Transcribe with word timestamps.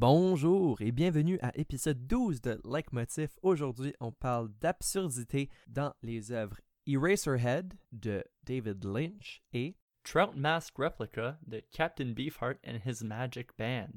Bonjour 0.00 0.80
et 0.80 0.92
bienvenue 0.92 1.40
à 1.42 1.50
épisode 1.58 2.06
12 2.06 2.40
de 2.40 2.60
Like 2.62 2.92
Motif. 2.92 3.36
Aujourd'hui, 3.42 3.92
on 3.98 4.12
parle 4.12 4.48
d'absurdité 4.60 5.50
dans 5.66 5.92
les 6.04 6.30
œuvres 6.30 6.60
Eraserhead 6.86 7.74
de 7.90 8.22
David 8.44 8.84
Lynch 8.84 9.42
et 9.52 9.74
Trout 10.04 10.36
Mask 10.36 10.76
Replica 10.78 11.36
de 11.44 11.60
Captain 11.72 12.12
Beefheart 12.12 12.58
and 12.64 12.78
His 12.86 13.04
Magic 13.04 13.48
Band. 13.58 13.88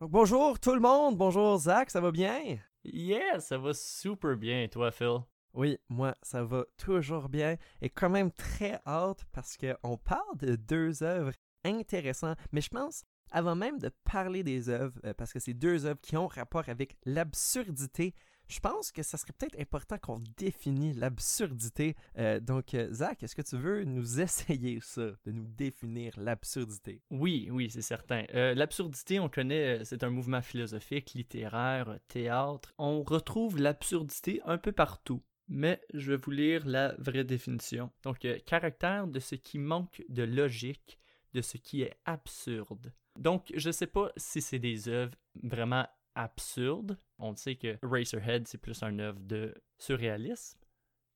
Donc, 0.00 0.12
bonjour 0.12 0.60
tout 0.60 0.74
le 0.74 0.80
monde, 0.80 1.18
bonjour 1.18 1.58
Zach, 1.58 1.90
ça 1.90 2.00
va 2.00 2.12
bien? 2.12 2.60
Yeah, 2.84 3.40
ça 3.40 3.58
va 3.58 3.74
super 3.74 4.36
bien, 4.36 4.68
toi, 4.68 4.92
Phil? 4.92 5.24
Oui, 5.54 5.78
moi, 5.88 6.16
ça 6.22 6.44
va 6.44 6.64
toujours 6.76 7.28
bien 7.28 7.56
et 7.80 7.90
quand 7.90 8.10
même 8.10 8.30
très 8.32 8.80
hâte 8.86 9.24
parce 9.32 9.56
qu'on 9.56 9.96
parle 9.96 10.36
de 10.36 10.56
deux 10.56 11.02
œuvres 11.02 11.32
intéressantes, 11.64 12.38
mais 12.52 12.60
je 12.60 12.68
pense, 12.68 13.04
avant 13.30 13.54
même 13.54 13.78
de 13.78 13.90
parler 14.04 14.42
des 14.42 14.68
œuvres, 14.68 14.98
euh, 15.04 15.14
parce 15.14 15.32
que 15.32 15.38
c'est 15.38 15.54
deux 15.54 15.86
œuvres 15.86 16.00
qui 16.00 16.16
ont 16.16 16.26
rapport 16.26 16.68
avec 16.68 16.96
l'absurdité, 17.04 18.14
je 18.48 18.60
pense 18.60 18.90
que 18.90 19.02
ça 19.02 19.18
serait 19.18 19.34
peut-être 19.34 19.60
important 19.60 19.98
qu'on 19.98 20.22
définisse 20.38 20.96
l'absurdité. 20.96 21.96
Euh, 22.16 22.40
donc, 22.40 22.72
euh, 22.72 22.90
Zach, 22.90 23.22
est-ce 23.22 23.36
que 23.36 23.42
tu 23.42 23.58
veux 23.58 23.84
nous 23.84 24.20
essayer 24.20 24.78
ça, 24.80 25.10
de 25.26 25.32
nous 25.32 25.46
définir 25.46 26.14
l'absurdité? 26.16 27.02
Oui, 27.10 27.48
oui, 27.50 27.68
c'est 27.70 27.82
certain. 27.82 28.24
L'absurdité, 28.32 29.20
on 29.20 29.28
connaît, 29.28 29.84
c'est 29.84 30.02
un 30.02 30.08
mouvement 30.08 30.40
philosophique, 30.40 31.12
littéraire, 31.12 31.98
théâtre. 32.08 32.72
On 32.78 33.02
retrouve 33.02 33.58
l'absurdité 33.58 34.40
un 34.46 34.56
peu 34.56 34.72
partout. 34.72 35.22
Mais 35.48 35.80
je 35.94 36.12
vais 36.12 36.18
vous 36.18 36.30
lire 36.30 36.66
la 36.66 36.94
vraie 36.98 37.24
définition. 37.24 37.90
Donc, 38.02 38.26
caractère 38.44 39.06
de 39.06 39.18
ce 39.18 39.34
qui 39.34 39.58
manque 39.58 40.04
de 40.08 40.22
logique, 40.22 40.98
de 41.32 41.40
ce 41.40 41.56
qui 41.56 41.82
est 41.82 41.96
absurde. 42.04 42.92
Donc, 43.18 43.50
je 43.54 43.68
ne 43.68 43.72
sais 43.72 43.86
pas 43.86 44.12
si 44.16 44.40
c'est 44.40 44.58
des 44.58 44.88
œuvres 44.88 45.16
vraiment 45.42 45.86
absurdes. 46.14 46.98
On 47.18 47.34
sait 47.34 47.56
que 47.56 47.78
Racerhead, 47.82 48.46
c'est 48.46 48.58
plus 48.58 48.82
un 48.82 48.98
œuvre 48.98 49.20
de 49.20 49.54
surréalisme. 49.78 50.58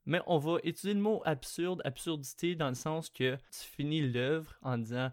Mais 0.04 0.20
on 0.26 0.38
va 0.38 0.58
utiliser 0.64 0.94
le 0.94 1.00
mot 1.00 1.22
absurde, 1.24 1.80
absurdité, 1.84 2.56
dans 2.56 2.68
le 2.68 2.74
sens 2.74 3.08
que 3.08 3.36
tu 3.36 3.68
finis 3.76 4.00
l'œuvre 4.00 4.56
en 4.62 4.78
disant 4.78 5.12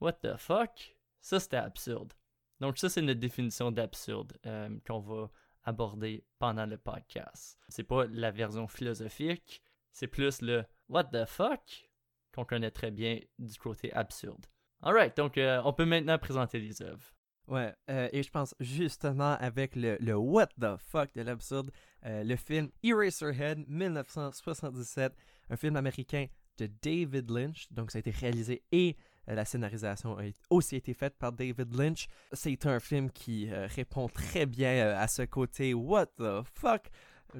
What 0.00 0.14
the 0.14 0.36
fuck? 0.36 0.96
Ça, 1.20 1.40
c'était 1.40 1.56
absurde. 1.56 2.12
Donc, 2.60 2.78
ça, 2.78 2.88
c'est 2.88 3.02
notre 3.02 3.20
définition 3.20 3.72
d'absurde 3.72 4.38
euh, 4.46 4.68
qu'on 4.86 5.00
va 5.00 5.30
aborder 5.64 6.24
pendant 6.38 6.66
le 6.66 6.76
podcast. 6.76 7.58
C'est 7.68 7.84
pas 7.84 8.06
la 8.06 8.30
version 8.30 8.68
philosophique, 8.68 9.62
c'est 9.92 10.06
plus 10.06 10.42
le 10.42 10.64
What 10.88 11.04
the 11.04 11.24
fuck 11.24 11.90
qu'on 12.34 12.44
connaît 12.44 12.70
très 12.70 12.90
bien 12.90 13.20
du 13.38 13.58
côté 13.58 13.92
absurde. 13.92 14.44
Alright, 14.82 15.16
donc 15.16 15.38
euh, 15.38 15.62
on 15.64 15.72
peut 15.72 15.86
maintenant 15.86 16.18
présenter 16.18 16.58
les 16.58 16.82
œuvres. 16.82 17.14
Ouais, 17.46 17.74
euh, 17.90 18.08
et 18.12 18.22
je 18.22 18.30
pense 18.30 18.54
justement 18.58 19.32
avec 19.38 19.76
le, 19.76 20.14
What 20.14 20.48
the 20.60 20.76
fuck 20.78 21.14
de 21.14 21.22
l'absurde, 21.22 21.70
euh, 22.06 22.24
le 22.24 22.36
film 22.36 22.70
Eraserhead 22.82 23.64
1977, 23.68 25.12
un 25.50 25.56
film 25.56 25.76
américain 25.76 26.26
de 26.56 26.68
David 26.82 27.30
Lynch, 27.30 27.70
donc 27.70 27.90
ça 27.90 27.98
a 27.98 28.00
été 28.00 28.10
réalisé 28.10 28.62
et 28.72 28.96
la 29.26 29.44
scénarisation 29.44 30.18
a 30.18 30.22
aussi 30.50 30.76
été 30.76 30.94
faite 30.94 31.16
par 31.18 31.32
David 31.32 31.74
Lynch. 31.74 32.08
C'est 32.32 32.66
un 32.66 32.80
film 32.80 33.10
qui 33.10 33.50
répond 33.50 34.08
très 34.08 34.46
bien 34.46 34.90
à 34.96 35.08
ce 35.08 35.22
côté 35.22 35.74
What 35.74 36.06
the 36.18 36.42
fuck 36.54 36.90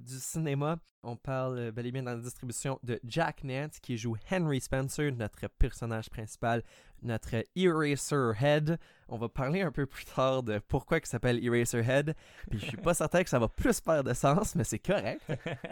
du 0.00 0.18
cinéma. 0.18 0.78
On 1.02 1.16
parle 1.16 1.70
bel 1.70 1.86
et 1.86 1.92
bien 1.92 2.02
dans 2.02 2.14
la 2.14 2.20
distribution 2.20 2.78
de 2.82 2.98
Jack 3.04 3.44
Nance 3.44 3.78
qui 3.80 3.96
joue 3.96 4.16
Henry 4.30 4.60
Spencer, 4.60 5.12
notre 5.12 5.48
personnage 5.48 6.08
principal, 6.10 6.62
notre 7.02 7.44
Eraserhead. 7.54 8.78
On 9.08 9.18
va 9.18 9.28
parler 9.28 9.62
un 9.62 9.70
peu 9.70 9.86
plus 9.86 10.04
tard 10.04 10.42
de 10.42 10.58
pourquoi 10.58 10.98
il 10.98 11.06
s'appelle 11.06 11.44
Eraserhead. 11.44 12.14
Puis 12.50 12.58
je 12.58 12.66
suis 12.66 12.76
pas 12.76 12.94
certain 12.94 13.22
que 13.22 13.30
ça 13.30 13.38
va 13.38 13.48
plus 13.48 13.80
faire 13.80 14.02
de 14.02 14.14
sens, 14.14 14.54
mais 14.54 14.64
c'est 14.64 14.78
correct. 14.78 15.22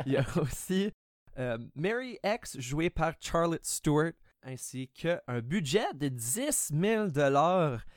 Il 0.07 0.13
y 0.13 0.17
a 0.17 0.25
aussi 0.41 0.93
euh, 1.39 1.59
Mary 1.75 2.19
X 2.25 2.59
jouée 2.61 2.91
par 2.91 3.15
Charlotte 3.21 3.65
Stewart 3.65 4.13
ainsi 4.43 4.89
qu'un 4.89 5.41
budget 5.43 5.93
de 5.95 6.09
10 6.09 6.73
000 6.75 7.09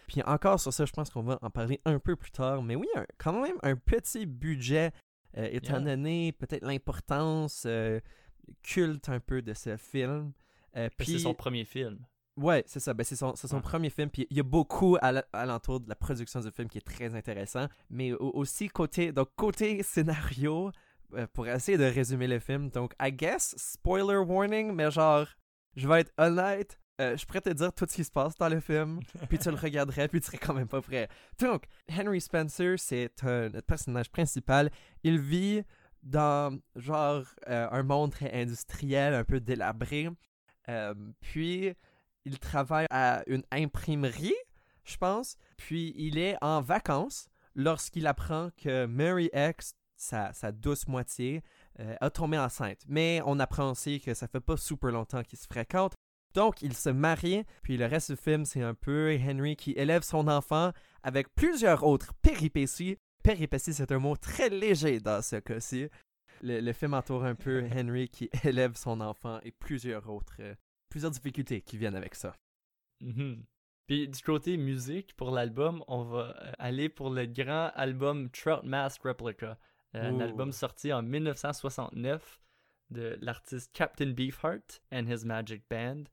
Puis 0.07 0.21
encore 0.23 0.59
sur 0.59 0.73
ça, 0.73 0.85
je 0.85 0.91
pense 0.91 1.09
qu'on 1.09 1.23
va 1.23 1.39
en 1.41 1.49
parler 1.49 1.81
un 1.85 1.99
peu 1.99 2.15
plus 2.15 2.31
tard. 2.31 2.61
Mais 2.61 2.75
oui, 2.75 2.87
quand 3.17 3.41
même 3.41 3.57
un 3.63 3.75
petit 3.75 4.25
budget 4.25 4.91
euh, 5.37 5.49
étant 5.51 5.81
donné 5.81 6.31
peut-être 6.31 6.65
l'importance 6.65 7.63
euh, 7.65 7.99
culte 8.63 9.09
un 9.09 9.19
peu 9.19 9.41
de 9.41 9.53
ce 9.53 9.75
film. 9.77 10.31
Euh, 10.77 10.89
puis 10.97 11.13
c'est 11.13 11.19
son 11.19 11.33
premier 11.33 11.65
film. 11.65 11.99
Ouais, 12.37 12.63
c'est 12.67 12.79
ça. 12.79 12.93
Ben, 12.93 13.03
c'est 13.03 13.15
son, 13.15 13.35
son 13.35 13.61
premier 13.61 13.89
film. 13.89 14.09
Puis 14.09 14.27
il 14.29 14.37
y 14.37 14.39
a 14.39 14.43
beaucoup 14.43 14.97
à 15.01 15.45
l'entour 15.45 15.79
de 15.79 15.89
la 15.89 15.95
production 15.95 16.39
du 16.41 16.51
film 16.51 16.69
qui 16.69 16.77
est 16.77 16.85
très 16.85 17.15
intéressant. 17.15 17.67
Mais 17.89 18.13
aussi 18.13 18.67
côté, 18.69 19.11
donc 19.11 19.29
côté 19.35 19.83
scénario, 19.83 20.71
pour 21.33 21.47
essayer 21.47 21.77
de 21.77 21.85
résumer 21.85 22.27
le 22.27 22.39
film. 22.39 22.69
Donc, 22.69 22.93
I 23.01 23.11
guess, 23.11 23.55
spoiler 23.57 24.17
warning, 24.17 24.73
mais 24.73 24.91
genre, 24.91 25.27
je 25.75 25.87
vais 25.87 26.01
être 26.01 26.13
honnête, 26.17 26.79
euh, 27.01 27.17
je 27.17 27.25
pourrais 27.25 27.41
te 27.41 27.49
dire 27.49 27.73
tout 27.73 27.85
ce 27.89 27.95
qui 27.95 28.03
se 28.03 28.11
passe 28.11 28.35
dans 28.35 28.47
le 28.47 28.59
film, 28.59 28.99
puis 29.29 29.37
tu 29.37 29.49
le 29.49 29.57
regarderais, 29.57 30.07
puis 30.07 30.21
tu 30.21 30.27
serais 30.27 30.37
quand 30.37 30.53
même 30.53 30.67
pas 30.67 30.81
prêt. 30.81 31.09
Donc, 31.39 31.65
Henry 31.91 32.21
Spencer, 32.21 32.75
c'est 32.77 33.11
notre 33.23 33.67
personnage 33.67 34.09
principal. 34.09 34.71
Il 35.03 35.19
vit 35.19 35.63
dans, 36.03 36.57
genre, 36.75 37.23
euh, 37.49 37.67
un 37.71 37.83
monde 37.83 38.11
très 38.11 38.31
industriel, 38.31 39.13
un 39.13 39.23
peu 39.23 39.39
délabré. 39.39 40.09
Euh, 40.69 40.93
puis, 41.19 41.73
il 42.23 42.39
travaille 42.39 42.87
à 42.89 43.23
une 43.27 43.43
imprimerie, 43.51 44.35
je 44.83 44.97
pense. 44.97 45.35
Puis, 45.57 45.93
il 45.97 46.17
est 46.17 46.37
en 46.41 46.61
vacances 46.61 47.27
lorsqu'il 47.55 48.07
apprend 48.07 48.49
que 48.55 48.85
Mary 48.85 49.29
X, 49.33 49.75
sa, 49.97 50.31
sa 50.33 50.51
douce 50.51 50.87
moitié, 50.87 51.43
a 51.79 52.09
tombé 52.09 52.37
enceinte. 52.37 52.79
Mais 52.87 53.21
on 53.25 53.39
apprend 53.39 53.71
aussi 53.71 53.99
que 53.99 54.13
ça 54.13 54.27
fait 54.27 54.39
pas 54.39 54.57
super 54.57 54.91
longtemps 54.91 55.23
qu'ils 55.23 55.39
se 55.39 55.47
fréquentent. 55.47 55.95
Donc, 56.35 56.61
il 56.61 56.73
se 56.73 56.89
marie, 56.89 57.45
puis 57.63 57.77
le 57.77 57.85
reste 57.85 58.11
du 58.11 58.17
film, 58.17 58.43
c'est 58.43 58.61
un 58.61 58.73
peu 58.73 59.17
Henry 59.25 59.55
qui 59.55 59.71
élève 59.71 60.03
son 60.03 60.27
enfant 60.27 60.73
avec 61.01 61.33
plusieurs 61.33 61.85
autres 61.85 62.13
péripéties. 62.21 62.97
Péripéties, 63.23 63.73
c'est 63.73 63.91
un 63.93 63.99
mot 63.99 64.17
très 64.17 64.49
léger 64.49 64.99
dans 64.99 65.21
ce 65.21 65.37
cas-ci. 65.37 65.87
Le, 66.41 66.73
film 66.73 66.93
entoure 66.93 67.23
un 67.23 67.35
peu 67.35 67.63
Henry 67.75 68.09
qui 68.09 68.29
élève 68.43 68.75
son 68.75 68.99
enfant 68.99 69.39
et 69.43 69.51
plusieurs 69.51 70.09
autres, 70.09 70.35
euh, 70.41 70.53
plusieurs 70.89 71.11
difficultés 71.11 71.61
qui 71.61 71.77
viennent 71.77 71.95
avec 71.95 72.15
ça. 72.15 72.35
Mm-hmm. 73.01 73.37
Puis 73.87 74.07
du 74.09 74.21
côté 74.21 74.57
musique, 74.57 75.15
pour 75.15 75.31
l'album, 75.31 75.83
on 75.87 76.03
va 76.03 76.35
euh, 76.41 76.51
aller 76.59 76.89
pour 76.89 77.11
le 77.11 77.25
grand 77.27 77.71
album 77.75 78.29
Trout 78.29 78.63
Mask 78.63 79.03
Replica, 79.03 79.51
euh, 79.51 79.55
un 80.01 80.19
album 80.19 80.51
sorti 80.51 80.91
en 80.91 81.01
1969 81.01 82.39
de 82.89 83.17
l'artiste 83.21 83.71
Captain 83.73 84.11
Beefheart 84.11 84.81
and 84.91 85.07
His 85.07 85.25
Magic 85.25 85.63
Band. 85.69 86.03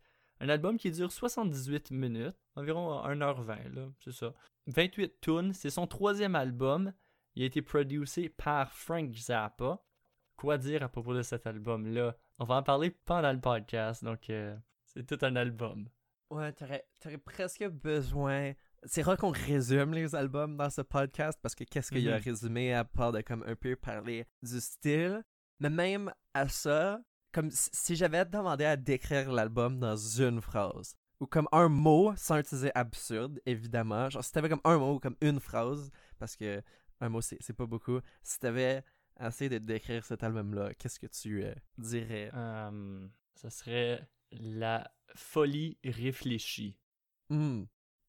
Un 0.41 0.48
album 0.48 0.76
qui 0.76 0.91
dure 0.91 1.12
78 1.12 1.91
minutes, 1.91 2.37
environ 2.56 3.03
1h20, 3.06 3.75
là, 3.75 3.88
c'est 4.00 4.12
ça. 4.12 4.32
28 4.66 5.20
tunes, 5.20 5.53
c'est 5.53 5.70
son 5.70 5.87
troisième 5.87 6.34
album. 6.34 6.93
Il 7.34 7.43
a 7.43 7.47
été 7.47 7.62
produit 7.62 8.04
par 8.37 8.72
Frank 8.72 9.12
Zappa. 9.12 9.82
Quoi 10.37 10.59
dire 10.59 10.82
à 10.82 10.88
propos 10.88 11.14
de 11.14 11.22
cet 11.22 11.47
album-là? 11.47 12.16
On 12.38 12.44
va 12.44 12.56
en 12.56 12.62
parler 12.62 12.91
pendant 12.91 13.32
le 13.32 13.41
podcast, 13.41 14.03
donc 14.03 14.28
euh, 14.31 14.56
c'est 14.84 15.06
tout 15.06 15.25
un 15.25 15.37
album. 15.37 15.88
Ouais, 16.31 16.53
t'aurais, 16.53 16.87
presque 17.25 17.64
besoin... 17.69 18.53
C'est 18.84 19.03
rare 19.03 19.16
qu'on 19.16 19.31
résume 19.31 19.94
les 19.94 20.15
albums 20.15 20.56
dans 20.56 20.70
ce 20.70 20.81
podcast, 20.81 21.38
parce 21.41 21.54
que 21.54 21.65
qu'est-ce 21.65 21.91
qu'il 21.91 22.03
y 22.03 22.10
a 22.10 22.15
à 22.15 22.19
mm-hmm. 22.19 22.25
résumer 22.25 22.75
à 22.75 22.84
part 22.84 23.12
de 23.12 23.20
comme 23.20 23.44
un 23.47 23.54
peu 23.54 23.76
parler 23.76 24.26
du 24.43 24.60
style? 24.60 25.22
Mais 25.60 25.70
même 25.70 26.12
à 26.34 26.48
ça, 26.48 27.00
comme 27.32 27.50
si 27.50 27.97
j'avais 27.97 28.25
demandé 28.25 28.65
à 28.65 28.76
décrire 28.76 29.32
l'album 29.32 29.78
dans 29.78 29.97
une 29.97 30.41
phrase 30.41 30.96
ou 31.20 31.26
comme 31.26 31.49
un 31.52 31.69
mot 31.69 32.12
sans 32.17 32.38
utiliser 32.38 32.70
absurde 32.75 33.40
évidemment 33.46 34.11
genre 34.11 34.25
si 34.25 34.32
t'avais 34.32 34.49
comme 34.49 34.61
un 34.64 34.76
mot 34.79 34.96
ou 34.96 34.99
comme 34.99 35.17
une 35.20 35.40
phrase 35.40 35.90
parce 36.19 36.37
que 36.37 36.62
un 37.00 37.08
mot 37.08 37.20
c'est 37.20 37.52
pas 37.56 37.67
beaucoup 37.67 38.00
si 38.23 38.38
t'avais 38.38 38.84
essayé 39.20 39.49
de 39.49 39.58
décrire 39.58 40.05
cet 40.05 40.23
album 40.23 40.55
là 40.55 40.75
qu'est-ce 40.75 40.99
que 40.99 41.06
tu 41.06 41.44
euh, 41.44 41.55
dirais? 41.79 42.31
Um, 42.34 43.11
ça 43.34 43.50
serait 43.50 44.06
la 44.32 44.90
folie 45.14 45.79
réfléchie 45.84 46.76
hmm. 47.31 47.62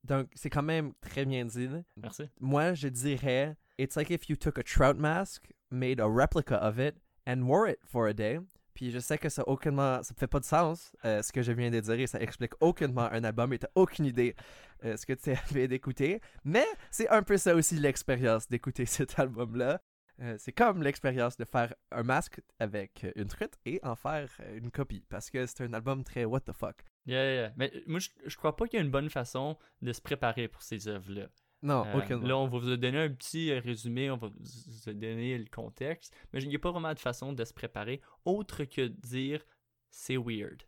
Donc 0.04 0.28
c'est 0.36 0.50
quand 0.50 0.64
même 0.64 0.94
très 1.02 1.26
bien 1.26 1.46
dit 1.46 1.70
merci 1.98 2.24
moi 2.40 2.74
je 2.74 2.88
dirais 2.88 3.56
it's 3.78 3.96
like 3.96 4.10
if 4.10 4.30
you 4.30 4.36
took 4.36 4.58
a 4.58 4.64
trout 4.64 4.98
mask 4.98 5.52
made 5.72 6.00
a 6.00 6.08
replica 6.08 6.56
of 6.62 6.78
it 6.78 6.96
and 7.26 7.44
wore 7.44 7.68
it 7.68 7.80
for 7.86 8.08
a 8.08 8.14
day 8.14 8.40
puis 8.74 8.92
je 8.92 9.00
sais 9.00 9.18
que 9.18 9.30
ça 9.30 9.48
aucunement, 9.48 10.02
ça 10.02 10.14
fait 10.18 10.28
pas 10.28 10.40
de 10.40 10.46
sens 10.46 10.96
euh, 11.06 11.22
ce 11.22 11.32
que 11.32 11.42
je 11.42 11.52
viens 11.52 11.70
de 11.70 11.80
dire 11.80 12.00
et 12.00 12.08
ça 12.08 12.20
explique 12.20 12.54
aucunement 12.60 13.08
un 13.12 13.24
album 13.24 13.54
et 13.54 13.60
t'as 13.60 13.68
aucune 13.76 14.06
idée 14.06 14.36
euh, 14.84 14.98
ce 14.98 15.06
que 15.06 15.14
tu 15.14 15.32
avais 15.50 15.68
d'écouter. 15.68 16.22
Mais 16.44 16.66
c'est 16.92 17.10
un 17.10 17.24
peu 17.24 17.38
ça 17.38 17.56
aussi 17.56 17.76
l'expérience 17.76 18.48
d'écouter 18.50 18.86
cet 18.86 19.20
album-là. 19.20 19.82
Euh, 20.22 20.36
c'est 20.38 20.52
comme 20.52 20.84
l'expérience 20.84 21.38
de 21.38 21.46
faire 21.46 21.74
un 21.92 22.04
masque 22.04 22.40
avec 22.60 23.06
une 23.16 23.28
truite 23.28 23.58
et 23.66 23.80
en 23.84 23.96
faire 23.96 24.30
euh, 24.42 24.58
une 24.58 24.70
copie 24.70 25.06
parce 25.10 25.30
que 25.30 25.46
c'est 25.46 25.62
un 25.62 25.74
album 25.74 26.04
très 26.04 26.26
what 26.26 26.42
the 26.42 26.54
fuck. 26.54 26.84
Yeah, 27.06 27.34
yeah. 27.34 27.54
Mais 27.58 27.72
moi, 27.88 28.00
je, 28.00 28.10
je 28.26 28.38
crois 28.38 28.56
pas 28.56 28.68
qu'il 28.68 28.78
y 28.80 28.82
a 28.82 28.86
une 28.86 28.92
bonne 28.92 29.10
façon 29.10 29.58
de 29.82 29.92
se 29.92 30.02
préparer 30.02 30.48
pour 30.48 30.62
ces 30.62 30.88
œuvres-là. 30.88 31.28
Non, 31.62 31.86
Euh, 31.86 31.98
aucun. 31.98 32.20
Là, 32.22 32.38
on 32.38 32.48
va 32.48 32.60
vous 32.60 32.76
donner 32.76 32.98
un 33.00 33.10
petit 33.10 33.52
euh, 33.52 33.60
résumé, 33.60 34.12
on 34.12 34.18
va 34.18 34.28
vous 34.28 34.94
donner 34.94 35.38
le 35.38 35.46
contexte, 35.46 36.14
mais 36.32 36.42
il 36.42 36.50
n'y 36.50 36.56
a 36.56 36.60
pas 36.60 36.72
vraiment 36.72 36.94
de 36.94 37.00
façon 37.00 37.32
de 37.34 37.44
se 37.46 37.54
préparer 37.54 38.02
autre 38.26 38.66
que 38.66 38.82
de 38.82 38.88
dire 39.02 39.44
c'est 39.90 40.18
weird. 40.18 40.64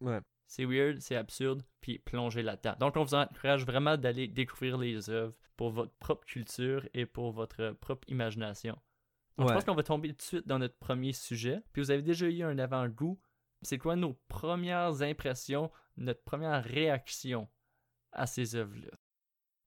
Ouais. 0.00 0.20
C'est 0.46 0.64
weird, 0.64 1.00
c'est 1.00 1.16
absurde, 1.16 1.62
puis 1.80 1.98
plonger 1.98 2.42
là-dedans. 2.42 2.74
Donc, 2.80 2.96
on 2.96 3.04
vous 3.04 3.14
encourage 3.14 3.64
vraiment 3.64 3.96
d'aller 3.96 4.26
découvrir 4.26 4.78
les 4.78 5.08
œuvres 5.10 5.34
pour 5.56 5.70
votre 5.70 5.92
propre 5.98 6.24
culture 6.26 6.88
et 6.94 7.06
pour 7.06 7.30
votre 7.32 7.70
propre 7.80 8.08
imagination. 8.08 8.76
Donc, 9.36 9.48
Je 9.48 9.54
pense 9.54 9.64
qu'on 9.64 9.74
va 9.74 9.82
tomber 9.84 10.08
tout 10.08 10.16
de 10.16 10.22
suite 10.22 10.46
dans 10.48 10.58
notre 10.58 10.76
premier 10.78 11.12
sujet. 11.12 11.60
Puis 11.72 11.82
vous 11.82 11.90
avez 11.90 12.02
déjà 12.02 12.26
eu 12.28 12.42
un 12.42 12.58
avant-goût. 12.58 13.20
C'est 13.62 13.78
quoi 13.78 13.96
nos 13.96 14.14
premières 14.28 15.02
impressions, 15.02 15.70
notre 15.96 16.22
première 16.22 16.64
réaction 16.64 17.48
à 18.12 18.26
ces 18.26 18.54
œuvres-là? 18.54 18.96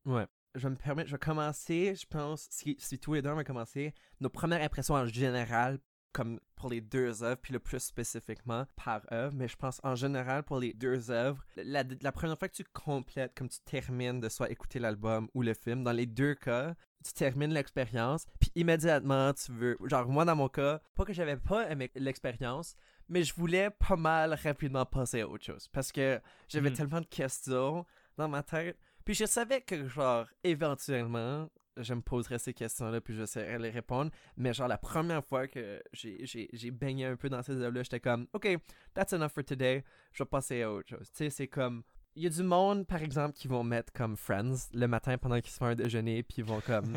Ouais. 0.06 0.28
Je 0.56 0.62
vais 0.62 0.70
me 0.70 0.76
permettre, 0.76 1.10
je 1.10 1.16
vais 1.16 1.20
commencer, 1.20 1.96
je 1.96 2.06
pense, 2.06 2.48
si, 2.52 2.76
si 2.80 3.00
tous 3.00 3.16
les 3.16 3.22
deux 3.24 3.30
on 3.30 3.36
va 3.36 3.44
commencer, 3.44 3.94
nos 4.20 4.30
premières 4.30 4.62
impressions 4.62 4.94
en 4.94 5.08
général, 5.08 5.80
comme 6.14 6.40
pour 6.56 6.70
les 6.70 6.80
deux 6.80 7.24
œuvres, 7.24 7.42
puis 7.42 7.54
le 7.54 7.60
plus 7.60 7.80
spécifiquement 7.80 8.66
par 8.76 9.02
œuvre, 9.12 9.34
mais 9.36 9.48
je 9.48 9.58
pense 9.58 9.82
en 9.84 9.96
général 9.96 10.44
pour 10.44 10.60
les 10.60 10.74
deux 10.74 11.12
œuvres, 11.12 11.44
la, 11.58 11.84
première 12.12 12.38
fois 12.38 12.48
que 12.48 12.56
tu 12.56 12.64
complètes, 12.72 13.34
comme 13.36 13.50
tu 13.50 13.60
termines 13.66 14.22
de 14.22 14.30
soit 14.30 14.52
écouter 14.52 14.80
l'album 14.80 15.28
ou 15.34 15.42
le 15.42 15.54
film, 15.54 15.84
dans 15.84 15.92
les 15.92 16.06
deux 16.06 16.36
cas, 16.36 16.76
tu 17.04 17.12
termines 17.14 17.52
l'expérience, 17.52 18.26
puis 18.40 18.52
immédiatement 18.56 19.34
tu 19.34 19.52
veux, 19.52 19.78
genre 19.86 20.08
moi 20.08 20.24
dans 20.24 20.36
mon 20.36 20.48
cas, 20.48 20.80
pas 20.96 21.04
que 21.04 21.14
j'avais 21.14 21.38
pas 21.38 21.70
aimé 21.70 21.92
l'expérience, 21.96 22.76
mais 23.10 23.24
je 23.24 23.34
voulais 23.34 23.70
pas 23.70 23.96
mal 23.96 24.34
rapidement 24.44 24.86
passer 24.86 25.22
à 25.22 25.28
autre 25.28 25.44
chose, 25.46 25.68
parce 25.70 25.92
que 25.92 26.20
j'avais 26.48 26.70
Mhm. 26.70 26.76
tellement 26.76 27.02
de 27.02 27.06
questions 27.08 27.86
dans 28.18 28.28
ma 28.30 28.44
tête, 28.44 28.78
puis 29.06 29.14
je 29.14 29.26
savais 29.26 29.62
que, 29.62 29.88
genre, 29.88 30.28
éventuellement, 30.44 31.50
je 31.78 31.94
me 31.96 32.02
poserais 32.02 32.38
ces 32.38 32.54
questions-là, 32.54 33.02
puis 33.02 33.16
j'essaierais 33.16 33.58
de 33.58 33.64
les 33.64 33.70
répondre. 33.72 34.12
Mais, 34.38 34.54
genre, 34.54 34.68
la 34.68 34.78
première 34.78 35.26
fois 35.26 35.48
que 35.48 35.82
j'ai 35.92 36.72
baigné 36.72 37.06
un 37.08 37.16
peu 37.16 37.30
dans 37.30 37.42
ces 37.42 37.54
œuvres-là, 37.60 37.82
j'étais 37.82 38.00
comme, 38.00 38.28
OK, 38.34 38.48
that's 38.94 39.12
enough 39.14 39.30
for 39.32 39.44
today, 39.44 39.84
je 40.12 40.22
vais 40.24 40.28
passer 40.30 40.62
à 40.62 40.72
autre 40.72 40.90
chose. 40.90 41.10
Tu 41.10 41.18
sais, 41.18 41.30
c'est 41.32 41.48
comme. 41.48 41.84
Il 42.16 42.22
y 42.22 42.28
a 42.28 42.30
du 42.30 42.44
monde, 42.44 42.86
par 42.86 43.02
exemple, 43.02 43.34
qui 43.36 43.48
vont 43.48 43.64
mettre 43.64 43.92
comme 43.92 44.16
Friends 44.16 44.70
le 44.72 44.86
matin 44.88 45.18
pendant 45.18 45.42
qu'ils 45.42 45.50
se 45.52 45.58
font 45.58 45.66
un 45.66 45.74
déjeuner, 45.76 46.22
puis 46.22 46.36
ils 46.38 46.44
vont 46.44 46.62
comme. 46.62 46.96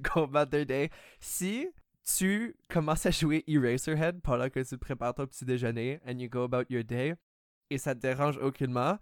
go 0.00 0.22
about 0.22 0.46
their 0.50 0.64
day. 0.64 0.90
Si 1.18 1.68
tu 2.04 2.56
commences 2.68 3.06
à 3.06 3.10
jouer 3.10 3.44
Eraserhead 3.46 4.20
pendant 4.20 4.48
que 4.48 4.60
tu 4.60 4.78
prépares 4.78 5.14
ton 5.14 5.26
petit 5.26 5.44
déjeuner, 5.44 6.00
and 6.06 6.18
you 6.18 6.28
go 6.28 6.42
about 6.42 6.64
your 6.70 6.84
day, 6.84 7.14
et 7.70 7.78
ça 7.78 7.94
te 7.94 8.00
dérange 8.00 8.36
aucunement, 8.38 8.98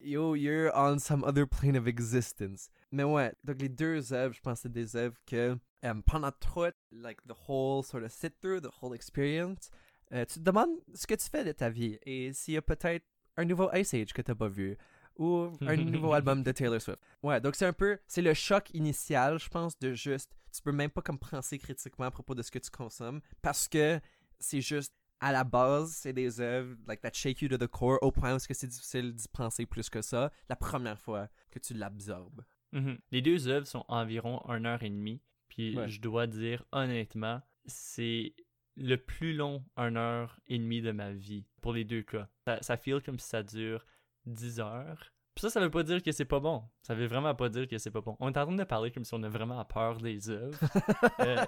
yo, 0.00 0.34
you're 0.34 0.70
on 0.74 0.98
some 0.98 1.24
other 1.24 1.46
plane 1.46 1.76
of 1.76 1.86
existence. 1.86 2.70
Mais 2.92 3.04
ouais, 3.04 3.32
donc 3.44 3.60
les 3.60 3.68
deux 3.68 4.12
œuvres, 4.12 4.34
je 4.34 4.40
pense 4.40 4.58
que 4.58 4.62
c'est 4.62 4.72
des 4.72 4.96
œuvres 4.96 5.16
que 5.26 5.56
euh, 5.84 5.94
pendant 6.06 6.32
tout, 6.32 6.72
like 6.92 7.22
the 7.26 7.34
whole 7.48 7.84
sort 7.84 8.02
of 8.02 8.10
sit-through, 8.10 8.60
the 8.60 8.70
whole 8.82 8.94
experience, 8.94 9.70
euh, 10.12 10.24
tu 10.24 10.34
te 10.34 10.44
demandes 10.44 10.76
ce 10.94 11.06
que 11.06 11.14
tu 11.14 11.28
fais 11.30 11.44
de 11.44 11.52
ta 11.52 11.70
vie 11.70 11.98
et 12.02 12.32
s'il 12.32 12.54
y 12.54 12.56
a 12.56 12.62
peut-être 12.62 13.04
un 13.36 13.44
nouveau 13.44 13.70
Ice 13.74 13.94
Age 13.94 14.12
que 14.12 14.22
t'as 14.22 14.34
pas 14.34 14.48
vu 14.48 14.76
ou 15.20 15.52
un 15.60 15.76
nouveau 15.76 16.12
album 16.14 16.42
de 16.42 16.50
Taylor 16.50 16.80
Swift. 16.80 16.98
Ouais, 17.22 17.40
donc 17.40 17.54
c'est 17.54 17.66
un 17.66 17.72
peu, 17.72 17.98
c'est 18.08 18.22
le 18.22 18.34
choc 18.34 18.70
initial, 18.74 19.38
je 19.38 19.48
pense, 19.48 19.78
de 19.78 19.92
juste, 19.92 20.32
tu 20.52 20.62
peux 20.62 20.72
même 20.72 20.90
pas 20.90 21.02
comme 21.02 21.18
penser 21.18 21.58
critiquement 21.58 22.06
à 22.06 22.10
propos 22.10 22.34
de 22.34 22.42
ce 22.42 22.50
que 22.50 22.58
tu 22.58 22.70
consommes 22.70 23.20
parce 23.42 23.68
que 23.68 24.00
c'est 24.38 24.60
juste 24.62 24.94
à 25.20 25.32
la 25.32 25.44
base, 25.44 25.92
c'est 25.92 26.14
des 26.14 26.40
œuvres 26.40 26.74
like 26.88 27.02
that 27.02 27.10
shake 27.12 27.42
you 27.42 27.48
to 27.48 27.58
the 27.58 27.66
core 27.66 27.98
au 28.02 28.10
point 28.10 28.34
où 28.34 28.38
que 28.38 28.54
c'est 28.54 28.66
difficile 28.66 29.14
d'y 29.14 29.28
penser 29.28 29.66
plus 29.66 29.90
que 29.90 30.00
ça 30.00 30.32
la 30.48 30.56
première 30.56 30.98
fois 30.98 31.28
que 31.50 31.58
tu 31.58 31.74
l'absorbes. 31.74 32.42
Mhm. 32.72 32.98
Les 33.10 33.20
deux 33.20 33.46
œuvres 33.48 33.66
sont 33.66 33.84
environ 33.88 34.40
une 34.48 34.64
heure 34.64 34.82
et 34.82 34.88
demie. 34.90 35.20
Puis 35.48 35.76
Ouais. 35.76 35.88
je 35.88 36.00
dois 36.00 36.26
dire 36.26 36.64
honnêtement, 36.72 37.42
c'est 37.66 38.32
le 38.76 38.96
plus 38.96 39.34
long 39.34 39.62
une 39.76 39.98
heure 39.98 40.40
et 40.46 40.56
demie 40.58 40.80
de 40.80 40.92
ma 40.92 41.12
vie 41.12 41.44
pour 41.60 41.74
les 41.74 41.84
deux 41.84 42.02
cas. 42.02 42.28
Ça, 42.46 42.62
ça 42.62 42.76
feel 42.78 43.02
comme 43.02 43.18
si 43.18 43.28
ça 43.28 43.42
dure 43.42 43.84
10 44.30 44.60
heures. 44.60 45.12
Puis 45.34 45.42
ça, 45.42 45.50
ça 45.50 45.60
veut 45.60 45.70
pas 45.70 45.82
dire 45.82 46.02
que 46.02 46.12
c'est 46.12 46.24
pas 46.24 46.40
bon. 46.40 46.62
Ça 46.82 46.94
veut 46.94 47.06
vraiment 47.06 47.34
pas 47.34 47.48
dire 47.48 47.68
que 47.68 47.78
c'est 47.78 47.90
pas 47.90 48.00
bon. 48.00 48.16
On 48.20 48.28
est 48.28 48.38
en 48.38 48.46
train 48.46 48.54
de 48.54 48.64
parler 48.64 48.90
comme 48.90 49.04
si 49.04 49.14
on 49.14 49.22
a 49.22 49.28
vraiment 49.28 49.64
peur 49.64 49.98
des 49.98 50.30
œuvres. 50.30 50.58
Euh, 51.20 51.44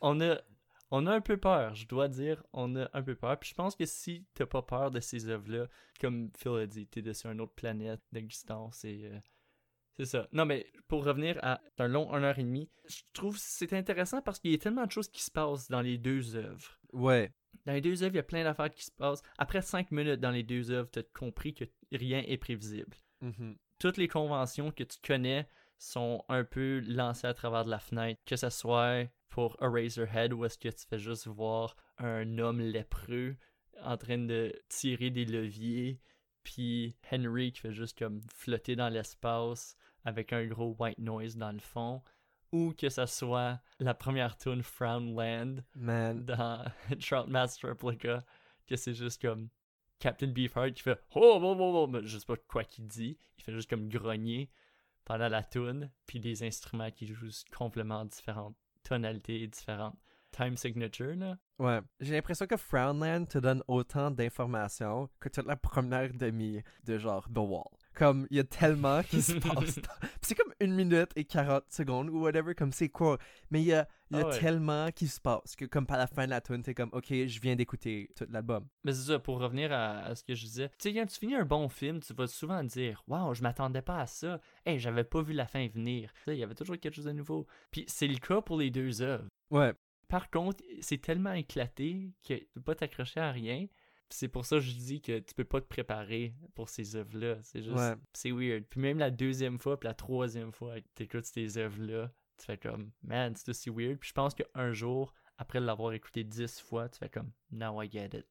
on 0.00 0.20
a 0.20 0.38
on 0.90 1.06
a 1.06 1.12
un 1.12 1.20
peu 1.20 1.36
peur, 1.36 1.74
je 1.74 1.86
dois 1.86 2.08
dire, 2.08 2.42
on 2.52 2.76
a 2.76 2.88
un 2.92 3.02
peu 3.02 3.14
peur. 3.14 3.38
Puis 3.38 3.50
je 3.50 3.54
pense 3.54 3.76
que 3.76 3.84
si 3.84 4.24
t'as 4.34 4.46
pas 4.46 4.62
peur 4.62 4.90
de 4.90 5.00
ces 5.00 5.28
œuvres-là, 5.28 5.66
comme 6.00 6.30
Phil 6.36 6.52
a 6.52 6.66
dit, 6.66 6.86
t'es 6.86 7.12
sur 7.12 7.30
une 7.30 7.40
autre 7.40 7.54
planète 7.54 8.00
d'existence 8.12 8.84
et 8.84 9.10
euh, 9.12 9.18
c'est 9.96 10.06
ça. 10.06 10.28
Non, 10.32 10.46
mais 10.46 10.66
pour 10.86 11.04
revenir 11.04 11.38
à 11.42 11.60
un 11.78 11.88
long 11.88 12.12
1 12.12 12.22
heure 12.22 12.38
et 12.38 12.44
demie, 12.44 12.70
je 12.88 13.02
trouve 13.12 13.34
que 13.34 13.42
c'est 13.42 13.72
intéressant 13.72 14.22
parce 14.22 14.38
qu'il 14.38 14.52
y 14.52 14.54
a 14.54 14.58
tellement 14.58 14.86
de 14.86 14.92
choses 14.92 15.08
qui 15.08 15.22
se 15.22 15.30
passent 15.30 15.68
dans 15.68 15.80
les 15.80 15.98
deux 15.98 16.36
œuvres. 16.36 16.78
Ouais. 16.92 17.32
Dans 17.66 17.72
les 17.72 17.80
deux 17.80 18.02
œuvres, 18.02 18.14
il 18.14 18.16
y 18.16 18.20
a 18.20 18.24
plein 18.24 18.44
d'affaires 18.44 18.70
qui 18.70 18.84
se 18.84 18.90
passent. 18.90 19.22
Après 19.36 19.62
5 19.62 19.90
minutes 19.90 20.20
dans 20.20 20.30
les 20.30 20.42
deux 20.42 20.70
œuvres, 20.70 20.90
tu 20.90 21.00
as 21.00 21.02
compris 21.02 21.54
que 21.54 21.64
rien 21.92 22.22
est 22.26 22.38
prévisible. 22.38 22.96
Mhm. 23.20 23.56
Toutes 23.78 23.96
les 23.96 24.08
conventions 24.08 24.70
que 24.70 24.84
tu 24.84 24.98
connais 25.06 25.48
sont 25.78 26.24
un 26.28 26.44
peu 26.44 26.80
lancées 26.86 27.26
à 27.26 27.34
travers 27.34 27.64
de 27.64 27.70
la 27.70 27.78
fenêtre, 27.78 28.20
que 28.26 28.36
ce 28.36 28.50
soit 28.50 29.08
pour 29.28 29.56
Eraserhead 29.60 30.32
où 30.32 30.44
est-ce 30.44 30.58
que 30.58 30.68
tu 30.68 30.86
fais 30.88 30.98
juste 30.98 31.26
voir 31.26 31.76
un 31.98 32.38
homme 32.38 32.60
lépreux 32.60 33.36
en 33.82 33.96
train 33.96 34.18
de 34.18 34.52
tirer 34.68 35.10
des 35.10 35.24
leviers, 35.24 36.00
puis 36.42 36.96
Henry 37.12 37.52
qui 37.52 37.60
fait 37.60 37.72
juste 37.72 37.98
comme 37.98 38.20
flotter 38.34 38.74
dans 38.74 38.88
l'espace 38.88 39.76
avec 40.04 40.32
un 40.32 40.46
gros 40.46 40.74
white 40.78 40.98
noise 40.98 41.36
dans 41.36 41.52
le 41.52 41.60
fond, 41.60 42.02
ou 42.52 42.72
que 42.72 42.88
ce 42.88 43.06
soit 43.06 43.60
la 43.78 43.94
première 43.94 44.36
tune 44.36 44.62
Frownland 44.62 45.64
Man. 45.74 46.24
dans 46.24 46.64
Trout 47.00 47.28
Master 47.28 47.70
Replica, 47.70 48.24
que 48.66 48.76
c'est 48.76 48.94
juste 48.94 49.20
comme 49.20 49.48
Captain 49.98 50.28
Beefheart 50.28 50.74
qui 50.74 50.82
fait 50.82 51.00
Oh, 51.14 51.38
oh, 51.42 51.56
oh, 51.58 51.82
oh, 51.84 51.86
mais 51.86 52.00
je 52.04 52.18
sais 52.18 52.26
pas 52.26 52.36
quoi 52.48 52.64
qu'il 52.64 52.86
dit, 52.86 53.18
il 53.38 53.44
fait 53.44 53.52
juste 53.52 53.68
comme 53.68 53.88
grogner 53.88 54.50
pendant 55.04 55.28
la 55.28 55.42
tune, 55.42 55.90
puis 56.06 56.20
des 56.20 56.42
instruments 56.42 56.90
qui 56.90 57.06
jouent 57.06 57.30
complètement 57.56 58.04
différentes 58.04 58.56
tonalités 58.84 59.46
différentes. 59.46 59.96
Time 60.30 60.56
signature, 60.56 61.16
là. 61.16 61.38
Ouais. 61.58 61.80
J'ai 62.00 62.12
l'impression 62.12 62.46
que 62.46 62.58
Frownland 62.58 63.26
te 63.26 63.38
donne 63.38 63.62
autant 63.66 64.10
d'informations 64.10 65.08
que 65.18 65.30
toute 65.30 65.46
la 65.46 65.56
première 65.56 66.12
demi 66.12 66.62
de 66.84 66.98
genre 66.98 67.26
The 67.32 67.38
Wall. 67.38 67.64
Comme, 67.98 68.28
il 68.30 68.36
y 68.36 68.40
a 68.40 68.44
tellement 68.44 69.02
qui 69.02 69.20
se 69.20 69.32
passe. 69.34 69.80
c'est 70.22 70.36
comme 70.36 70.52
une 70.60 70.72
minute 70.76 71.10
et 71.16 71.24
40 71.24 71.64
secondes 71.68 72.08
ou 72.10 72.20
whatever, 72.20 72.54
comme 72.54 72.70
c'est 72.70 72.88
quoi. 72.90 73.18
Mais 73.50 73.60
il 73.60 73.66
y 73.66 73.72
a, 73.72 73.88
y 74.12 74.16
a 74.16 74.20
Ah 74.20 74.28
ouais. 74.28 74.38
tellement 74.38 74.90
qui 74.92 75.08
se 75.08 75.20
passe 75.20 75.56
que 75.56 75.64
comme 75.64 75.84
par 75.84 75.98
la 75.98 76.06
fin 76.06 76.24
de 76.26 76.30
la 76.30 76.40
tune, 76.40 76.62
t'es 76.62 76.74
comme, 76.74 76.90
ok, 76.92 77.06
je 77.10 77.40
viens 77.40 77.56
d'écouter 77.56 78.08
tout 78.16 78.24
l'album. 78.30 78.66
Mais 78.84 78.92
c'est 78.92 79.10
ça, 79.10 79.18
pour 79.18 79.40
revenir 79.40 79.72
à, 79.72 79.98
à 80.04 80.14
ce 80.14 80.22
que 80.22 80.36
je 80.36 80.44
disais. 80.44 80.68
Tu 80.78 80.90
sais, 80.90 80.94
quand 80.94 81.06
tu 81.06 81.18
finis 81.18 81.34
un 81.34 81.44
bon 81.44 81.68
film, 81.68 81.98
tu 81.98 82.14
vas 82.14 82.28
souvent 82.28 82.62
dire 82.62 83.02
Waouh, 83.08 83.34
je 83.34 83.42
m'attendais 83.42 83.82
pas 83.82 83.98
à 84.02 84.06
ça. 84.06 84.40
Hey, 84.64 84.78
j'avais 84.78 85.02
pas 85.04 85.20
vu 85.22 85.32
la 85.32 85.48
fin 85.48 85.66
venir. 85.66 86.12
Tu 86.14 86.20
sais, 86.26 86.36
il 86.36 86.38
y 86.40 86.44
avait 86.44 86.54
toujours 86.54 86.78
quelque 86.78 86.94
chose 86.94 87.06
de 87.06 87.12
nouveau. 87.12 87.46
Puis 87.72 87.84
c'est 87.88 88.06
le 88.06 88.18
cas 88.18 88.40
pour 88.40 88.58
les 88.58 88.70
deux 88.70 89.02
œuvres. 89.02 89.26
Ouais. 89.50 89.72
Par 90.06 90.30
contre, 90.30 90.62
c'est 90.80 91.02
tellement 91.02 91.32
éclaté 91.32 92.12
que 92.26 92.34
tu 92.34 92.46
peux 92.54 92.62
pas 92.62 92.74
t'accrocher 92.74 93.20
à 93.20 93.30
rien. 93.32 93.66
C'est 94.10 94.28
pour 94.28 94.46
ça 94.46 94.56
que 94.56 94.62
je 94.62 94.72
dis 94.72 95.00
que 95.02 95.18
tu 95.18 95.34
peux 95.34 95.44
pas 95.44 95.60
te 95.60 95.66
préparer 95.66 96.34
pour 96.54 96.68
ces 96.70 96.96
œuvres-là. 96.96 97.38
C'est 97.42 97.62
juste, 97.62 97.76
Ouais. 97.76 97.94
c'est 98.14 98.30
weird. 98.30 98.64
Puis 98.64 98.80
même 98.80 98.98
la 98.98 99.10
deuxième 99.10 99.58
fois, 99.58 99.78
puis 99.78 99.86
la 99.86 99.94
troisième 99.94 100.52
fois 100.52 100.76
t'écoutes 100.94 101.24
ces 101.26 101.58
œuvres-là, 101.58 102.10
tu 102.38 102.46
fais 102.46 102.56
comme, 102.56 102.90
man, 103.02 103.34
c'est 103.36 103.48
aussi 103.50 103.68
weird. 103.70 103.98
Puis 103.98 104.08
je 104.08 104.14
pense 104.14 104.34
qu'un 104.34 104.72
jour, 104.72 105.12
après 105.36 105.60
l'avoir 105.60 105.92
écouté 105.92 106.24
dix 106.24 106.60
fois, 106.60 106.88
tu 106.88 106.98
fais 106.98 107.08
comme, 107.10 107.30
now 107.50 107.82
I 107.82 107.90
get 107.90 108.10
it. 108.14 108.26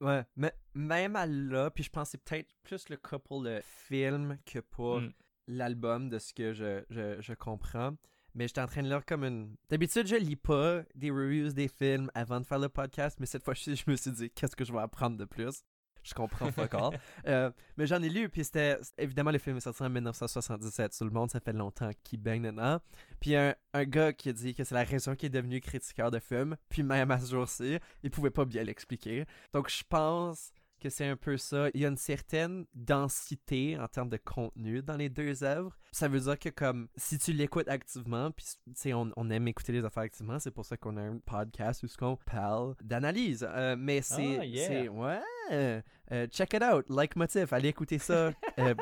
Ouais. 0.00 0.24
Mais 0.34 0.52
même 0.74 1.14
à 1.14 1.26
là, 1.26 1.70
puis 1.70 1.84
je 1.84 1.90
pense 1.90 2.08
que 2.08 2.18
c'est 2.18 2.24
peut-être 2.24 2.52
plus 2.64 2.88
le 2.88 2.96
cas 2.96 3.18
pour 3.20 3.40
le 3.42 3.60
film 3.62 4.38
que 4.44 4.58
pour 4.58 5.00
Mm. 5.00 5.12
l'album 5.46 6.08
de 6.08 6.18
ce 6.18 6.34
que 6.34 6.52
je, 6.52 6.82
je, 6.90 7.20
je 7.20 7.34
comprends. 7.34 7.96
Mais 8.34 8.48
j'étais 8.48 8.60
en 8.60 8.66
train 8.66 8.82
de 8.82 8.88
lire 8.88 9.04
comme 9.04 9.24
une. 9.24 9.54
D'habitude, 9.68 10.06
je 10.06 10.16
lis 10.16 10.36
pas 10.36 10.82
des 10.94 11.10
reviews 11.10 11.52
des 11.52 11.68
films 11.68 12.10
avant 12.14 12.40
de 12.40 12.46
faire 12.46 12.58
le 12.58 12.68
podcast, 12.68 13.18
mais 13.20 13.26
cette 13.26 13.44
fois-ci, 13.44 13.76
je 13.86 13.90
me 13.90 13.96
suis 13.96 14.12
dit, 14.12 14.30
qu'est-ce 14.30 14.56
que 14.56 14.64
je 14.64 14.72
vais 14.72 14.80
apprendre 14.80 15.16
de 15.16 15.24
plus? 15.24 15.64
Je 16.02 16.14
comprends 16.14 16.50
pas 16.50 16.64
encore. 16.64 16.92
Euh, 17.28 17.52
mais 17.76 17.86
j'en 17.86 18.02
ai 18.02 18.08
lu, 18.08 18.28
puis 18.28 18.42
c'était. 18.42 18.76
Évidemment, 18.98 19.30
le 19.30 19.38
film 19.38 19.56
est 19.56 19.60
sorti 19.60 19.82
en 19.84 19.88
1977. 19.88 20.96
Tout 20.98 21.04
le 21.04 21.10
monde, 21.10 21.30
ça 21.30 21.38
fait 21.38 21.52
longtemps 21.52 21.90
qu'il 22.02 22.20
baigne 22.20 22.42
dedans. 22.42 22.80
Puis 23.20 23.36
un, 23.36 23.54
un 23.74 23.84
gars 23.84 24.12
qui 24.12 24.30
a 24.30 24.32
dit 24.32 24.54
que 24.54 24.64
c'est 24.64 24.74
la 24.74 24.82
raison 24.82 25.14
qu'il 25.14 25.28
est 25.28 25.30
devenu 25.30 25.60
critiqueur 25.60 26.10
de 26.10 26.18
films, 26.18 26.56
puis 26.68 26.82
même 26.82 27.12
à 27.12 27.20
ce 27.20 27.30
jour-ci, 27.30 27.78
il 28.02 28.10
pouvait 28.10 28.30
pas 28.30 28.44
bien 28.44 28.64
l'expliquer. 28.64 29.24
Donc 29.52 29.70
je 29.70 29.84
pense 29.88 30.52
que 30.82 30.90
c'est 30.90 31.06
un 31.06 31.16
peu 31.16 31.36
ça. 31.36 31.68
Il 31.74 31.80
y 31.80 31.84
a 31.84 31.88
une 31.88 31.96
certaine 31.96 32.66
densité 32.74 33.78
en 33.78 33.86
termes 33.88 34.08
de 34.08 34.16
contenu 34.16 34.82
dans 34.82 34.96
les 34.96 35.08
deux 35.08 35.44
œuvres. 35.44 35.76
Ça 35.92 36.08
veut 36.08 36.20
dire 36.20 36.38
que 36.38 36.48
comme 36.48 36.88
si 36.96 37.18
tu 37.18 37.32
l'écoutes 37.32 37.68
activement, 37.68 38.30
puis 38.32 38.92
on, 38.94 39.10
on 39.16 39.30
aime 39.30 39.48
écouter 39.48 39.72
les 39.72 39.84
affaires 39.84 40.02
activement, 40.04 40.38
c'est 40.38 40.50
pour 40.50 40.64
ça 40.64 40.76
qu'on 40.76 40.96
a 40.96 41.02
un 41.02 41.18
podcast 41.18 41.82
où 41.82 41.86
ce 41.88 41.96
qu'on 41.96 42.16
parle 42.26 42.74
d'analyse. 42.82 43.46
Euh, 43.48 43.76
mais 43.78 44.02
c'est, 44.02 44.38
Ah, 44.40 44.44
yeah. 44.44 44.66
c'est 44.68 44.88
ouais, 44.88 45.20
euh, 45.52 46.26
check 46.28 46.54
it 46.54 46.62
out, 46.62 46.84
like 46.88 47.16
motif, 47.16 47.52
allez 47.52 47.68
écouter 47.68 47.98
ça. 47.98 48.32
Euh, 48.58 48.74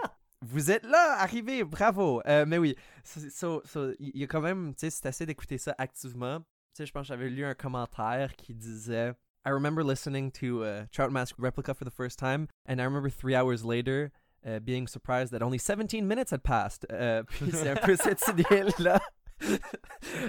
vous 0.43 0.71
êtes 0.71 0.85
là, 0.85 1.17
arrivez, 1.21 1.63
bravo. 1.65 2.23
Mais 2.27 2.59
oui, 2.59 2.75
so- 3.05 3.29
so- 3.31 3.63
so, 3.67 3.93
il 4.01 4.17
y 4.17 4.25
a 4.25 4.27
quand 4.27 4.41
même, 4.41 4.75
tu 4.75 4.81
sais, 4.81 4.91
c'est 4.91 5.07
assez 5.07 5.27
d'écouter 5.27 5.59
ça 5.59 5.75
activement. 5.79 6.41
Tu 6.41 6.47
sais, 6.75 6.87
je 6.87 6.93
pense 6.93 7.03
que 7.03 7.09
j'avais 7.09 7.29
lu 7.29 7.45
un 7.45 7.55
commentaire 7.55 8.35
qui 8.37 8.55
disait 8.55 9.13
I 9.45 9.51
remember 9.51 9.83
listening 9.83 10.31
to 10.33 10.65
uh, 10.65 10.85
Trout 10.93 11.11
Mask 11.13 11.35
Replica 11.39 11.73
for 11.75 11.85
the 11.85 11.91
first 11.91 12.19
time, 12.19 12.49
and 12.67 12.81
I 12.81 12.85
remember 12.85 13.09
three 13.09 13.35
hours 13.35 13.65
later 13.65 14.11
uh, 14.47 14.59
being 14.61 14.87
surprised 14.87 15.33
that 15.33 15.43
only 15.43 15.59
17 15.59 16.07
minutes 16.07 16.31
had 16.31 16.43
passed. 16.43 16.85
Euh, 16.91 17.23
puis 17.25 17.51
c'est 17.53 17.69
un 17.71 17.77
peu 17.77 17.97
cette 17.97 18.21
idée-là. 18.29 19.01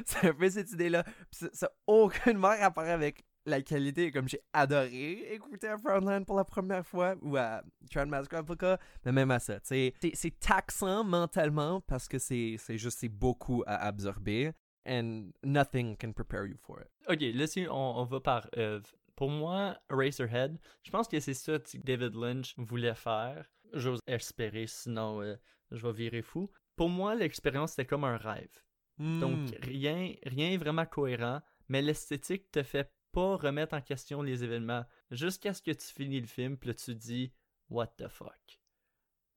c'est 0.06 0.28
un 0.30 0.34
peu 0.34 0.50
cette 0.50 0.72
idée-là. 0.72 1.04
Puis 1.04 1.50
ça- 1.54 1.68
n'a 1.68 1.72
aucunement 1.88 2.56
rapport 2.58 2.86
avec 2.86 3.24
la 3.46 3.62
qualité. 3.62 4.12
Comme 4.12 4.28
j'ai 4.30 4.40
adoré 4.54 5.34
écouter 5.34 5.68
un 5.68 5.78
Frontline 5.78 6.26
pour 6.26 6.38
la 6.38 6.46
première 6.46 6.86
fois, 6.86 7.16
ou 7.22 7.36
à 7.38 7.64
Trout 7.90 8.08
Mask 8.08 8.32
Replica, 8.34 8.80
mais 9.06 9.12
même 9.12 9.32
à 9.32 9.40
ça. 9.40 9.60
C'est 9.64 9.94
taxant 10.40 11.04
mentalement 11.04 11.82
parce 11.82 12.08
que 12.08 12.20
c'est 12.20 12.56
c'est 12.60 12.78
juste 12.78 13.00
c'est 13.00 13.10
beaucoup 13.10 13.64
à 13.68 13.76
absorber. 13.88 14.52
And 14.84 15.32
nothing 15.44 15.96
can 15.96 16.12
prepare 16.12 16.48
you 16.48 16.56
for 16.58 16.80
it. 16.82 16.88
Ok, 17.08 17.20
là, 17.36 17.46
si 17.46 17.68
on, 17.70 18.00
on 18.00 18.06
va 18.06 18.20
par 18.20 18.48
œuvre. 18.58 18.88
Pour 19.22 19.30
moi, 19.30 19.78
Eraserhead, 19.92 20.58
je 20.82 20.90
pense 20.90 21.08
que 21.08 21.20
c'est 21.20 21.36
ça 21.36 21.60
que 21.60 21.78
David 21.78 22.16
Lynch 22.16 22.56
voulait 22.58 22.96
faire. 22.96 23.46
J'ose 23.72 24.00
espérer, 24.08 24.66
sinon 24.66 25.22
euh, 25.22 25.36
je 25.70 25.86
vais 25.86 25.94
virer 25.94 26.24
fou. 26.24 26.50
Pour 26.76 26.90
moi, 26.90 27.14
l'expérience, 27.14 27.74
c'était 27.74 27.86
comme 27.86 28.04
un 28.04 28.18
rêve. 28.18 28.64
Donc, 28.98 29.38
Hmm. 29.38 29.46
rien, 29.62 30.16
rien 30.24 30.58
vraiment 30.58 30.88
cohérent, 30.88 31.40
mais 31.70 31.84
l'esthétique 31.84 32.50
te 32.50 32.64
fait 32.64 32.92
pas 33.12 33.36
remettre 33.36 33.76
en 33.76 33.82
question 33.82 34.24
les 34.24 34.44
événements 34.44 34.86
jusqu'à 35.12 35.54
ce 35.54 35.62
que 35.62 35.70
tu 35.70 35.86
finis 35.86 36.20
le 36.20 36.26
film, 36.26 36.58
puis 36.58 36.70
là, 36.70 36.74
tu 36.74 36.96
dis 36.96 37.32
What 37.70 37.94
the 37.98 38.08
fuck? 38.08 38.60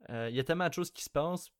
Euh, 0.08 0.28
Il 0.30 0.34
y 0.34 0.40
a 0.40 0.44
tellement 0.44 0.68
de 0.70 0.72
choses 0.72 0.92
qui 0.92 1.04
se 1.04 1.10
passent 1.10 1.50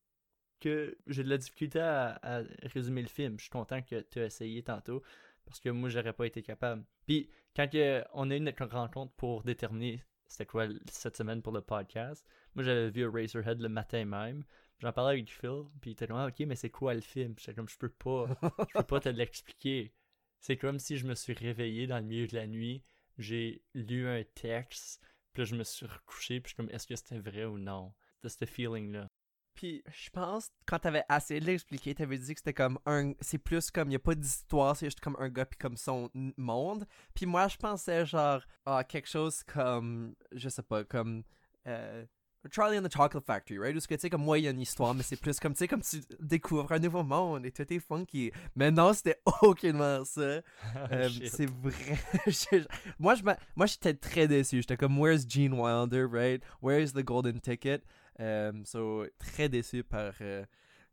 que 0.61 0.97
j'ai 1.09 1.25
de 1.25 1.29
la 1.29 1.37
difficulté 1.37 1.79
à, 1.81 2.19
à 2.23 2.41
résumer 2.63 3.03
le 3.03 3.09
film. 3.09 3.37
Je 3.39 3.43
suis 3.43 3.51
content 3.51 3.83
que 3.83 4.01
tu 4.01 4.19
as 4.21 4.25
essayé 4.25 4.63
tantôt 4.63 5.03
parce 5.45 5.61
que 5.61 5.69
moi, 5.69 5.91
j'aurais 5.91 6.15
pas 6.15 6.27
été 6.27 6.43
capable. 6.43 6.87
Puis, 7.07 7.29
quand 7.57 7.69
on 8.13 8.31
a 8.31 8.37
eu 8.37 8.41
notre 8.41 8.65
rencontre 8.67 9.13
pour 9.15 9.43
déterminer 9.43 10.03
c'était 10.35 10.47
quoi 10.47 10.67
cette 10.91 11.17
semaine 11.17 11.43
pour 11.43 11.53
le 11.53 11.61
podcast, 11.61 12.27
moi, 12.55 12.65
j'avais 12.65 12.91
vu 12.91 13.03
Eraserhead 13.03 13.61
le 13.61 13.69
matin 13.69 14.05
même. 14.05 14.45
J'en 14.81 14.93
parlais 14.93 15.15
avec 15.15 15.31
Phil, 15.31 15.65
puis 15.81 15.91
il 15.91 15.93
était 15.93 16.07
comme, 16.07 16.17
ah, 16.17 16.27
ok, 16.27 16.41
mais 16.41 16.57
c'est 16.57 16.71
quoi 16.71 16.95
le 16.95 17.01
film? 17.01 17.35
J'étais 17.39 17.55
comme, 17.55 17.69
je 17.69 17.79
peux 17.79 17.89
pas, 17.89 18.27
je 18.43 18.79
peux 18.79 18.85
pas 18.85 19.01
te 19.01 19.09
l'expliquer. 19.11 19.93
C'est 20.41 20.57
comme 20.57 20.79
si 20.79 20.97
je 20.99 21.07
me 21.07 21.15
suis 21.15 21.33
réveillé 21.33 21.87
dans 21.87 21.99
le 21.99 22.05
milieu 22.05 22.27
de 22.27 22.35
la 22.35 22.47
nuit, 22.47 22.83
j'ai 23.19 23.63
lu 23.75 24.09
un 24.09 24.25
texte, 24.35 25.01
puis 25.33 25.43
là, 25.43 25.45
je 25.45 25.55
me 25.55 25.65
suis 25.65 25.87
recouché, 25.87 26.41
puis 26.41 26.51
je 26.51 26.55
suis 26.55 26.57
comme, 26.57 26.71
est-ce 26.71 26.87
que 26.87 26.97
c'était 26.97 27.19
vrai 27.19 27.45
ou 27.45 27.59
non? 27.59 27.95
C'était 28.17 28.47
ce 28.47 28.51
feeling-là. 28.51 29.09
Puis 29.55 29.83
je 29.93 30.11
pense 30.11 30.49
quand 30.67 30.79
t'avais 30.81 31.05
essayé 31.15 31.39
de 31.41 31.47
l'expliquer, 31.47 31.95
t'avais 31.95 32.19
dit 32.19 32.35
que 32.35 32.41
c'était 32.41 32.53
comme 32.55 32.79
un, 32.87 33.13
c'est 33.21 33.39
plus 33.39 33.71
comme 33.71 33.91
y 33.91 33.95
a 33.97 34.01
pas 34.01 34.15
d'histoire, 34.15 34.77
c'est 34.77 34.87
juste 34.87 35.01
comme 35.01 35.17
un 35.21 35.29
gars 35.29 35.47
puis 35.47 35.59
comme 35.59 35.77
son 35.77 36.11
monde. 36.37 36.85
Puis 37.15 37.27
moi 37.27 37.47
je 37.49 37.57
pensais 37.57 38.05
genre 38.05 38.41
ah 38.67 38.83
quelque 38.85 39.09
chose 39.09 39.43
comme 39.45 40.15
je 40.33 40.49
sais 40.49 40.63
pas 40.63 40.83
comme 40.85 41.23
euh, 41.67 42.05
Charlie 42.51 42.77
and 42.79 42.83
the 42.83 42.93
Chocolate 42.93 43.25
Factory, 43.25 43.59
right? 43.59 43.75
Où 43.75 43.81
ce 43.81 43.89
que 43.89 43.95
tu 43.95 44.01
sais 44.03 44.11
comme 44.11 44.23
moi 44.25 44.39
il 44.39 44.45
y 44.45 44.49
a 44.49 44.51
une 44.51 44.61
histoire, 44.61 44.93
mais 44.93 45.03
c'est 45.03 45.17
plus 45.17 45.39
comme 45.41 45.53
tu 45.55 45.59
sais 45.61 45.69
comme 45.69 45.81
tu 45.83 46.03
découvres 46.21 46.71
un 46.73 46.79
nouveau 46.81 47.03
monde 47.03 47.47
et 47.47 47.53
tout 47.53 47.73
est 47.73 47.79
funky. 47.79 48.33
Mais 48.57 48.71
non 48.71 48.93
c'était 48.93 49.21
aucunement 49.41 50.05
ça. 50.05 50.21
Euh, 50.91 51.05
Ah, 51.05 51.09
Shit. 51.09 51.29
c'est 51.29 51.47
vrai. 51.49 51.97
Moi, 52.99 53.15
m'a- 53.23 53.37
moi, 53.57 53.67
j'étais 53.67 53.95
très 53.95 54.27
déçu. 54.29 54.61
J'étais 54.61 54.77
comme, 54.77 54.99
where's 54.99 55.25
Gene 55.29 55.53
Wilder, 55.55 56.05
right? 56.11 56.43
Where's 56.61 56.93
the 56.93 57.03
golden 57.05 57.41
ticket? 57.41 57.83
Um, 58.19 58.65
so, 58.65 59.07
très 59.19 59.49
déçu 59.49 59.83
par 59.83 60.13
euh, 60.21 60.45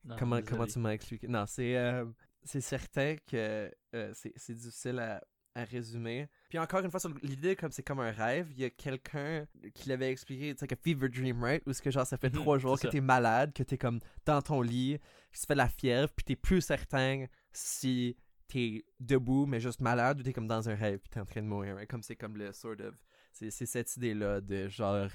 Non, 0.03 0.15
comment, 0.17 0.37
désolé. 0.37 0.49
comment 0.51 0.65
tu 0.67 0.79
m'as 0.79 0.91
expliqué. 0.93 1.27
Non, 1.27 1.45
c'est 1.45 1.77
euh, 1.77 2.05
c'est 2.43 2.61
certain 2.61 3.15
que 3.27 3.71
euh, 3.93 4.11
c'est 4.15 4.33
c'est 4.35 4.53
difficile 4.55 4.97
à, 4.99 5.23
à 5.53 5.63
résumer. 5.63 6.27
Puis 6.49 6.57
encore 6.57 6.79
une 6.83 6.89
fois, 6.89 6.99
sur 6.99 7.13
l'idée, 7.21 7.55
comme 7.55 7.71
c'est 7.71 7.83
comme 7.83 7.99
un 7.99 8.11
rêve, 8.11 8.47
il 8.51 8.59
y 8.59 8.65
a 8.65 8.69
quelqu'un 8.71 9.45
qui 9.75 9.89
l'avait 9.89 10.11
expliqué, 10.11 10.49
it's 10.49 10.61
like 10.61 10.71
a 10.71 10.75
fever 10.75 11.07
dream, 11.09 11.43
right? 11.43 11.61
Où 11.67 11.73
ce 11.73 11.81
que 11.81 11.91
genre, 11.91 12.07
ça 12.07 12.17
fait 12.17 12.29
Mhm, 12.33 12.41
trois 12.41 12.57
jours 12.57 12.77
c'est 12.79 12.87
que 12.87 12.91
t'es 12.93 13.01
malade, 13.01 13.53
que 13.53 13.61
t'es 13.63 13.77
comme 13.77 13.99
dans 14.25 14.41
ton 14.41 14.61
lit, 14.61 14.97
que 15.31 15.37
tu 15.39 15.45
fais 15.45 15.53
de 15.53 15.57
la 15.59 15.69
fièvre, 15.69 16.09
puis 16.15 16.23
t'es 16.23 16.35
plus 16.35 16.61
certain 16.61 17.25
si 17.53 18.15
t'es 18.47 18.83
debout, 18.99 19.45
mais 19.45 19.59
juste 19.59 19.79
malade, 19.81 20.19
ou 20.19 20.23
t'es 20.23 20.33
comme 20.33 20.47
dans 20.47 20.67
un 20.69 20.75
rêve, 20.75 20.99
puis 20.99 21.09
t'es 21.09 21.19
en 21.19 21.25
train 21.25 21.41
de 21.41 21.47
mourir, 21.47 21.75
right? 21.75 21.89
Comme 21.89 22.01
c'est 22.01 22.15
comme 22.15 22.35
le 22.37 22.51
sort 22.53 22.79
of. 22.81 22.95
C'est 23.33 23.51
c'est 23.51 23.65
cette 23.67 23.95
idée-là 23.97 24.41
de 24.41 24.67
genre. 24.67 25.07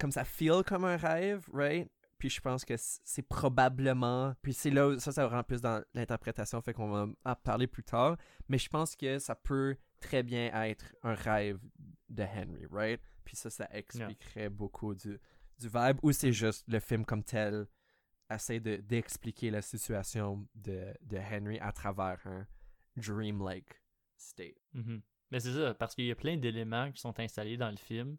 Comme 0.00 0.10
ça 0.12 0.24
feel 0.24 0.62
comme 0.66 0.84
un 0.84 0.96
rêve, 0.96 1.46
right? 1.52 1.90
Puis 2.18 2.28
je 2.30 2.40
pense 2.40 2.64
que 2.64 2.74
c'est 2.76 3.22
probablement. 3.22 4.34
Puis 4.42 4.52
c'est 4.54 4.70
là 4.70 4.88
où 4.88 4.98
ça, 4.98 5.12
ça 5.12 5.26
rend 5.28 5.42
plus 5.42 5.60
dans 5.60 5.82
l'interprétation, 5.94 6.60
fait 6.62 6.72
qu'on 6.72 6.90
va 6.90 7.06
en 7.24 7.34
parler 7.36 7.66
plus 7.66 7.84
tard. 7.84 8.16
Mais 8.48 8.58
je 8.58 8.68
pense 8.68 8.96
que 8.96 9.18
ça 9.18 9.34
peut 9.34 9.76
très 10.00 10.22
bien 10.22 10.50
être 10.64 10.94
un 11.02 11.14
rêve 11.14 11.58
de 12.08 12.22
Henry, 12.22 12.66
right? 12.70 13.00
Puis 13.24 13.36
ça, 13.36 13.50
ça 13.50 13.68
expliquerait 13.72 14.48
beaucoup 14.48 14.94
du, 14.94 15.18
du 15.58 15.68
vibe. 15.68 15.98
Ou 16.02 16.12
c'est 16.12 16.32
juste 16.32 16.64
le 16.68 16.80
film 16.80 17.04
comme 17.04 17.22
tel 17.22 17.66
essaie 18.30 18.60
de- 18.60 18.76
d'expliquer 18.76 19.50
la 19.50 19.62
situation 19.62 20.46
de, 20.54 20.94
de 21.02 21.18
Henry 21.18 21.58
à 21.60 21.72
travers 21.72 22.20
un 22.26 22.46
dreamlike 22.96 23.80
state. 24.16 24.56
Mhm. 24.74 25.02
Mais 25.30 25.40
c'est 25.40 25.52
ça, 25.52 25.74
parce 25.74 25.94
qu'il 25.94 26.06
y 26.06 26.10
a 26.10 26.16
plein 26.16 26.36
d'éléments 26.36 26.90
qui 26.90 27.00
sont 27.00 27.18
installés 27.20 27.56
dans 27.56 27.70
le 27.70 27.76
film, 27.76 28.16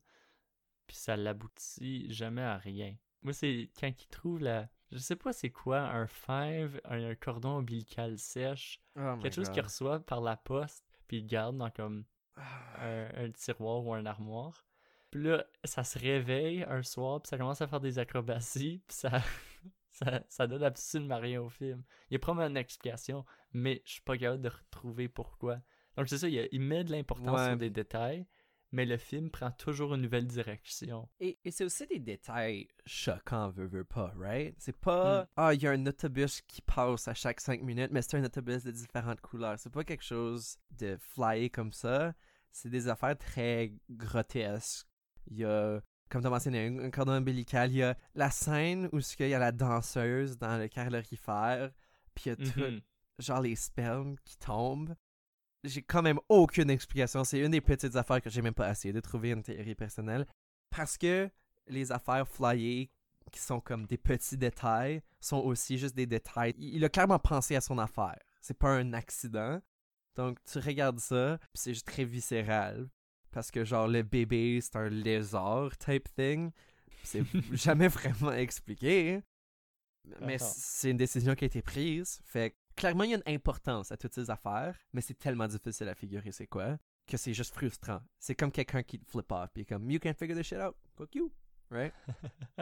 puis 0.91 0.97
ça 0.99 1.15
l'aboutit 1.15 2.11
jamais 2.11 2.41
à 2.41 2.57
rien. 2.57 2.97
Moi, 3.21 3.31
c'est 3.31 3.69
quand 3.79 3.87
il 3.87 4.07
trouve 4.07 4.41
la. 4.41 4.67
Je 4.91 4.97
sais 4.97 5.15
pas 5.15 5.31
c'est 5.31 5.49
quoi, 5.51 5.79
un 5.79 6.05
fève, 6.05 6.81
un, 6.83 7.15
cordon 7.15 7.59
ombilical 7.59 8.17
sèche, 8.17 8.81
Oh 8.97 9.15
quelque 9.21 9.35
chose 9.35 9.49
qu'il 9.49 9.61
reçoit 9.61 10.01
par 10.01 10.19
la 10.19 10.35
poste, 10.35 10.85
puis 11.07 11.19
il 11.19 11.25
garde 11.25 11.57
dans 11.57 11.69
comme 11.71 12.03
Ah. 12.35 12.85
un, 12.85 13.25
un 13.25 13.31
tiroir 13.31 13.85
ou 13.85 13.93
un 13.93 14.05
armoire. 14.05 14.65
Puis 15.11 15.23
là, 15.23 15.45
ça 15.63 15.85
se 15.85 15.97
réveille 15.97 16.63
un 16.63 16.83
soir, 16.83 17.21
puis 17.21 17.29
ça 17.29 17.37
commence 17.37 17.61
à 17.61 17.67
faire 17.67 17.79
des 17.79 17.99
acrobaties, 17.99 18.81
puis 18.85 18.97
ça, 18.97 19.11
ça, 19.91 20.23
ça 20.27 20.45
donne 20.47 20.63
absolument 20.63 21.19
rien 21.19 21.41
au 21.41 21.47
film. 21.47 21.83
Il 22.09 22.15
y 22.15 22.17
a 22.17 22.19
probablement 22.19 22.49
une 22.49 22.57
explication, 22.57 23.23
mais 23.53 23.81
je 23.85 23.93
suis 23.93 24.01
pas 24.01 24.17
capable 24.17 24.41
de 24.41 24.49
retrouver 24.49 25.07
pourquoi. 25.07 25.61
Donc 25.95 26.09
c'est 26.09 26.17
ça, 26.17 26.27
il, 26.27 26.59
met 26.61 26.83
de 26.83 26.91
l'importance 26.91 27.39
Ouais. 27.39 27.47
sur 27.47 27.57
des 27.57 27.69
détails, 27.69 28.25
mais 28.71 28.85
le 28.85 28.97
film 28.97 29.29
prend 29.29 29.51
toujours 29.51 29.93
une 29.95 30.01
nouvelle 30.01 30.27
direction. 30.27 31.09
Et, 31.19 31.37
et 31.43 31.51
c'est 31.51 31.63
aussi 31.65 31.85
des 31.87 31.99
détails 31.99 32.67
choquants, 32.85 33.49
veut, 33.49 33.65
veut 33.67 33.83
pas, 33.83 34.13
right? 34.17 34.55
C'est 34.59 34.77
pas, 34.77 35.27
ah, 35.35 35.53
il 35.53 35.61
y 35.61 35.67
a 35.67 35.71
un 35.71 35.85
autobus 35.85 36.41
qui 36.41 36.61
passe 36.61 37.07
à 37.07 37.13
chaque 37.13 37.41
5 37.41 37.61
minutes, 37.61 37.89
mais 37.91 38.01
c'est 38.01 38.17
un 38.17 38.23
autobus 38.23 38.63
de 38.63 38.71
différentes 38.71 39.21
couleurs. 39.21 39.59
C'est 39.59 39.69
pas 39.71 39.83
quelque 39.83 40.03
chose 40.03 40.57
de 40.71 40.97
flyé 40.99 41.49
comme 41.49 41.73
ça. 41.73 42.13
C'est 42.51 42.69
des 42.69 42.87
affaires 42.87 43.17
très 43.17 43.73
grotesques. 43.89 44.85
Il 45.27 45.37
y 45.37 45.45
a, 45.45 45.81
comme 46.09 46.21
tu 46.21 46.27
as 46.27 46.31
mentionné, 46.31 46.67
un, 46.67 46.89
cordon 46.91 47.13
ombilical. 47.13 47.71
Il 47.71 47.77
y 47.77 47.83
a 47.83 47.97
la 48.15 48.29
scène 48.31 48.89
où 48.91 48.99
il 48.99 49.27
y 49.27 49.33
a 49.33 49.39
la 49.39 49.51
danseuse 49.51 50.37
dans 50.37 50.57
le 50.57 50.67
calorifère, 50.67 51.71
puis 52.15 52.25
il 52.25 52.29
y 52.29 52.31
a 52.31 52.35
tout, 52.35 52.59
Mhm. 52.59 52.81
genre 53.19 53.41
les 53.41 53.55
spermes 53.55 54.15
qui 54.25 54.37
tombent. 54.37 54.95
J'ai 55.63 55.81
quand 55.81 56.01
même 56.01 56.19
aucune 56.29 56.69
explication. 56.69 57.23
C'est 57.23 57.39
une 57.39 57.51
des 57.51 57.61
petites 57.61 57.95
affaires 57.95 58.21
que 58.21 58.29
j'ai 58.29 58.41
même 58.41 58.53
pas 58.53 58.71
essayé 58.71 58.93
de 58.93 58.99
trouver 58.99 59.31
une 59.31 59.43
théorie 59.43 59.75
personnelle. 59.75 60.25
Parce 60.69 60.97
que 60.97 61.29
les 61.67 61.91
affaires 61.91 62.27
flyées 62.27 62.89
qui 63.31 63.39
sont 63.39 63.59
comme 63.59 63.85
des 63.85 63.97
petits 63.97 64.37
détails 64.37 65.01
sont 65.19 65.37
aussi 65.37 65.77
juste 65.77 65.95
des 65.95 66.05
détails. 66.05 66.53
Il 66.57 66.83
a 66.83 66.89
clairement 66.89 67.19
pensé 67.19 67.55
à 67.55 67.61
son 67.61 67.77
affaire. 67.77 68.19
C'est 68.41 68.57
pas 68.57 68.71
un 68.71 68.93
accident. 68.93 69.61
Donc 70.15 70.39
tu 70.43 70.59
regardes 70.59 70.99
ça, 70.99 71.37
puis 71.39 71.61
c'est 71.61 71.73
juste 71.73 71.87
très 71.87 72.03
viscéral. 72.03 72.89
Parce 73.31 73.49
que 73.51 73.63
genre 73.63 73.87
le 73.87 74.03
bébé 74.03 74.59
c'est 74.61 74.75
un 74.75 74.89
lézard 74.89 75.77
type 75.77 76.09
thing. 76.15 76.51
C'est 77.03 77.23
jamais 77.53 77.87
vraiment 77.87 78.33
expliqué. 78.33 79.21
Mais 80.21 80.37
c'est 80.39 80.89
une 80.91 80.97
décision 80.97 81.35
qui 81.35 81.45
a 81.45 81.47
été 81.47 81.61
prise. 81.61 82.19
Fait 82.25 82.51
que 82.51 82.55
clairement, 82.75 83.03
il 83.03 83.11
y 83.11 83.13
a 83.13 83.17
une 83.25 83.33
importance 83.35 83.91
à 83.91 83.97
toutes 83.97 84.13
ces 84.13 84.29
affaires, 84.29 84.77
mais 84.93 85.01
c'est 85.01 85.13
tellement 85.17 85.47
difficile 85.47 85.87
à 85.89 85.95
figurer 85.95 86.31
c'est 86.31 86.47
quoi, 86.47 86.77
que 87.07 87.17
c'est 87.17 87.33
juste 87.33 87.53
frustrant. 87.53 88.01
C'est 88.19 88.35
comme 88.35 88.51
quelqu'un 88.51 88.83
qui 88.83 88.99
te 88.99 89.09
flip 89.09 89.31
off, 89.31 89.49
puis 89.53 89.65
comme, 89.65 89.89
you 89.89 89.99
can't 89.99 90.15
figure 90.17 90.35
this 90.35 90.47
shit 90.47 90.59
out, 90.59 90.75
fuck 90.95 91.13
you, 91.15 91.31
right? 91.69 91.93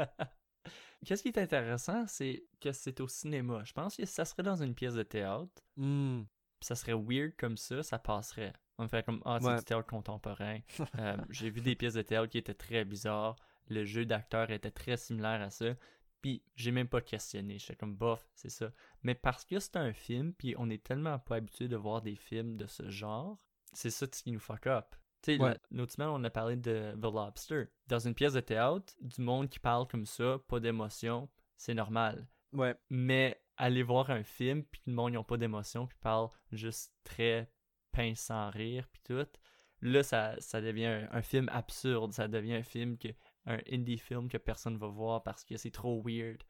Qu'est-ce 1.06 1.22
qui 1.24 1.30
est 1.30 1.38
intéressant, 1.38 2.06
c'est 2.08 2.44
que 2.60 2.72
c'est 2.74 3.00
au 3.00 3.08
cinéma. 3.08 3.63
Je 3.63 3.72
pense 3.74 3.96
que 3.96 4.06
ça 4.06 4.25
serait 4.25 4.44
dans 4.44 4.62
une 4.62 4.75
pièce 4.75 4.96
de 4.96 5.04
théâtre, 5.04 5.50
Hmm. 5.78 6.24
ça 6.62 6.75
serait 6.75 6.94
weird 6.94 7.36
comme 7.38 7.56
ça, 7.56 7.82
ça 7.84 7.98
passerait. 8.00 8.51
On 8.78 8.88
fait 8.88 9.06
comme, 9.06 9.22
ah, 9.25 9.39
c'est 9.42 9.48
Ouais. 9.48 9.58
du 9.58 9.63
théâtre 9.63 9.88
contemporain. 9.88 10.60
Euh, 11.00 11.18
J'ai 11.30 11.50
vu 11.50 11.62
des 11.62 11.75
pièces 11.75 11.94
de 11.94 12.01
théâtre 12.01 12.28
qui 12.30 12.38
étaient 12.38 12.54
très 12.54 12.84
bizarres. 12.86 13.36
Le 13.70 13.86
jeu 13.86 14.06
d'acteur 14.06 14.50
était 14.51 14.72
très 14.72 14.98
similaire 14.98 15.42
à 15.42 15.50
ça. 15.50 15.74
Puis 16.21 16.43
j'ai 16.55 16.71
même 16.71 16.88
pas 16.89 17.01
questionné. 17.01 17.57
J'étais 17.59 17.75
comme, 17.75 17.95
bof, 17.95 18.27
c'est 18.35 18.49
ça. 18.49 18.71
Mais 19.03 19.15
parce 19.15 19.45
que 19.45 19.59
c'est 19.59 19.77
un 19.77 19.93
film, 19.93 20.33
puis 20.33 20.53
on 20.57 20.69
est 20.69 20.83
tellement 20.83 21.17
pas 21.19 21.38
habitué 21.38 21.67
de 21.67 21.75
voir 21.77 22.01
des 22.01 22.15
films 22.15 22.57
de 22.57 22.67
ce 22.67 22.89
genre, 22.89 23.38
c'est 23.71 23.89
ça 23.89 24.05
ce 24.11 24.23
qui 24.23 24.31
nous 24.31 24.39
fuck 24.39 24.67
up. 24.67 24.95
Tu 25.21 25.35
sais, 25.35 25.41
Ouais. 25.41 25.49
la- 25.51 25.59
l'autre 25.71 25.93
semaine, 25.93 26.09
on 26.09 26.23
a 26.23 26.29
parlé 26.29 26.55
de 26.55 26.93
The 26.93 27.03
Lobster. 27.03 27.65
Dans 27.88 27.99
une 27.99 28.15
pièce 28.15 28.33
de 28.33 28.39
théâtre, 28.39 28.93
du 29.01 29.21
monde 29.21 29.49
qui 29.49 29.59
parle 29.59 29.88
comme 29.88 30.05
ça, 30.05 30.39
pas 30.47 30.59
d'émotion, 30.59 31.29
c'est 31.57 31.73
normal. 31.73 32.27
Ouais. 32.53 32.75
Mais 32.89 33.41
aller 33.57 33.83
voir 33.83 34.09
un 34.09 34.23
film, 34.23 34.63
puis 34.63 34.81
le 34.88 34.93
monde, 34.93 35.13
ils 35.13 35.17
ont 35.17 35.23
pas 35.23 35.38
d'émotion, 35.38 35.88
puis 35.88 35.97
parle 36.01 36.29
juste 36.51 36.93
très 37.03 37.51
pince 37.91 38.19
sans 38.21 38.49
rire, 38.49 38.88
puis 38.91 39.01
tout, 39.03 39.27
là, 39.81 40.03
ça, 40.03 40.35
ça 40.39 40.61
devient 40.61 40.85
un, 40.85 41.09
un 41.11 41.21
film 41.21 41.49
absurde. 41.51 42.13
Ça 42.13 42.27
devient 42.27 42.55
un 42.55 42.63
film 42.63 42.97
que 42.97 43.09
un 43.50 43.60
indie 43.72 43.98
film 43.98 44.29
que 44.29 44.38
personne 44.38 44.77
va 44.77 44.88
voir 44.88 45.24
parce 45.24 45.44
que 45.44 45.58
c'est 45.58 45.72
trop 45.72 46.01
weird. 46.06 46.41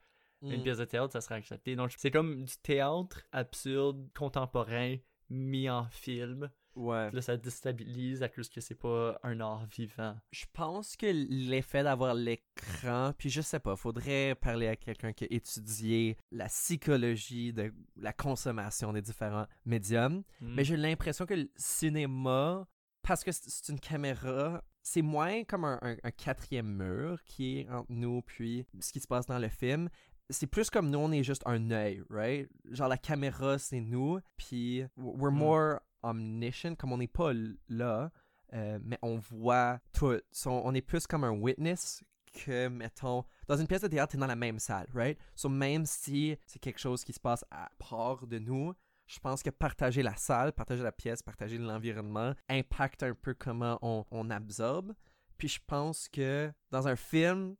Une 0.42 0.60
Mm. 0.60 0.62
pièce 0.62 0.78
de 0.78 0.84
théâtre, 0.86 1.12
ça 1.12 1.20
serait 1.20 1.34
accepté. 1.34 1.76
Donc, 1.76 1.92
c'est 1.96 2.10
comme 2.10 2.44
du 2.44 2.56
théâtre 2.62 3.26
absurde, 3.32 4.08
contemporain, 4.16 4.96
mis 5.28 5.68
en 5.68 5.84
film. 5.90 6.50
Ouais. 6.76 7.10
Là, 7.10 7.20
ça 7.20 7.36
déstabilise 7.36 8.22
à 8.22 8.28
cause 8.28 8.48
que 8.48 8.60
c'est 8.60 8.74
pas 8.76 9.18
un 9.22 9.40
art 9.40 9.66
vivant. 9.66 10.16
Je 10.30 10.46
pense 10.52 10.96
que 10.96 11.06
l'effet 11.06 11.82
d'avoir 11.82 12.14
l'écran, 12.14 13.12
puis 13.18 13.28
je 13.28 13.40
sais 13.42 13.58
pas, 13.60 13.76
faudrait 13.76 14.34
parler 14.36 14.68
à 14.68 14.76
quelqu'un 14.76 15.12
qui 15.12 15.24
a 15.24 15.26
étudié 15.30 16.16
la 16.30 16.46
psychologie 16.46 17.52
de 17.52 17.72
la 17.96 18.12
consommation 18.12 18.92
des 18.92 19.02
différents 19.02 19.46
médiums. 19.66 20.22
Mm. 20.40 20.54
Mais 20.54 20.64
j'ai 20.64 20.76
l'impression 20.76 21.26
que 21.26 21.34
le 21.34 21.50
cinéma, 21.56 22.66
parce 23.02 23.24
que 23.24 23.32
c'est 23.32 23.72
une 23.72 23.80
caméra, 23.80 24.62
c'est 24.82 25.02
moins 25.02 25.44
comme 25.44 25.64
un, 25.64 25.78
un- 25.82 25.96
un 26.02 26.10
quatrième 26.10 26.66
mur 26.74 27.22
qui 27.24 27.60
est 27.60 27.68
entre 27.70 27.90
nous 27.92 28.22
puis 28.22 28.66
ce 28.80 28.92
qui 28.92 29.00
se 29.00 29.06
passe 29.06 29.26
dans 29.26 29.38
le 29.38 29.48
film. 29.48 29.88
C'est 30.30 30.46
plus 30.46 30.70
comme 30.70 30.90
nous, 30.90 30.98
on 30.98 31.10
est 31.12 31.24
juste 31.24 31.42
un 31.44 31.70
œil, 31.72 32.02
right? 32.08 32.48
Genre 32.70 32.88
la 32.88 32.98
caméra, 32.98 33.58
c'est 33.58 33.80
nous, 33.80 34.20
puis 34.36 34.84
we're 34.96 35.32
Mm. 35.32 35.36
more 35.38 35.80
omniscient, 36.02 36.74
comme 36.76 36.92
on 36.92 36.98
n'est 36.98 37.08
pas 37.08 37.32
là, 37.68 38.10
euh, 38.52 38.78
mais 38.82 38.98
on 39.02 39.18
voit 39.18 39.80
tout. 39.92 40.20
So, 40.30 40.50
on 40.50 40.72
est 40.74 40.82
plus 40.82 41.06
comme 41.06 41.24
un 41.24 41.32
witness 41.32 42.02
que, 42.32 42.68
mettons, 42.68 43.24
dans 43.48 43.56
une 43.56 43.66
pièce 43.66 43.82
de 43.82 43.88
théâtre, 43.88 44.12
t'es 44.12 44.18
dans 44.18 44.26
la 44.28 44.36
même 44.36 44.60
salle, 44.60 44.86
right? 44.94 45.18
So, 45.34 45.48
même 45.48 45.84
si 45.84 46.36
c'est 46.46 46.60
quelque 46.60 46.78
chose 46.78 47.02
qui 47.04 47.12
se 47.12 47.18
passe 47.20 47.44
à 47.50 47.68
part 47.78 48.26
de 48.28 48.38
nous, 48.38 48.72
je 49.10 49.18
pense 49.18 49.42
que 49.42 49.50
partager 49.50 50.02
la 50.02 50.14
salle, 50.14 50.52
partager 50.52 50.84
la 50.84 50.92
pièce, 50.92 51.20
partager 51.20 51.58
l'environnement 51.58 52.32
impacte 52.48 53.02
un 53.02 53.12
peu 53.12 53.34
comment 53.34 53.76
on, 53.82 54.04
on 54.12 54.30
absorbe. 54.30 54.94
Puis 55.36 55.48
je 55.48 55.58
pense 55.66 56.08
que 56.08 56.52
dans 56.70 56.86
un 56.86 56.94
film, 56.94 57.56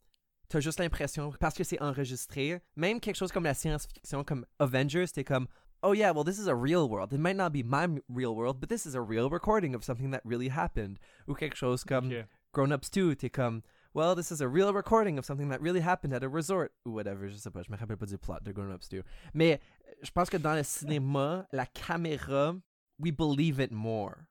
t'as 0.48 0.60
juste 0.60 0.78
l'impression, 0.78 1.32
parce 1.40 1.56
que 1.56 1.64
c'est 1.64 1.80
enregistré, 1.82 2.60
même 2.76 3.00
quelque 3.00 3.16
chose 3.16 3.32
comme 3.32 3.44
la 3.44 3.54
science-fiction, 3.54 4.22
comme 4.22 4.46
Avengers, 4.60 5.08
t'es 5.12 5.24
comme, 5.24 5.48
oh 5.82 5.92
yeah, 5.92 6.12
well, 6.12 6.24
this 6.24 6.38
is 6.38 6.46
a 6.46 6.54
real 6.54 6.88
world. 6.88 7.12
It 7.12 7.18
might 7.18 7.36
not 7.36 7.50
be 7.50 7.64
my 7.64 7.88
real 8.08 8.36
world, 8.36 8.60
but 8.60 8.68
this 8.68 8.86
is 8.86 8.94
a 8.94 9.00
real 9.00 9.28
recording 9.28 9.74
of 9.74 9.82
something 9.82 10.12
that 10.12 10.20
really 10.24 10.50
happened. 10.50 10.98
Ou 11.26 11.34
quelque 11.34 11.56
chose 11.56 11.84
comme. 11.84 12.12
Grown 12.52 12.72
Ups 12.72 12.90
2, 12.90 13.14
t'es 13.14 13.30
comme, 13.30 13.62
well, 13.94 14.14
this 14.14 14.30
is 14.30 14.40
a 14.40 14.48
real 14.48 14.72
recording 14.72 15.18
of 15.18 15.24
something 15.24 15.48
that 15.48 15.60
really 15.60 15.80
happened 15.80 16.12
at 16.14 16.22
a 16.22 16.28
resort. 16.28 16.72
Ou 16.86 16.92
whatever, 16.92 17.28
je 17.28 17.36
sais 17.36 17.50
pas, 17.50 17.62
je 17.62 17.70
me 17.70 17.76
rappelle 17.76 17.96
pas 17.96 18.06
du 18.06 18.18
plot 18.18 18.42
de 18.44 18.52
Grown 18.52 18.72
Ups 18.72 18.88
2. 18.88 19.02
Mais 19.34 19.60
je 20.02 20.10
pense 20.10 20.30
que 20.30 20.36
dans 20.36 20.54
le 20.54 20.62
cinéma, 20.62 21.46
la 21.52 21.66
caméra, 21.66 22.54
we 22.98 23.10
believe 23.10 23.60
it 23.60 23.72
more. 23.72 24.26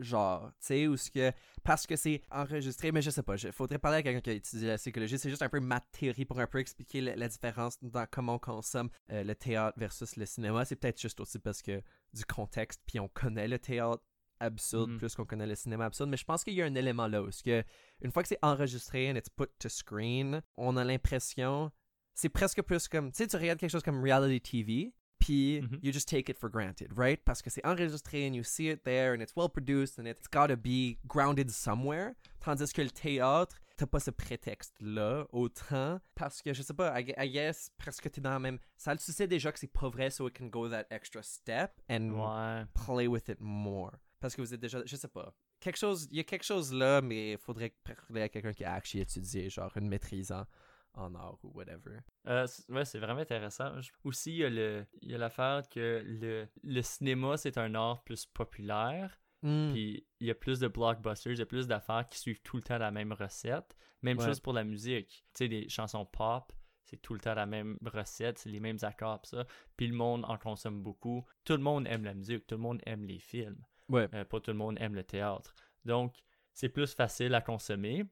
Genre, 0.00 0.50
tu 0.60 0.66
sais, 0.66 0.86
ou 0.88 0.96
ce 0.96 1.10
que. 1.10 1.32
Parce 1.62 1.86
que 1.86 1.94
c'est 1.96 2.20
enregistré, 2.30 2.90
mais 2.90 3.00
je 3.00 3.10
sais 3.10 3.22
pas, 3.22 3.36
il 3.36 3.52
faudrait 3.52 3.78
parler 3.78 3.98
à 3.98 4.02
quelqu'un 4.02 4.20
qui 4.20 4.30
a 4.30 4.32
étudié 4.32 4.68
la 4.68 4.76
psychologie. 4.76 5.18
C'est 5.18 5.30
juste 5.30 5.42
un 5.42 5.48
peu 5.48 5.60
ma 5.60 5.80
théorie 5.80 6.24
pour 6.24 6.40
un 6.40 6.46
peu 6.46 6.58
expliquer 6.58 7.00
la, 7.00 7.16
la 7.16 7.28
différence 7.28 7.78
dans 7.80 8.04
comment 8.10 8.34
on 8.34 8.38
consomme 8.38 8.90
euh, 9.12 9.22
le 9.22 9.34
théâtre 9.34 9.78
versus 9.78 10.16
le 10.16 10.26
cinéma. 10.26 10.64
C'est 10.64 10.76
peut-être 10.76 11.00
juste 11.00 11.20
aussi 11.20 11.38
parce 11.38 11.62
que 11.62 11.80
du 12.12 12.24
contexte, 12.24 12.82
puis 12.86 12.98
on 12.98 13.08
connaît 13.08 13.48
le 13.48 13.58
théâtre 13.58 14.02
absurde 14.44 14.90
Mhm. 14.92 14.98
plus 14.98 15.14
qu'on 15.14 15.24
connaît 15.24 15.46
le 15.46 15.54
cinéma 15.54 15.86
absurde. 15.86 16.08
Mais 16.10 16.16
je 16.16 16.24
pense 16.24 16.44
qu'il 16.44 16.54
y 16.54 16.62
a 16.62 16.66
un 16.66 16.74
élément 16.74 17.06
là 17.08 17.22
où 17.22 17.28
que, 17.44 17.64
une 18.02 18.10
fois 18.12 18.22
que 18.22 18.28
c'est 18.28 18.38
enregistré 18.42 19.10
and 19.10 19.16
it's 19.16 19.28
put 19.28 19.48
to 19.58 19.68
screen, 19.68 20.40
on 20.56 20.76
a 20.76 20.84
l'impression. 20.84 21.70
C'est 22.14 22.28
presque 22.28 22.62
plus 22.62 22.86
comme. 22.88 23.10
Tu 23.10 23.16
sais, 23.18 23.26
tu 23.26 23.36
regardes 23.36 23.58
quelque 23.58 23.70
chose 23.72 23.82
comme 23.82 24.00
reality 24.02 24.40
TV, 24.40 24.94
puis 25.18 25.60
Mhm. 25.62 25.80
you 25.82 25.92
just 25.92 26.08
take 26.08 26.30
it 26.30 26.38
for 26.38 26.48
granted, 26.50 26.88
right? 26.96 27.20
Parce 27.24 27.42
que 27.42 27.50
c'est 27.50 27.64
enregistré 27.66 28.26
and 28.28 28.34
you 28.34 28.44
see 28.44 28.68
it 28.70 28.82
there 28.84 29.14
and 29.16 29.20
it's 29.20 29.34
well 29.34 29.48
produced 29.48 29.98
and 29.98 30.06
it's 30.06 30.28
gotta 30.30 30.54
be 30.56 30.98
grounded 31.06 31.50
somewhere. 31.50 32.12
Tandis 32.40 32.72
que 32.72 32.82
le 32.82 32.90
théâtre, 32.90 33.56
t'as 33.76 33.86
pas 33.86 33.98
ce 34.00 34.10
prétexte-là 34.58 35.26
autant 35.32 36.00
parce 36.14 36.42
que 36.42 36.52
je 36.52 36.62
sais 36.62 36.74
pas, 36.74 37.00
I, 37.00 37.12
I 37.18 37.28
guess 37.30 37.70
presque 37.78 38.10
t'es 38.10 38.20
dans 38.20 38.30
la 38.30 38.38
même 38.38 38.58
salle. 38.76 38.98
Tu 38.98 39.10
sais 39.12 39.26
déjà 39.26 39.50
que 39.50 39.58
c'est 39.58 39.66
pas 39.72 39.88
vrai, 39.88 40.10
so 40.10 40.28
it 40.28 40.36
can 40.38 40.46
go 40.46 40.68
that 40.68 40.84
extra 40.90 41.22
step 41.22 41.72
and 41.90 42.10
Ouais. 42.10 42.64
play 42.74 43.06
with 43.08 43.28
it 43.28 43.38
more. 43.40 43.92
Parce 44.24 44.34
que 44.34 44.40
vous 44.40 44.54
êtes 44.54 44.60
déjà, 44.60 44.80
je 44.86 44.96
sais 44.96 45.08
pas. 45.08 45.34
Quelque 45.60 45.76
chose, 45.76 46.08
il 46.10 46.16
y 46.16 46.20
a 46.20 46.24
quelque 46.24 46.44
chose 46.44 46.72
là, 46.72 47.02
mais 47.02 47.32
il 47.32 47.38
faudrait 47.38 47.74
parler 47.84 48.22
à 48.22 48.28
quelqu'un 48.30 48.54
qui 48.54 48.64
a 48.64 48.72
actually 48.72 49.02
étudié, 49.02 49.50
genre 49.50 49.70
une 49.76 49.86
maîtrise 49.86 50.32
en, 50.32 50.46
en 50.94 51.14
art 51.14 51.36
ou 51.42 51.50
whatever. 51.54 51.98
Euh, 52.26 52.46
ouais, 52.70 52.86
c'est 52.86 52.98
vraiment 52.98 53.20
intéressant. 53.20 53.78
Je- 53.82 53.90
Aussi, 54.02 54.30
il 54.32 54.36
y 54.38 54.44
a 54.44 54.48
le- 54.48 54.86
il 55.02 55.10
y 55.10 55.14
a 55.14 55.18
l'affaire 55.18 55.68
que 55.68 56.02
le, 56.06 56.48
le 56.62 56.80
cinéma, 56.80 57.36
c'est 57.36 57.58
un 57.58 57.74
art 57.74 58.02
plus 58.02 58.24
populaire. 58.24 59.20
Mm. 59.42 59.72
Puis 59.72 60.06
il 60.20 60.26
y 60.26 60.30
a 60.30 60.34
plus 60.34 60.58
de 60.58 60.68
blockbusters, 60.68 61.32
il 61.32 61.38
y 61.38 61.42
a 61.42 61.46
plus 61.46 61.66
d'affaires 61.66 62.06
qui 62.08 62.18
suivent 62.18 62.40
tout 62.40 62.56
le 62.56 62.62
temps 62.62 62.78
la 62.78 62.90
même 62.90 63.12
recette. 63.12 63.76
Même 64.00 64.18
Ouais. 64.18 64.24
chose 64.24 64.40
pour 64.40 64.54
la 64.54 64.64
musique. 64.64 65.26
Tu 65.34 65.44
sais, 65.44 65.48
des 65.48 65.68
chansons 65.68 66.06
pop, 66.06 66.50
c'est 66.84 66.96
tout 67.02 67.12
le 67.12 67.20
temps 67.20 67.34
la 67.34 67.44
même 67.44 67.76
recette, 67.84 68.38
c'est 68.38 68.48
les 68.48 68.60
mêmes 68.60 68.78
accords, 68.80 69.20
pis 69.20 69.28
ça. 69.30 69.46
Puis 69.76 69.86
le 69.86 69.94
monde 69.94 70.24
en 70.28 70.38
consomme 70.38 70.82
beaucoup. 70.82 71.26
Tout 71.44 71.54
le 71.54 71.62
monde 71.62 71.86
aime 71.88 72.04
la 72.04 72.14
musique, 72.14 72.46
tout 72.46 72.54
le 72.54 72.62
monde 72.62 72.80
aime 72.86 73.04
les 73.04 73.18
films. 73.18 73.62
Ouais. 73.88 74.08
Euh, 74.14 74.24
pas 74.24 74.40
tout 74.40 74.50
le 74.50 74.56
monde 74.56 74.76
aime 74.80 74.94
le 74.94 75.04
théâtre. 75.04 75.54
Donc, 75.84 76.14
c'est 76.52 76.68
plus 76.68 76.94
facile 76.94 77.34
à 77.34 77.40
consommer. 77.40 78.04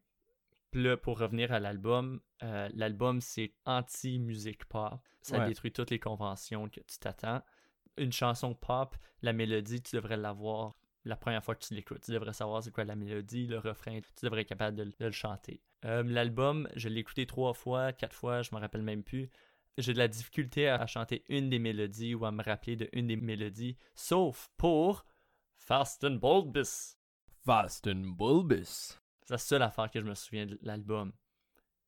Puis 0.70 0.82
là, 0.82 0.96
pour 0.96 1.18
revenir 1.18 1.52
à 1.52 1.60
l'album, 1.60 2.20
euh, 2.42 2.68
l'album, 2.74 3.20
c'est 3.20 3.52
anti-musique 3.66 4.64
pop. 4.66 4.94
Ça 5.20 5.38
Ouais. 5.38 5.46
détruit 5.46 5.72
toutes 5.72 5.90
les 5.90 5.98
conventions 5.98 6.68
que 6.68 6.80
tu 6.80 6.98
t'attends. 6.98 7.42
Une 7.98 8.12
chanson 8.12 8.54
pop, 8.54 8.96
la 9.20 9.32
mélodie, 9.32 9.82
tu 9.82 9.96
devrais 9.96 10.16
l'avoir 10.16 10.74
la 11.04 11.16
première 11.16 11.44
fois 11.44 11.54
que 11.54 11.64
tu 11.64 11.74
l'écoutes. 11.74 12.00
Tu 12.02 12.12
devrais 12.12 12.32
savoir 12.32 12.62
c'est 12.62 12.70
quoi 12.70 12.84
la 12.84 12.96
mélodie, 12.96 13.46
le 13.46 13.58
refrain. 13.58 14.00
Tu 14.00 14.24
devrais 14.24 14.42
être 14.42 14.48
capable 14.48 14.76
de, 14.76 14.84
de 14.84 14.92
le 15.00 15.10
chanter. 15.10 15.60
Euh, 15.84 16.02
L'album, 16.04 16.68
je 16.74 16.88
l'ai 16.88 17.00
écouté 17.00 17.26
trois 17.26 17.52
fois, 17.54 17.92
quatre 17.92 18.14
fois, 18.14 18.42
je 18.42 18.54
me 18.54 18.60
rappelle 18.60 18.82
même 18.82 19.02
plus. 19.02 19.28
J'ai 19.78 19.92
de 19.94 19.98
la 19.98 20.08
difficulté 20.08 20.68
à, 20.68 20.76
à 20.76 20.86
chanter 20.86 21.24
une 21.28 21.48
des 21.50 21.58
mélodies 21.58 22.14
ou 22.14 22.24
à 22.24 22.30
me 22.30 22.42
rappeler 22.42 22.76
de 22.76 22.88
une 22.92 23.08
des 23.08 23.16
mélodies, 23.16 23.76
sauf 23.94 24.50
pour 24.56 25.04
Fast 25.66 26.04
and 26.04 26.16
Bulbous. 26.20 26.96
Fast 27.44 27.86
and 27.86 28.16
bulbous. 28.16 28.98
C'est 29.22 29.30
la 29.30 29.38
seule 29.38 29.62
affaire 29.62 29.90
que 29.90 30.00
je 30.00 30.04
me 30.04 30.14
souviens 30.14 30.46
de 30.46 30.58
l'album. 30.62 31.12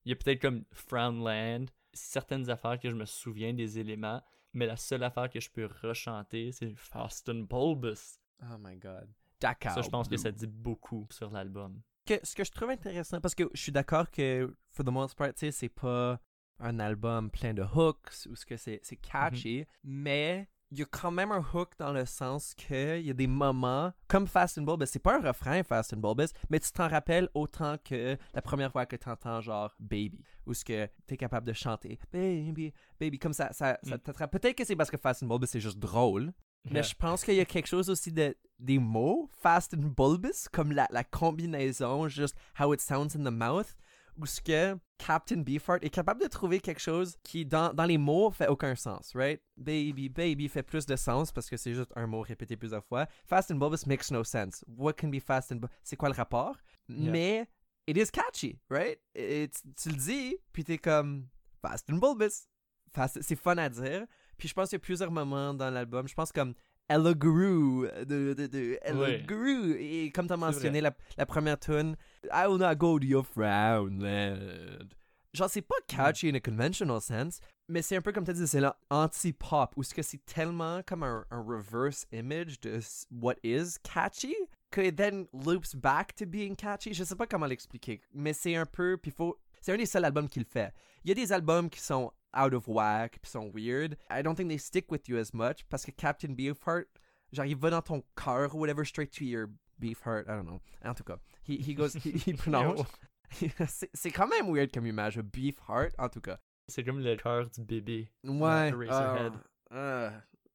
Il 0.04 0.10
y 0.10 0.12
a 0.12 0.16
peut-être 0.16 0.40
comme 0.40 0.64
Frownland, 0.72 1.70
certaines 1.92 2.48
affaires 2.50 2.78
que 2.78 2.88
je 2.90 2.94
me 2.94 3.04
souviens 3.04 3.52
des 3.52 3.78
éléments, 3.78 4.22
mais 4.52 4.66
la 4.66 4.76
seule 4.76 5.02
affaire 5.02 5.28
que 5.30 5.40
je 5.40 5.50
peux 5.50 5.68
rechanter, 5.82 6.52
c'est 6.52 6.74
Fast 6.76 7.28
and 7.28 7.46
Bulbous. 7.50 8.18
Oh 8.42 8.56
my 8.58 8.76
god. 8.76 9.08
D'accord. 9.40 9.72
Ça, 9.72 9.82
je 9.82 9.88
pense 9.90 10.08
que 10.08 10.16
ça 10.16 10.30
dit 10.30 10.46
beaucoup 10.46 11.06
sur 11.10 11.30
l'album. 11.30 11.80
que- 12.06 12.20
ce 12.22 12.34
que 12.34 12.44
je 12.44 12.50
trouve 12.52 12.70
intéressant, 12.70 13.20
parce 13.20 13.34
que 13.34 13.48
je 13.54 13.60
suis 13.62 13.72
d'accord 13.72 14.10
que, 14.10 14.54
for 14.70 14.84
the 14.84 14.90
most 14.90 15.16
part, 15.16 15.30
c'est 15.36 15.68
pas 15.68 16.20
un 16.60 16.78
album 16.78 17.30
plein 17.30 17.54
de 17.54 17.62
hooks 17.62 18.26
ou 18.28 18.36
ce 18.36 18.44
que 18.46 18.56
c'est 18.56 18.78
c'est 18.82 18.96
catchy, 18.96 19.66
mais 19.82 20.48
il 20.70 20.78
y 20.78 20.82
a 20.82 20.86
quand 20.86 21.10
même 21.10 21.30
un 21.30 21.44
hook 21.54 21.70
dans 21.78 21.92
le 21.92 22.04
sens 22.04 22.54
que 22.54 22.98
il 22.98 23.06
y 23.06 23.10
a 23.10 23.14
des 23.14 23.26
moments, 23.26 23.92
comme 24.08 24.26
Fast 24.26 24.58
and 24.58 24.62
Bulbous, 24.62 24.86
c'est 24.86 24.98
pas 24.98 25.16
un 25.18 25.20
refrain 25.20 25.62
Fast 25.62 25.92
and 25.94 25.98
Bulbous, 25.98 26.32
mais 26.50 26.58
tu 26.58 26.72
t'en 26.72 26.88
rappelles 26.88 27.28
autant 27.34 27.76
que 27.84 28.16
la 28.32 28.42
première 28.42 28.72
fois 28.72 28.84
que 28.86 28.96
tu 28.96 29.08
entends 29.08 29.40
genre 29.40 29.72
Baby, 29.78 30.20
ou 30.46 30.54
ce 30.54 30.64
que 30.64 30.86
tu 31.06 31.14
es 31.14 31.16
capable 31.16 31.46
de 31.46 31.52
chanter 31.52 31.98
Baby, 32.12 32.72
Baby, 32.98 33.18
comme 33.18 33.32
ça, 33.34 33.52
ça, 33.52 33.78
ça 33.84 33.96
Mm. 33.96 33.98
t'attrape. 34.00 34.32
Peut-être 34.32 34.56
que 34.56 34.64
c'est 34.64 34.74
parce 34.76 34.90
que 34.90 34.96
Fast 34.96 35.22
and 35.22 35.26
Bulbous 35.26 35.46
c'est 35.46 35.60
juste 35.60 35.78
drôle, 35.78 36.32
mais 36.70 36.82
je 36.82 36.94
pense 36.94 37.22
qu'il 37.24 37.34
y 37.34 37.40
a 37.40 37.44
quelque 37.44 37.66
chose 37.66 37.90
aussi 37.90 38.10
de, 38.10 38.34
des 38.58 38.78
mots, 38.78 39.28
fast 39.32 39.74
and 39.74 39.92
bulbous, 39.96 40.48
comme 40.50 40.72
la, 40.72 40.88
la 40.90 41.04
combinaison, 41.04 42.08
juste 42.08 42.34
how 42.58 42.72
it 42.72 42.80
sounds 42.80 43.14
in 43.14 43.22
the 43.22 43.30
mouth, 43.32 43.76
où 44.16 44.26
ce 44.26 44.40
que 44.40 44.78
Captain 44.98 45.38
Beefheart 45.42 45.82
est 45.82 45.90
capable 45.90 46.22
de 46.22 46.28
trouver 46.28 46.60
quelque 46.60 46.80
chose 46.80 47.16
qui, 47.22 47.44
dans, 47.44 47.72
dans 47.74 47.84
les 47.84 47.98
mots, 47.98 48.30
fait 48.30 48.48
aucun 48.48 48.74
sens, 48.76 49.12
right? 49.14 49.40
Baby, 49.56 50.08
baby 50.08 50.48
fait 50.48 50.62
plus 50.62 50.86
de 50.86 50.96
sens 50.96 51.32
parce 51.32 51.50
que 51.50 51.56
c'est 51.56 51.74
juste 51.74 51.90
un 51.96 52.06
mot 52.06 52.20
répété 52.22 52.56
plusieurs 52.56 52.84
fois. 52.84 53.06
Fast 53.26 53.50
and 53.50 53.56
bulbous 53.56 53.86
makes 53.86 54.10
no 54.10 54.22
sense. 54.24 54.64
What 54.68 54.94
can 54.94 55.08
be 55.08 55.20
fast 55.20 55.52
and? 55.52 55.60
C'est 55.82 55.96
quoi 55.96 56.08
le 56.08 56.14
rapport? 56.14 56.56
Yeah. 56.88 57.10
Mais 57.10 57.48
it 57.86 57.96
is 57.96 58.10
catchy, 58.10 58.58
right? 58.70 58.98
Tu 59.14 59.88
le 59.88 59.96
dis, 59.96 60.36
puis 60.52 60.64
t'es 60.64 60.78
comme 60.78 61.26
fast 61.60 61.90
and 61.90 61.96
bulbous. 61.96 62.46
Fast- 62.92 63.20
C'est 63.22 63.36
fun 63.36 63.58
à 63.58 63.68
dire. 63.68 64.06
Puis 64.38 64.48
je 64.48 64.54
pense 64.54 64.68
qu'il 64.68 64.76
y 64.76 64.80
a 64.80 64.84
plusieurs 64.84 65.10
moments 65.10 65.52
dans 65.54 65.70
l'album. 65.70 66.06
Je 66.06 66.14
pense 66.14 66.30
comme 66.30 66.54
Ella 66.88 67.14
Guru, 67.14 67.88
de, 68.04 68.34
de, 68.34 68.46
de 68.46 68.78
Ouais. 68.94 69.22
Guru. 69.26 69.76
Et 69.78 70.10
comme 70.12 70.26
tu 70.26 70.32
as 70.32 70.36
C'est 70.36 70.40
mentionné, 70.40 70.80
la, 70.80 70.94
la 71.16 71.26
première 71.26 71.58
tune, 71.58 71.96
I 72.32 72.46
will 72.46 72.58
not 72.58 72.74
go 72.76 72.98
to 72.98 73.04
your 73.06 73.24
frown 73.24 74.00
land. 74.00 74.88
Genre, 75.32 75.50
c'est 75.50 75.62
pas 75.62 75.74
catchy 75.88 76.28
in 76.28 76.34
a 76.36 76.40
conventional 76.40 77.00
sense, 77.00 77.40
mais 77.68 77.82
c'est 77.82 77.96
un 77.96 78.00
peu 78.00 78.12
comme 78.12 78.24
tu 78.24 78.32
dit, 78.32 78.46
c'est 78.46 78.60
là 78.60 78.76
anti-pop, 78.88 79.72
où 79.76 79.82
ce 79.82 79.92
que 79.92 80.02
c'est 80.02 80.24
tellement 80.24 80.80
comme 80.86 81.02
un, 81.02 81.24
un 81.30 81.42
reverse 81.42 82.06
image 82.12 82.60
de 82.60 82.78
what 83.10 83.34
is 83.42 83.76
catchy, 83.82 84.36
que 84.70 84.80
it 84.82 84.94
then 84.96 85.26
loops 85.32 85.74
back 85.74 86.14
to 86.14 86.24
being 86.24 86.54
catchy. 86.54 86.94
Je 86.94 87.02
sais 87.02 87.16
pas 87.16 87.26
comment 87.26 87.46
l'expliquer, 87.46 88.00
mais 88.12 88.32
c'est 88.32 88.54
un 88.54 88.66
peu, 88.66 88.96
puis 88.96 89.10
faut... 89.10 89.36
C'est 89.60 89.72
un 89.72 89.76
des 89.76 89.86
seuls 89.86 90.04
albums 90.04 90.28
qu'il 90.28 90.44
fait. 90.44 90.72
Il 91.04 91.08
y 91.08 91.12
a 91.12 91.14
des 91.14 91.32
albums 91.32 91.68
qui 91.70 91.80
sont 91.80 92.12
out 92.34 92.54
of 92.54 92.68
whack, 92.68 93.18
puis 93.22 93.30
sont 93.30 93.52
weird. 93.52 93.96
I 94.10 94.22
don't 94.22 94.36
think 94.36 94.48
they 94.48 94.58
stick 94.58 94.90
with 94.90 95.08
you 95.08 95.18
as 95.18 95.32
much, 95.32 95.64
parce 95.70 95.84
que 95.84 95.92
Captain 95.92 96.34
Beefheart, 96.34 96.88
genre, 97.32 97.46
il 97.46 97.56
va 97.56 97.70
dans 97.70 97.82
ton 97.82 98.02
cœur 98.16 98.54
ou 98.54 98.58
whatever, 98.58 98.84
straight 98.84 99.12
to 99.12 99.24
your 99.24 99.50
Beefheart, 99.80 100.28
I 100.28 100.34
don't 100.34 100.46
know. 100.46 100.60
En 100.84 100.94
tout 100.94 101.04
cas, 101.04 101.16
he, 101.42 101.56
he 101.56 101.74
goes, 101.74 101.94
he, 101.94 102.12
he 102.12 102.32
prononce. 102.36 102.84
c'est 103.94 104.10
quand 104.10 104.28
même 104.28 104.50
weird 104.50 104.72
comme 104.72 104.86
image, 104.86 105.18
Beefheart, 105.18 105.94
en 105.98 106.08
tout 106.08 106.20
cas. 106.20 106.38
C'est 106.68 106.84
comme 106.84 107.00
le 107.00 107.16
cœur 107.16 107.50
du 107.50 107.62
bébé. 107.62 108.08
Ouais. 108.24 108.72
Ah, 108.88 109.30
ah. 109.70 110.10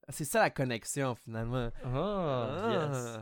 c'est 0.10 0.26
ça 0.26 0.40
la 0.40 0.50
connexion, 0.50 1.16
finalement. 1.16 1.72
Ah, 1.84 2.90
yes. 2.92 3.20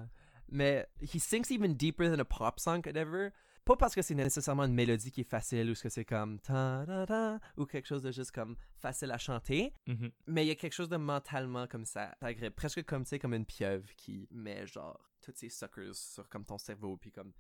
Mais 0.49 0.85
he 1.01 1.19
sinks 1.19 1.51
even 1.51 1.73
deeper 1.73 2.09
than 2.09 2.21
a 2.21 2.25
pop 2.25 2.59
song 2.59 2.81
could 2.81 2.95
ever. 2.95 3.33
Pas 3.67 3.75
parce 3.75 3.93
que 3.93 4.01
c'est 4.01 4.15
nécessairement 4.15 4.63
une 4.63 4.73
mélodie 4.73 5.11
qui 5.11 5.21
est 5.21 5.29
facile 5.29 5.69
ou 5.69 5.75
ce 5.75 5.83
que 5.83 5.89
c'est 5.89 6.05
comme 6.05 6.39
ta 6.39 6.85
da 6.85 7.05
da 7.05 7.39
ou 7.57 7.65
quelque 7.65 7.85
chose 7.85 8.01
de 8.01 8.11
juste 8.11 8.31
comme 8.31 8.55
facile 8.77 9.11
à 9.11 9.17
chanter, 9.17 9.73
Mhm. 9.87 10.09
mais 10.27 10.45
il 10.45 10.47
y 10.47 10.51
a 10.51 10.55
quelque 10.55 10.73
chose 10.73 10.89
de 10.89 10.97
mentalement 10.97 11.67
comme 11.67 11.85
ça, 11.85 12.15
presque 12.55 12.83
comme 12.85 13.03
tu 13.03 13.09
sais 13.09 13.19
comme 13.19 13.33
une 13.33 13.45
pieuvre 13.45 13.87
qui 13.97 14.27
met 14.31 14.65
genre 14.65 14.99
toutes 15.21 15.37
ses 15.37 15.49
suckers 15.49 15.93
sur 15.95 16.27
comme 16.29 16.45
ton 16.45 16.57
cerveau 16.57 16.95
puis 16.97 17.11
comme 17.11 17.33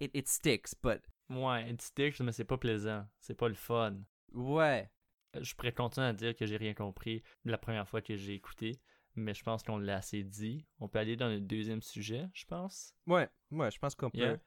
it, 0.00 0.10
it 0.14 0.28
sticks, 0.28 0.74
but 0.82 1.02
Ouais, 1.28 1.68
it 1.70 1.80
sticks, 1.82 2.20
mais 2.20 2.32
c'est 2.32 2.44
pas 2.44 2.58
plaisant. 2.58 3.06
C'est 3.18 3.34
pas 3.34 3.48
le 3.48 3.54
fun. 3.54 3.96
ouais. 4.32 4.90
Je 5.40 5.52
pourrais 5.56 5.72
continuer 5.72 6.06
à 6.06 6.12
dire 6.12 6.36
que 6.36 6.46
j'ai 6.46 6.56
rien 6.56 6.74
compris 6.74 7.20
la 7.44 7.58
première 7.58 7.88
fois 7.88 8.00
que 8.00 8.14
j'ai 8.16 8.34
écouté, 8.34 8.78
mais 9.16 9.34
je 9.34 9.42
pense 9.42 9.64
qu'on 9.64 9.78
l'a 9.78 9.96
assez 9.96 10.22
dit. 10.22 10.64
On 10.78 10.86
peut 10.88 11.00
aller 11.00 11.16
dans 11.16 11.26
le 11.28 11.40
deuxième 11.40 11.82
sujet, 11.82 12.28
je 12.32 12.44
pense. 12.44 12.94
Ouais, 13.08 13.28
ouais, 13.50 13.68
je 13.72 13.78
pense 13.80 13.96
qu'on 13.96 14.10
peut 14.10 14.18
Yeah. 14.18 14.38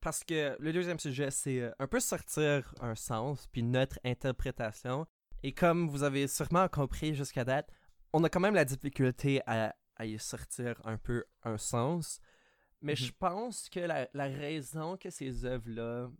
Parce 0.00 0.24
que 0.24 0.56
le 0.58 0.72
deuxième 0.72 0.98
sujet, 0.98 1.30
c'est 1.30 1.60
euh, 1.60 1.70
un 1.78 1.86
peu 1.86 2.00
sortir 2.00 2.74
un 2.80 2.94
sens, 2.94 3.46
puis 3.52 3.62
notre 3.62 3.98
interprétation. 4.04 5.06
Et 5.42 5.52
comme 5.52 5.88
vous 5.88 6.02
avez 6.02 6.28
sûrement 6.28 6.68
compris 6.68 7.14
jusqu'à 7.14 7.44
date, 7.44 7.68
on 8.12 8.22
a 8.24 8.28
quand 8.28 8.40
même 8.40 8.54
la 8.54 8.64
difficulté 8.64 9.40
à, 9.46 9.74
à 9.96 10.04
y 10.06 10.18
sortir 10.18 10.80
un 10.84 10.96
peu 10.98 11.24
un 11.44 11.56
sens. 11.58 12.20
Mais 12.82 12.92
Mhm. 12.92 12.96
je 12.96 13.12
pense 13.18 13.68
que 13.68 13.80
la, 13.80 14.08
la 14.14 14.24
raison 14.26 14.96
que 14.96 15.10
ces 15.10 15.44
œuvres-là, 15.44 16.10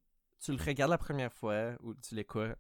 tu 0.41 0.53
le 0.53 0.63
regardes 0.63 0.91
la 0.91 0.99
première 0.99 1.33
fois 1.33 1.73
ou 1.83 1.95
tu 1.95 2.15
l'écoutes, 2.15 2.57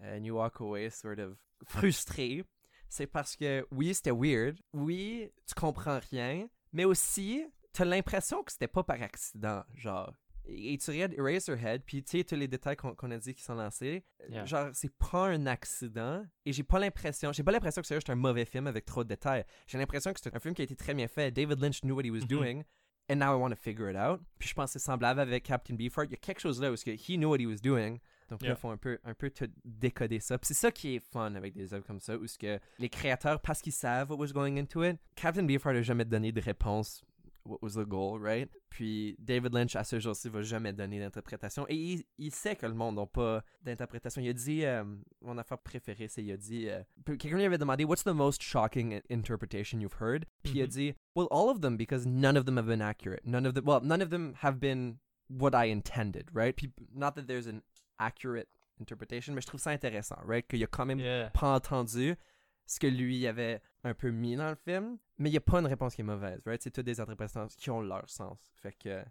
and 0.00 0.24
you 0.24 0.36
walk 0.36 0.60
away 0.60 0.90
sort 0.90 1.18
of 1.18 1.36
frustré, 1.66 2.44
c'est 2.88 3.06
parce 3.06 3.36
que 3.36 3.66
oui, 3.70 3.94
c'était 3.94 4.10
weird, 4.12 4.56
oui, 4.72 5.30
tu 5.46 5.54
comprends 5.54 5.98
rien, 6.10 6.48
mais 6.72 6.84
aussi, 6.84 7.44
t'as 7.74 7.84
l'impression 7.84 8.42
que 8.42 8.50
c'était 8.52 8.68
pas 8.68 8.82
par 8.82 9.00
accident, 9.02 9.62
genre. 9.74 10.12
Et, 10.46 10.74
et 10.74 10.78
tu 10.78 10.90
regardes 10.90 11.14
Eraserhead, 11.14 11.82
puis 11.86 12.02
tu 12.02 12.18
sais, 12.18 12.24
tous 12.24 12.34
les 12.36 12.48
détails 12.48 12.76
qu'on 12.76 13.10
a 13.10 13.16
dit 13.18 13.34
qui 13.34 13.42
sont 13.42 13.54
lancés, 13.54 14.04
Yeah. 14.30 14.44
genre, 14.46 14.68
c'est 14.72 14.92
pas 14.96 15.26
un 15.28 15.46
accident, 15.46 16.24
et 16.46 16.52
j'ai 16.52 16.62
pas 16.62 16.78
l'impression, 16.78 17.32
j'ai 17.32 17.42
pas 17.42 17.52
l'impression 17.52 17.80
que 17.82 17.88
c'est 17.88 17.94
juste 17.94 18.08
un 18.10 18.14
mauvais 18.14 18.44
film 18.46 18.66
avec 18.66 18.84
trop 18.86 19.04
de 19.04 19.08
détails. 19.08 19.44
J'ai 19.66 19.76
l'impression 19.78 20.12
que 20.12 20.20
c'est 20.22 20.34
un 20.34 20.38
film 20.40 20.54
qui 20.54 20.62
a 20.62 20.64
été 20.64 20.76
très 20.76 20.94
bien 20.94 21.08
fait. 21.08 21.30
David 21.30 21.60
Lynch 21.60 21.80
knew 21.82 21.94
what 21.94 22.02
he 22.04 22.10
was 22.10 22.20
Mhm. 22.22 22.28
doing, 22.28 22.62
and 23.10 23.16
now 23.16 23.36
I 23.36 23.40
want 23.40 23.50
to 23.50 23.56
figure 23.56 23.90
it 23.90 23.96
out. 23.96 24.20
Puis 24.38 24.48
je 24.50 24.54
pense 24.54 24.72
que 24.72 24.78
c'est 24.78 24.84
semblable 24.84 25.20
avec 25.20 25.44
Captain 25.44 25.74
Beefheart. 25.74 26.08
Il 26.08 26.12
y 26.12 26.14
a 26.14 26.18
quelque 26.18 26.40
chose 26.40 26.60
là 26.60 26.70
où 26.72 26.74
que 26.74 26.90
he 26.90 27.16
knew 27.18 27.28
what 27.30 27.38
he 27.38 27.46
was 27.46 27.56
doing. 27.62 27.98
Donc 28.30 28.40
là, 28.42 28.48
Yeah. 28.48 28.56
il 28.56 28.60
faut 28.60 28.70
un 28.70 28.78
peu, 28.78 28.98
un 29.04 29.12
peu 29.14 29.28
te 29.30 29.44
décoder 29.64 30.20
ça. 30.20 30.38
Puis 30.38 30.48
c'est 30.48 30.54
ça 30.54 30.70
qui 30.72 30.96
est 30.96 31.00
fun 31.00 31.34
avec 31.34 31.54
des 31.54 31.72
œuvres 31.74 31.86
comme 31.86 32.00
ça, 32.00 32.16
où 32.16 32.26
ce 32.26 32.38
que 32.38 32.58
les 32.78 32.88
créateurs, 32.88 33.40
parce 33.40 33.60
qu'ils 33.60 33.72
savent 33.74 34.10
what 34.10 34.16
was 34.16 34.28
going 34.32 34.56
into 34.58 34.82
it, 34.84 34.96
Captain 35.14 35.42
Beefheart 35.44 35.74
n'a 35.74 35.82
jamais 35.82 36.04
donné 36.06 36.32
de 36.32 36.40
réponse 36.40 37.02
what 37.46 37.58
was 37.62 37.74
the 37.74 37.84
goal, 37.86 38.18
right? 38.18 38.48
Puis 38.70 39.16
David 39.18 39.52
Lynch, 39.54 39.76
à 39.76 39.84
ce 39.84 39.98
jour-ci, 40.00 40.28
va 40.28 40.42
jamais 40.42 40.72
donner 40.72 40.98
d'interprétation. 40.98 41.66
Et 41.68 41.74
il, 41.76 42.04
il 42.18 42.32
sait 42.32 42.56
que 42.56 42.66
le 42.66 42.74
monde 42.74 42.96
n'a 42.96 43.06
pas 43.06 43.42
d'interprétation. 43.62 44.20
Il 44.22 44.28
a 44.28 44.32
dit, 44.32 44.64
euh, 44.64 44.84
mon 45.20 45.36
affaire 45.38 45.58
préférée, 45.58 46.08
c'est 46.08 46.22
il 46.24 46.32
a 46.32 46.36
dit, 46.36 46.68
euh, 46.68 46.82
quelqu'un 47.04 47.36
lui 47.36 47.44
avait 47.44 47.58
demandé, 47.58 47.84
What's 47.84 48.04
the 48.04 48.08
most 48.14 48.42
shocking 48.42 49.00
interpretation 49.10 49.78
you've 49.80 50.00
heard? 50.00 50.24
Puis 50.42 50.54
il 50.54 50.62
a 50.62 50.64
Mhm. 50.64 50.70
dit, 50.70 50.94
Well, 51.14 51.28
all 51.30 51.48
of 51.50 51.60
them, 51.60 51.76
because 51.76 52.06
none 52.06 52.36
of 52.36 52.44
them 52.46 52.56
have 52.58 52.66
been 52.66 52.80
accurate. 52.82 53.24
None 53.24 53.46
of 53.46 53.54
them, 53.54 53.64
well, 53.66 53.80
none 53.82 54.02
of 54.02 54.10
them 54.10 54.34
have 54.42 54.58
been 54.58 54.98
what 55.28 55.52
I 55.54 55.70
intended, 55.70 56.28
right? 56.34 56.54
Puis, 56.56 56.72
not 56.92 57.12
that 57.12 57.26
there's 57.26 57.46
an 57.46 57.60
accurate 57.98 58.48
interpretation, 58.80 59.34
mais 59.34 59.40
je 59.42 59.46
trouve 59.46 59.60
ça 59.60 59.70
intéressant, 59.70 60.16
right? 60.26 60.46
Qu'il 60.48 60.62
a 60.64 60.66
quand 60.66 60.84
même 60.86 60.98
Yeah. 60.98 61.30
pas 61.30 61.54
entendu 61.54 62.16
ce 62.66 62.78
que 62.78 62.86
lui 62.86 63.26
avait 63.26 63.60
un 63.82 63.94
peu 63.94 64.10
mis 64.10 64.36
dans 64.36 64.50
le 64.50 64.56
film, 64.56 64.98
mais 65.18 65.28
il 65.28 65.32
n'y 65.32 65.38
a 65.38 65.42
pas 65.42 65.60
une 65.60 65.66
réponse 65.66 65.94
qui 65.94 66.00
est 66.00 66.04
mauvaise, 66.04 66.40
right? 66.46 66.62
C'est 66.62 66.70
toutes 66.70 66.86
des 66.86 67.00
interprétations 67.00 67.46
qui 67.56 67.70
ont 67.70 67.80
leur 67.80 68.08
sens. 68.08 68.38
Fait 68.56 68.72
que, 68.72 69.04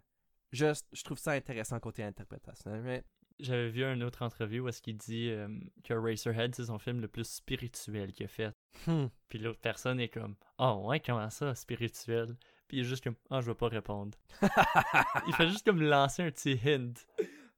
juste, 0.52 0.86
je 0.92 1.02
trouve 1.02 1.18
ça 1.18 1.32
intéressant 1.32 1.78
côté 1.80 2.02
interprétation, 2.02 2.70
right? 2.82 3.04
J'avais 3.40 3.68
vu 3.68 3.84
une 3.84 4.04
autre 4.04 4.22
entrevue 4.22 4.60
où 4.60 4.68
est-ce 4.68 4.80
qu'il 4.80 4.96
dit 4.96 5.28
euh, 5.28 5.48
que 5.82 5.92
Racerhead, 5.94 6.54
c'est 6.54 6.66
son 6.66 6.78
film 6.78 7.00
le 7.00 7.08
plus 7.08 7.28
spirituel 7.28 8.12
qu'il 8.12 8.26
a 8.26 8.28
fait. 8.28 8.54
Hmm. 8.86 9.06
Puis 9.28 9.40
l'autre 9.40 9.60
personne 9.60 9.98
est 9.98 10.08
comme 10.08 10.36
Ah 10.58 10.76
ouais, 10.76 11.00
comment 11.00 11.28
ça, 11.30 11.52
spirituel 11.56 12.36
Puis 12.68 12.78
il 12.78 12.80
est 12.80 12.84
juste 12.84 13.02
comme 13.02 13.16
Ah, 13.30 13.40
je 13.40 13.46
vais 13.46 13.56
pas 13.56 13.68
répondre. 13.68 14.16
il 15.26 15.34
fait 15.34 15.48
juste 15.48 15.64
comme 15.64 15.82
lancer 15.82 16.22
un 16.22 16.30
petit 16.30 16.58
hint. 16.64 16.94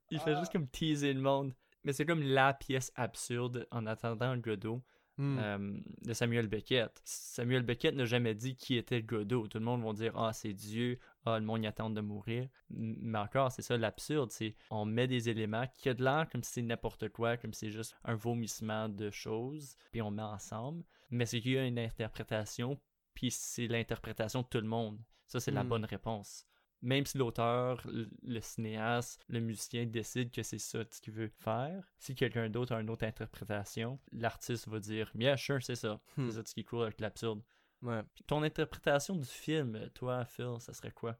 Il 0.09 0.19
fait 0.19 0.35
juste 0.37 0.51
comme 0.51 0.67
teaser 0.67 1.13
le 1.13 1.21
monde. 1.21 1.53
Mais 1.83 1.93
c'est 1.93 2.05
comme 2.05 2.23
la 2.23 2.55
pièce 2.55 2.91
absurde 2.95 3.67
en 3.69 3.85
attendant 3.85 4.35
Godot 4.35 4.81
Hmm. 5.19 5.39
euh, 5.39 5.79
de 6.03 6.13
Samuel 6.13 6.47
Beckett. 6.47 7.01
Samuel 7.03 7.63
Beckett 7.63 7.95
n'a 7.95 8.05
jamais 8.05 8.35
dit 8.35 8.55
qui 8.55 8.75
était 8.77 9.01
Godot. 9.01 9.47
Tout 9.47 9.57
le 9.57 9.65
monde 9.65 9.83
va 9.83 9.93
dire 9.93 10.13
Ah, 10.15 10.31
c'est 10.31 10.53
Dieu. 10.53 10.99
Ah, 11.25 11.39
le 11.39 11.45
monde 11.45 11.63
y 11.63 11.67
attend 11.67 11.89
de 11.89 12.01
mourir. 12.01 12.47
Mais 12.69 13.17
encore, 13.17 13.51
c'est 13.51 13.63
ça 13.63 13.77
l'absurde. 13.77 14.31
C'est 14.31 14.55
on 14.69 14.85
met 14.85 15.07
des 15.07 15.29
éléments 15.29 15.65
qui 15.73 15.89
a 15.89 15.93
de 15.95 16.03
l'air 16.03 16.27
comme 16.31 16.43
si 16.43 16.51
c'est 16.53 16.61
n'importe 16.61 17.09
quoi, 17.09 17.35
comme 17.37 17.51
si 17.53 17.61
c'est 17.65 17.71
juste 17.71 17.95
un 18.03 18.13
vomissement 18.15 18.89
de 18.89 19.09
choses, 19.09 19.75
puis 19.91 20.01
on 20.03 20.11
met 20.11 20.21
ensemble. 20.21 20.83
Mais 21.09 21.25
c'est 21.25 21.41
qu'il 21.41 21.53
y 21.53 21.57
a 21.57 21.65
une 21.65 21.79
interprétation, 21.79 22.79
puis 23.13 23.31
c'est 23.31 23.67
l'interprétation 23.67 24.41
de 24.43 24.47
tout 24.47 24.59
le 24.61 24.67
monde. 24.67 24.99
Ça, 25.25 25.39
c'est 25.39 25.51
la 25.51 25.63
Hmm. 25.63 25.69
bonne 25.69 25.85
réponse. 25.85 26.45
Même 26.83 27.05
si 27.07 27.17
l'auteur, 27.17 27.81
le- 27.87 28.39
cinéaste, 28.39 29.25
le 29.29 29.39
musicien 29.39 29.85
décide 29.85 30.31
que 30.31 30.43
c'est 30.43 30.59
ça 30.59 30.83
ce 30.89 31.01
qu'il 31.01 31.13
veut 31.13 31.27
faire, 31.27 31.83
si 31.97 32.13
quelqu'un 32.13 32.49
d'autre 32.49 32.73
a 32.75 32.79
une 32.81 32.89
autre 32.89 33.03
interprétation, 33.05 33.99
l'artiste 34.11 34.67
va 34.67 34.79
dire 34.79 35.11
Yeah, 35.15 35.37
sure, 35.37 35.61
c'est 35.63 35.75
ça. 35.75 35.99
Hmm. 36.17 36.29
C'est 36.29 36.35
ça 36.35 36.43
ce 36.45 36.53
qui 36.53 36.59
est 36.59 36.63
cool 36.63 36.83
avec 36.83 36.99
l'absurde. 37.01 37.41
Ouais. 37.81 38.01
Ton 38.27 38.43
interprétation 38.43 39.15
du 39.15 39.25
film, 39.25 39.89
toi, 39.95 40.23
Phil, 40.25 40.55
ça 40.59 40.73
serait 40.73 40.91
quoi? 40.91 41.17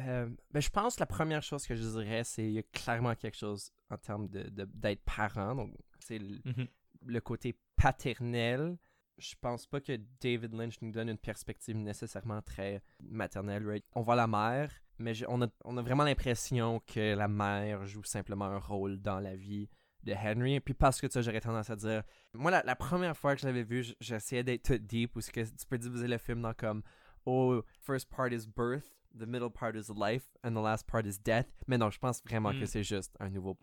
Euh, 0.00 0.28
ben, 0.50 0.60
je 0.60 0.70
pense 0.70 0.94
que 0.96 1.00
la 1.00 1.06
première 1.06 1.42
chose 1.42 1.66
que 1.66 1.74
je 1.74 1.82
dirais, 1.82 2.24
c'est 2.24 2.42
qu'il 2.42 2.52
y 2.52 2.58
a 2.58 2.62
clairement 2.62 3.14
quelque 3.14 3.36
chose 3.36 3.70
en 3.90 3.96
termes 3.98 4.28
de, 4.28 4.42
de- 4.50 4.64
d'être 4.72 5.02
parent. 5.04 5.54
Donc, 5.54 5.74
c'est 6.00 6.18
le, 6.18 6.38
Mhm. 6.44 6.66
le 7.06 7.20
côté 7.20 7.58
paternel. 7.76 8.76
Je 9.18 9.34
pense 9.40 9.66
pas 9.66 9.80
que 9.80 9.98
David 10.20 10.54
Lynch 10.54 10.80
nous 10.80 10.90
donne 10.90 11.08
une 11.08 11.18
perspective 11.18 11.76
nécessairement 11.76 12.42
très 12.42 12.82
maternelle. 13.00 13.66
right? 13.66 13.84
On 13.94 14.02
voit 14.02 14.16
la 14.16 14.26
mère, 14.26 14.70
mais 14.98 15.14
on, 15.28 15.42
a, 15.42 15.82
vraiment 15.82 16.04
l'impression 16.04 16.80
que 16.86 17.14
la 17.14 17.28
mère 17.28 17.84
joue 17.86 18.04
simplement 18.04 18.46
un 18.46 18.58
rôle 18.58 19.00
dans 19.00 19.20
la 19.20 19.36
vie 19.36 19.68
de 20.02 20.12
Henry. 20.12 20.54
Et 20.54 20.60
puis 20.60 20.74
parce 20.74 21.00
que 21.00 21.10
ça, 21.10 21.22
j'aurais 21.22 21.40
tendance 21.40 21.70
à 21.70 21.76
dire... 21.76 22.02
Moi, 22.34 22.50
la, 22.50 22.76
première 22.76 23.16
fois 23.16 23.34
que 23.34 23.42
je 23.42 23.46
l'avais 23.46 23.64
vu, 23.64 23.84
j'essayais 24.00 24.42
d'être 24.42 24.62
tout 24.62 24.78
deep, 24.78 25.14
où 25.16 25.20
ce 25.20 25.30
que 25.30 25.40
tu 25.40 25.66
peux 25.68 25.78
diviser 25.78 26.08
le 26.08 26.18
film 26.18 26.42
dans 26.42 26.54
comme... 26.54 26.82
Oh, 27.24 27.62
first 27.80 28.08
part 28.10 28.32
is 28.32 28.48
birth, 28.48 28.90
the 29.18 29.26
middle 29.26 29.50
part 29.50 29.74
is 29.76 29.90
life, 29.94 30.24
and 30.44 30.52
the 30.52 30.62
last 30.62 30.86
part 30.86 31.06
is 31.06 31.18
death. 31.22 31.46
Mais 31.66 31.78
non, 31.78 31.90
je 31.90 31.98
pense 31.98 32.22
vraiment 32.24 32.50
que 32.52 32.62
Mm. 32.64 32.66
c'est 32.66 32.82
juste 32.84 33.14
un 33.20 33.30
nouveau 33.30 33.56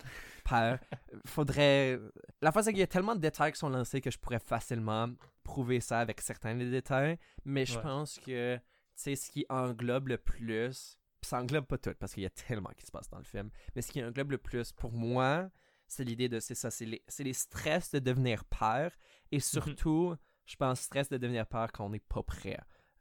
père. 0.43 0.79
Faudrait... 1.25 1.99
La 2.41 2.51
fois, 2.51 2.63
c'est 2.63 2.71
qu'il 2.71 2.79
y 2.79 2.83
a 2.83 2.87
tellement 2.87 3.15
de 3.15 3.21
détails 3.21 3.51
qui 3.53 3.59
sont 3.59 3.69
lancés 3.69 4.01
que 4.01 4.11
je 4.11 4.17
pourrais 4.17 4.39
facilement 4.39 5.09
prouver 5.43 5.79
ça 5.81 5.99
avec 5.99 6.21
certains 6.21 6.55
des 6.55 6.69
détails. 6.69 7.17
Mais 7.45 7.65
je 7.65 7.75
Ouais. 7.77 7.81
pense 7.81 8.19
que, 8.19 8.59
sais, 8.95 9.15
ce 9.15 9.29
qui 9.31 9.45
englobe 9.49 10.07
le 10.09 10.17
plus... 10.17 10.97
Ça 11.21 11.39
englobe 11.41 11.65
pas 11.65 11.77
tout, 11.77 11.93
parce 11.99 12.13
qu'il 12.13 12.23
y 12.23 12.25
a 12.25 12.29
tellement 12.29 12.69
qui 12.77 12.85
se 12.85 12.91
passe 12.91 13.09
dans 13.09 13.17
le 13.17 13.25
film. 13.25 13.49
Mais 13.75 13.81
ce 13.81 13.91
qui 13.91 14.03
englobe 14.03 14.31
le 14.31 14.37
plus, 14.37 14.71
pour 14.71 14.91
moi, 14.93 15.49
c'est 15.87 16.03
l'idée 16.05 16.29
de... 16.29 16.39
C'est 16.39 16.55
ça, 16.55 16.71
c'est 16.71 16.85
les, 16.85 17.03
c'est 17.07 17.23
les 17.23 17.33
stress 17.33 17.91
de 17.91 17.99
devenir 17.99 18.45
père. 18.45 18.91
Et 19.31 19.39
surtout, 19.39 20.15
je 20.45 20.55
pense 20.55 20.79
stress 20.81 21.09
de 21.09 21.17
devenir 21.17 21.45
père 21.45 21.71
quand 21.73 21.85
on 21.85 21.89
n'est 21.89 21.99
pas 21.99 22.23
prêt. 22.23 22.57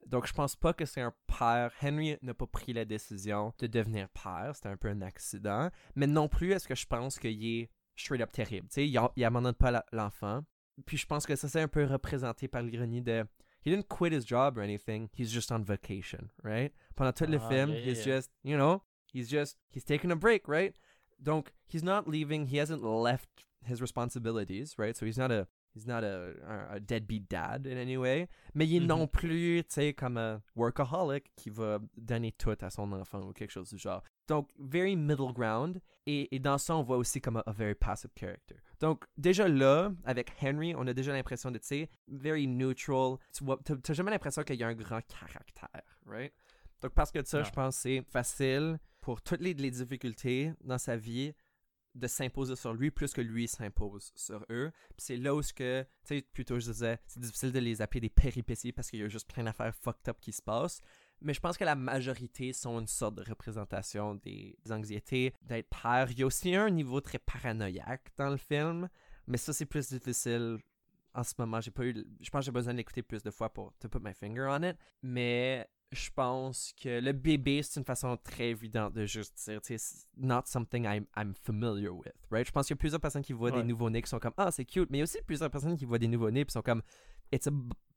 Donc, 0.09 0.27
je 0.27 0.33
pense 0.33 0.57
pas 0.57 0.73
que 0.73 0.87
c'est 0.87 1.03
un 1.03 1.13
père. 1.27 1.71
Henry 1.83 2.17
n'a 2.23 2.33
pas 2.35 2.47
pris 2.47 2.73
la 2.73 2.85
décision 2.85 3.53
de 3.59 3.67
devenir 3.67 4.09
père. 4.09 4.53
C'était 4.55 4.71
un 4.71 4.77
peu 4.77 4.89
un 4.89 5.03
accident. 5.03 5.71
Mais 5.95 6.07
non 6.07 6.29
plus, 6.29 6.53
est-ce 6.53 6.67
que 6.67 6.75
je 6.75 6.87
pense 6.87 7.19
qu'il 7.19 7.45
est 7.45 7.71
straight 7.95 8.23
up 8.23 8.33
terrible? 8.33 8.69
Tu 8.69 8.75
sais, 8.75 8.89
il, 8.89 8.99
il 9.17 9.25
abandonne 9.25 9.55
pas 9.55 9.85
l'enfant. 9.93 10.43
Puis 10.87 10.97
je 10.97 11.07
pense 11.07 11.27
que 11.27 11.37
ça, 11.37 11.49
c'est 11.49 11.61
un 11.61 11.69
peu 11.69 11.85
représenté 11.85 12.49
par 12.49 12.63
l'ironie 12.63 13.03
de. 13.03 13.25
Il 13.65 13.73
he 13.73 13.77
didn't 13.77 13.89
quit 13.89 14.13
his 14.13 14.25
job 14.25 14.57
or 14.57 14.63
anything. 14.63 15.09
He's 15.13 15.31
just 15.31 15.51
on 15.51 15.63
vacation, 15.63 16.31
right? 16.43 16.73
Pendant 16.95 17.13
tout 17.13 17.27
le 17.27 17.39
Ah, 17.39 17.49
film, 17.49 17.71
yeah, 17.71 17.81
he's 17.81 18.07
yeah. 18.07 18.17
just, 18.17 18.31
you 18.45 18.57
know, 18.57 18.83
he's 19.13 19.29
just, 19.29 19.59
he's 19.69 19.85
taking 19.85 20.13
a 20.13 20.17
break, 20.17 20.47
right? 20.49 20.75
Donc, 21.21 21.53
he's 21.67 21.83
not 21.83 22.09
leaving, 22.09 22.47
he 22.47 22.59
hasn't 22.59 22.83
left 22.83 23.29
his 23.65 23.83
responsibilities, 23.83 24.79
right? 24.79 24.97
So 24.97 25.05
he's 25.05 25.19
not 25.19 25.33
a, 25.33 25.49
he's 25.79 25.87
not 25.87 26.03
a, 26.05 26.33
a, 26.47 26.75
a 26.75 26.81
deadbeat 26.81 27.29
dad 27.31 27.67
in 27.67 27.77
any 27.77 27.97
way. 27.97 28.29
Mais 28.55 28.67
il 28.67 28.77
est 28.77 28.81
Mhm. 28.81 28.87
non 28.87 29.07
plus, 29.07 29.63
tu 29.65 29.75
sais, 29.75 29.93
comme 29.95 30.17
un 30.19 30.43
workaholic 30.57 31.31
qui 31.37 31.51
va 31.51 31.79
donner 31.97 32.33
tout 32.33 32.57
à 32.61 32.71
son 32.71 32.91
enfant 32.93 33.21
ou 33.21 33.33
quelque 33.33 33.51
chose 33.53 33.71
du 33.71 33.79
genre. 33.79 34.03
Donc, 34.27 34.49
very 34.59 34.97
middle 34.97 35.33
ground. 35.33 35.81
Et, 36.07 36.35
et 36.35 36.39
dans 36.39 36.59
ça, 36.59 36.75
on 36.77 36.83
voit 36.83 36.97
aussi 36.97 37.21
comme 37.21 37.37
un 37.37 37.43
a 37.47 37.53
very 37.53 37.75
passive 37.75 38.11
character. 38.19 38.57
Donc, 38.81 39.05
déjà 39.17 39.47
là, 39.49 39.93
avec 40.05 40.33
Henry, 40.43 40.75
on 40.75 40.87
a 40.87 40.93
déjà 40.95 41.13
l'impression 41.13 41.51
de, 41.51 41.59
tu 41.59 41.67
sais, 41.67 41.91
very 42.09 42.47
neutral. 42.47 43.17
Tu 43.33 43.45
t'as 43.83 43.95
jamais 43.95 44.11
l'impression 44.11 44.43
qu'il 44.43 44.57
y 44.57 44.63
a 44.65 44.69
un 44.69 44.75
grand 44.75 45.01
caractère, 45.07 45.83
right? 46.07 46.33
Donc, 46.81 46.93
parce 46.95 47.11
que 47.11 47.25
ça, 47.25 47.43
je 47.43 47.51
pense 47.51 47.77
c'est 47.77 48.03
facile 48.11 48.79
pour 49.01 49.21
toutes 49.23 49.41
les, 49.41 49.53
les 49.55 49.71
difficultés 49.71 50.53
dans 50.63 50.79
sa 50.79 50.97
vie 50.97 51.33
de 51.99 52.07
s'imposer 52.07 52.57
sur 52.57 52.73
lui 52.73 52.91
plus 52.91 53.13
que 53.13 53.21
lui 53.21 53.49
s'impose 53.49 54.13
sur 54.15 54.45
eux. 54.51 54.71
C'est 54.97 55.17
là 55.17 55.35
où 55.35 55.43
ce 55.43 55.53
que, 55.53 55.83
tu 56.05 56.17
sais, 56.17 56.23
plutôt 56.33 56.59
je 56.59 56.71
disais, 56.71 56.99
c'est 57.07 57.21
difficile 57.21 57.53
de 57.53 57.59
les 57.59 57.83
appeler 57.83 58.01
des 58.01 58.09
péripéties 58.09 58.73
parce 58.73 58.91
qu'il 58.91 59.01
y 59.01 59.03
a 59.03 59.09
juste 59.09 59.33
plein 59.33 59.45
d'affaires 59.45 59.75
fucked 59.75 60.09
up 60.09 60.19
qui 60.21 60.33
se 60.33 60.43
passent. 60.43 60.81
Mais 61.21 61.35
je 61.35 61.41
pense 61.41 61.57
que 61.57 61.65
la 61.65 61.75
majorité 61.75 62.53
sont 62.53 62.79
une 62.79 62.87
sorte 62.87 63.17
de 63.17 63.23
représentation 63.29 64.15
des, 64.15 64.57
anxiétés 64.71 65.35
d'être 65.43 65.69
père. 65.69 66.11
Il 66.11 66.19
y 66.19 66.23
a 66.23 66.27
aussi 66.27 66.55
un 66.55 66.71
niveau 66.71 67.01
très 67.01 67.19
paranoïaque 67.19 68.13
dans 68.17 68.31
le 68.31 68.37
film, 68.37 68.89
mais 69.27 69.37
ça 69.37 69.53
c'est 69.53 69.67
plus 69.67 69.89
difficile 69.89 70.59
en 71.15 71.25
ce 71.25 71.35
moment. 71.39 71.61
J'ai 71.61 71.73
pas 71.73 71.85
eu, 71.85 72.07
je 72.21 72.31
pense 72.31 72.41
que 72.41 72.47
j'ai 72.47 72.53
besoin 72.53 72.73
de 72.73 72.79
l'écouter 72.79 73.03
plus 73.03 73.23
de 73.23 73.31
fois 73.31 73.53
pour 73.53 73.75
to 73.79 73.89
put 73.89 73.99
my 74.01 74.15
finger 74.15 74.47
on 74.49 74.63
it. 74.63 74.77
Mais 75.03 75.69
je 75.91 76.11
pense 76.15 76.73
que 76.81 77.01
le 77.01 77.13
bébé 77.13 77.63
c'est 77.63 77.81
une 77.81 77.87
façon 77.87 78.17
très 78.23 78.51
évidente 78.51 78.93
de 78.95 79.07
juste 79.07 79.37
dire, 79.45 79.61
tu 79.63 79.69
sais, 79.69 79.75
it's 79.75 80.07
not 80.17 80.43
something 80.47 80.85
I'm, 80.85 81.07
I'm 81.17 81.35
familiar 81.35 81.93
with, 81.95 82.13
right? 82.31 82.47
Je 82.47 82.53
pense 82.53 82.67
qu'il 82.67 82.75
y 82.75 82.79
a 82.79 82.81
plusieurs 82.81 83.01
personnes 83.01 83.23
qui 83.23 83.33
voient 83.33 83.51
Ouais. 83.51 83.63
des 83.63 83.69
nouveaux-nés 83.69 84.03
qui 84.03 84.09
sont 84.11 84.19
comme 84.19 84.35
ah 84.37 84.51
c'est 84.51 84.65
cute, 84.65 84.91
mais 84.91 84.99
il 84.99 85.01
y 85.01 85.03
a 85.03 85.05
aussi 85.05 85.19
plusieurs 85.27 85.51
personnes 85.51 85.77
qui 85.77 85.85
voient 85.87 85.99
des 85.99 86.09
nouveaux-nés 86.09 86.45
qui 86.45 86.53
sont 86.53 86.63
comme 86.63 86.83
it's 87.33 87.47
a 87.47 87.51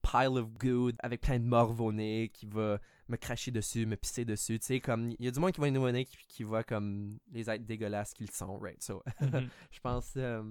pile 0.04 0.38
of 0.38 0.48
goo 0.58 0.92
avec 1.00 1.22
plein 1.22 1.38
de 1.40 1.46
morve-au-nez 1.46 2.30
qui 2.34 2.46
va 2.48 2.80
me 3.08 3.18
cracher 3.18 3.52
dessus, 3.52 3.86
me 3.86 3.96
pisser 3.96 4.26
dessus, 4.26 4.58
tu 4.58 4.66
sais, 4.66 4.80
comme, 4.80 5.10
il 5.20 5.26
y 5.26 5.28
a 5.28 5.32
du 5.32 5.40
monde 5.40 5.52
qui 5.52 5.58
voit 5.60 5.68
les 5.68 5.72
nouveau-nés 5.74 6.06
qui, 6.06 6.18
qui 6.28 6.44
voit 6.44 6.64
comme 6.64 7.20
les 7.32 7.50
êtres 7.50 7.66
dégueulasses 7.66 8.14
qu'ils 8.14 8.32
sont, 8.32 8.58
right? 8.58 8.82
So, 8.82 9.04
Mhm. 9.20 9.50
je 9.72 9.80
pense, 9.80 10.14
euh, 10.18 10.42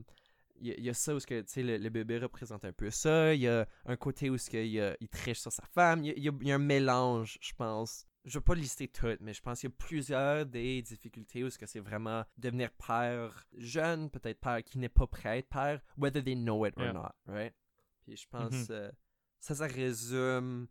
il 0.61 0.69
y, 0.69 0.71
a- 0.73 0.77
il 0.79 0.85
y 0.85 0.91
a 0.91 0.95
ça 0.95 1.15
où 1.15 1.21
ce 1.21 1.27
que, 1.27 1.45
le, 1.61 1.77
le 1.79 1.89
bébé 1.91 2.19
représente 2.19 2.65
un 2.65 2.73
peu 2.73 2.91
ça, 2.91 3.35
il 3.35 3.41
y 3.41 3.49
a 3.49 3.67
un 3.87 3.97
côté 3.97 4.31
où 4.31 4.39
ce 4.39 4.49
que, 4.51 4.57
il, 4.59 5.09
triche 5.09 5.41
sur 5.41 5.53
sa 5.53 5.65
femme, 5.65 6.05
il 6.05 6.19
y 6.23 6.29
a, 6.29 6.33
y 6.33 6.47
y 6.49 6.53
un 6.53 6.59
mélange, 6.59 7.39
je 7.41 7.53
pense. 7.55 8.07
Je 8.27 8.37
veux 8.39 8.45
pas 8.45 8.55
lister 8.55 8.87
toutes, 8.87 9.21
mais 9.23 9.33
je 9.33 9.41
pense 9.41 9.61
qu'il 9.61 9.71
y 9.71 9.73
a 9.73 9.77
plusieurs 9.79 10.45
des 10.45 10.83
difficultés 10.83 11.43
où 11.43 11.49
ce 11.49 11.57
que 11.59 11.65
c'est 11.65 11.81
vraiment 11.81 12.23
devenir 12.37 12.71
père 12.73 13.47
jeune, 13.57 14.11
peut-être 14.11 14.39
père 14.41 14.63
qui 14.63 14.79
n'est 14.79 14.91
pas 14.91 15.07
prêt 15.07 15.29
à 15.31 15.37
être 15.39 15.49
père, 15.49 15.81
whether 15.97 16.23
they 16.23 16.37
know 16.37 16.67
it 16.67 16.75
or 16.77 16.83
Yeah. 16.85 16.93
not, 16.93 17.13
right? 17.27 17.55
Puis 18.03 18.17
je 18.17 18.27
pense, 18.29 18.67
euh, 18.71 18.91
ça, 19.39 19.55
ça 19.55 19.67
résume 19.67 20.69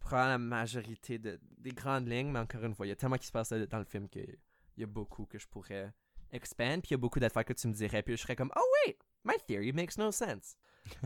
probablement 0.00 0.30
la 0.32 0.38
majorité 0.38 1.18
de, 1.20 1.38
des 1.58 1.70
grandes 1.70 2.08
lignes, 2.08 2.32
mais 2.32 2.40
encore 2.40 2.64
une 2.64 2.74
fois, 2.74 2.86
il 2.86 2.88
y 2.88 2.92
a 2.92 2.96
tellement 2.96 3.18
qui 3.18 3.26
se 3.26 3.32
passe 3.32 3.52
dans 3.52 3.78
le 3.78 3.84
film 3.84 4.08
qu'il 4.08 4.36
y 4.76 4.82
a 4.82 4.86
beaucoup 4.86 5.26
que 5.26 5.38
je 5.38 5.46
pourrais 5.46 5.92
expand, 6.32 6.80
puis 6.80 6.88
il 6.90 6.92
y 6.92 6.94
a 6.94 6.98
beaucoup 6.98 7.20
d'affaires 7.20 7.44
que 7.44 7.52
tu 7.52 7.68
me 7.68 7.72
dirais, 7.72 8.02
puis 8.02 8.16
je 8.16 8.22
serais 8.22 8.34
comme, 8.36 8.50
oh 8.56 8.62
wait, 8.86 8.98
my 9.24 9.34
theory 9.46 9.72
makes 9.72 9.96
no 9.98 10.10
sense. 10.10 10.56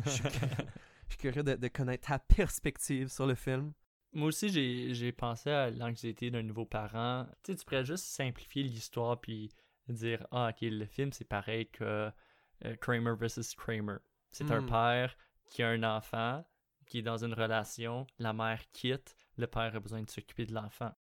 Je 0.04 0.10
suis, 0.10 0.22
je 1.08 1.10
suis 1.10 1.18
curieux 1.18 1.42
de, 1.42 1.54
de 1.56 1.68
connaître 1.68 2.08
ta 2.08 2.18
perspective 2.18 3.08
sur 3.08 3.26
le 3.26 3.34
film. 3.34 3.72
Moi 4.12 4.28
aussi, 4.28 4.48
j'ai 4.94 5.12
pensé 5.12 5.50
à 5.50 5.70
l'anxiété 5.70 6.30
d'un 6.30 6.42
nouveau 6.42 6.64
parent. 6.66 7.26
Tu 7.42 7.52
sais, 7.52 7.58
tu 7.58 7.64
pourrais 7.64 7.84
juste 7.84 8.04
simplifier 8.06 8.62
l'histoire 8.62 9.20
puis 9.20 9.50
dire 9.88 10.24
Ah, 10.30 10.50
ok, 10.50 10.58
le 10.62 10.86
film 10.86 11.12
c'est 11.12 11.24
pareil 11.24 11.68
que 11.68 12.10
euh, 12.64 12.76
Kramer 12.80 13.14
vs. 13.18 13.54
Kramer. 13.56 13.96
C'est 14.30 14.50
un 14.50 14.60
Mm. 14.62 14.66
père 14.66 15.16
qui 15.50 15.62
a 15.62 15.68
un 15.68 15.82
enfant 15.82 16.44
qui 16.86 16.98
est 16.98 17.02
dans 17.02 17.24
une 17.24 17.34
relation, 17.34 18.06
la 18.18 18.32
mère 18.32 18.60
quitte, 18.72 19.16
le 19.36 19.46
père 19.46 19.74
a 19.74 19.80
besoin 19.80 20.02
de 20.02 20.10
s'occuper 20.10 20.46
de 20.46 20.52
l'enfant. 20.54 20.92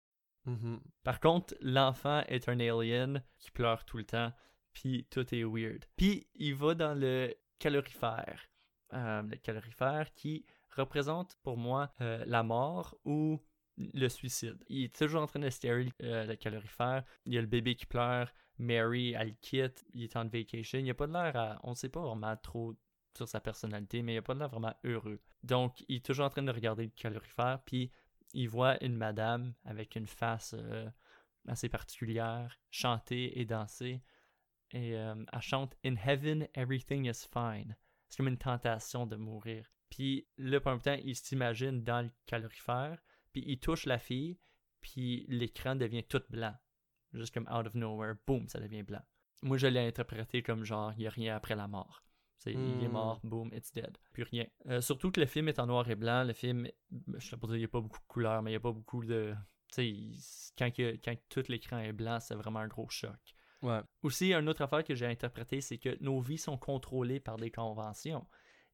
Mhm. 0.47 0.81
Par 1.05 1.21
contre, 1.21 1.55
l'enfant 1.61 2.23
est 2.29 2.49
un 2.49 2.59
alien 2.61 3.23
qui 3.39 3.51
pleure 3.51 3.85
tout 3.85 3.99
le 3.99 4.05
temps, 4.05 4.33
puis 4.73 5.07
tout 5.11 5.35
est 5.35 5.45
weird. 5.45 5.85
Puis 5.97 6.27
il 6.35 6.55
va 6.55 6.75
dans 6.75 6.95
le 6.95 7.35
calorifère. 7.59 8.49
Euh, 8.95 9.23
le 9.23 9.37
calorifère 9.37 10.13
qui 10.15 10.45
représente 10.77 11.37
pour 11.43 11.57
moi 11.57 11.91
euh, 12.03 12.23
la 12.27 12.43
mort 12.43 12.95
ou 13.05 13.41
le 13.79 14.09
suicide. 14.09 14.63
Il 14.69 14.85
est 14.85 14.95
toujours 14.95 15.23
en 15.23 15.27
train 15.27 15.41
de 15.41 15.49
stérile 15.49 15.93
euh, 16.03 16.27
le 16.27 16.37
calorifère. 16.37 17.03
Il 17.25 17.33
y 17.33 17.39
a 17.39 17.41
le 17.41 17.47
bébé 17.47 17.75
qui 17.75 17.87
pleure. 17.87 18.31
Mary, 18.59 19.13
elle 19.13 19.29
le 19.29 19.35
quitte. 19.41 19.85
Il 19.95 20.03
est 20.03 20.17
en 20.17 20.27
vacation. 20.29 20.79
Il 20.79 20.85
n'y 20.85 20.91
a 20.91 20.95
pas 20.95 21.07
de 21.07 21.13
l'air 21.13 21.37
à... 21.37 21.61
On 21.63 21.71
ne 21.71 21.75
sait 21.75 21.89
pas 21.89 22.03
vraiment 22.03 22.37
trop 22.37 22.75
sur 23.17 23.27
sa 23.29 23.41
personnalité, 23.41 24.03
mais 24.03 24.13
il 24.13 24.15
n'y 24.17 24.19
a 24.19 24.23
pas 24.23 24.35
de 24.35 24.41
l'air 24.41 24.51
vraiment 24.51 24.75
heureux. 24.85 25.21
Donc, 25.43 25.83
il 25.89 25.97
est 25.97 26.05
toujours 26.05 26.27
en 26.27 26.31
train 26.31 26.43
de 26.43 26.53
regarder 26.53 26.85
le 26.85 26.91
calorifère, 26.91 27.61
puis 27.65 27.91
il 28.35 28.49
voit 28.49 28.83
une 28.85 28.97
madame 28.97 29.55
avec 29.65 29.97
une 29.97 30.07
face 30.07 30.55
assez 31.49 31.69
particulière 31.69 32.59
chanter 32.71 33.39
et 33.39 33.45
danser. 33.45 34.03
Et 34.73 34.97
euh, 34.97 35.15
elle 35.33 35.41
chante 35.43 35.77
In 35.85 35.97
heaven, 35.97 36.49
everything 36.55 37.07
is 37.07 37.27
fine. 37.33 37.77
C'est 38.09 38.17
comme 38.19 38.29
une 38.29 38.39
tentation 38.39 39.07
de 39.07 39.17
mourir. 39.17 39.67
Puis 39.91 40.27
là, 40.39 40.61
pendant 40.61 40.77
le 40.77 40.83
temps, 40.83 40.99
il 41.05 41.15
s'imagine 41.15 41.83
dans 41.85 42.03
le 42.03 42.11
calorifère, 42.27 42.99
puis 43.33 43.45
il 43.47 43.59
touche 43.59 43.85
la 43.87 43.99
fille, 43.99 44.39
puis 44.81 45.27
l'écran 45.29 45.77
devient 45.77 46.05
tout 46.05 46.23
blanc. 46.31 46.55
Juste 47.13 47.35
comme 47.35 47.47
out 47.53 47.67
of 47.67 47.75
nowhere, 47.75 48.15
boum, 48.27 48.49
ça 48.49 48.59
devient 48.61 48.83
blanc. 48.83 49.03
Moi, 49.43 49.59
je 49.59 49.67
l'ai 49.67 49.87
interprété 49.87 50.43
comme 50.43 50.65
genre, 50.65 50.93
il 50.95 51.01
n'y 51.01 51.07
a 51.07 51.11
rien 51.11 51.37
après 51.37 51.55
la 51.57 51.69
mort. 51.69 52.03
C'est, 52.39 52.53
Il 52.55 52.83
est 52.83 52.89
Hmm. 52.89 52.93
mort, 52.93 53.21
boom, 53.23 53.51
it's 53.53 53.71
dead. 53.73 53.97
Plus 54.13 54.23
rien. 54.25 54.47
Euh, 54.67 54.81
surtout 54.81 55.11
que 55.13 55.21
le 55.21 55.27
film 55.27 55.49
est 55.49 55.59
en 55.59 55.67
noir 55.67 55.89
et 55.91 55.95
blanc. 55.95 56.25
Le 56.25 56.33
film, 56.33 56.67
je 57.19 57.29
sais 57.29 57.37
pas 57.37 57.47
dire, 57.49 57.57
il 57.57 57.61
n'y 57.61 57.65
a 57.67 57.69
pas 57.69 57.81
beaucoup 57.81 58.01
de 58.01 58.07
couleurs, 58.07 58.43
mais 58.43 58.51
il 58.51 58.55
n'y 58.55 58.57
a 58.57 58.61
pas 58.61 58.73
beaucoup 58.73 59.05
de. 59.05 59.35
Tu 59.73 60.17
sais, 60.17 60.53
quand, 60.59 60.71
quand 61.05 61.15
tout 61.29 61.45
l'écran 61.49 61.79
est 61.79 61.93
blanc, 61.93 62.19
c'est 62.21 62.35
vraiment 62.35 62.59
un 62.61 62.69
gros 62.69 62.89
choc. 62.89 63.35
Ouais. 63.63 63.81
Aussi, 64.03 64.35
une 64.35 64.49
autre 64.49 64.63
affaire 64.63 64.83
que 64.85 64.95
j'ai 64.95 65.07
interprétée, 65.07 65.61
c'est 65.61 65.79
que 65.79 65.97
nos 66.03 66.21
vies 66.21 66.39
sont 66.39 66.59
contrôlées 66.59 67.21
par 67.21 67.37
des 67.37 67.51
conventions. 67.51 68.27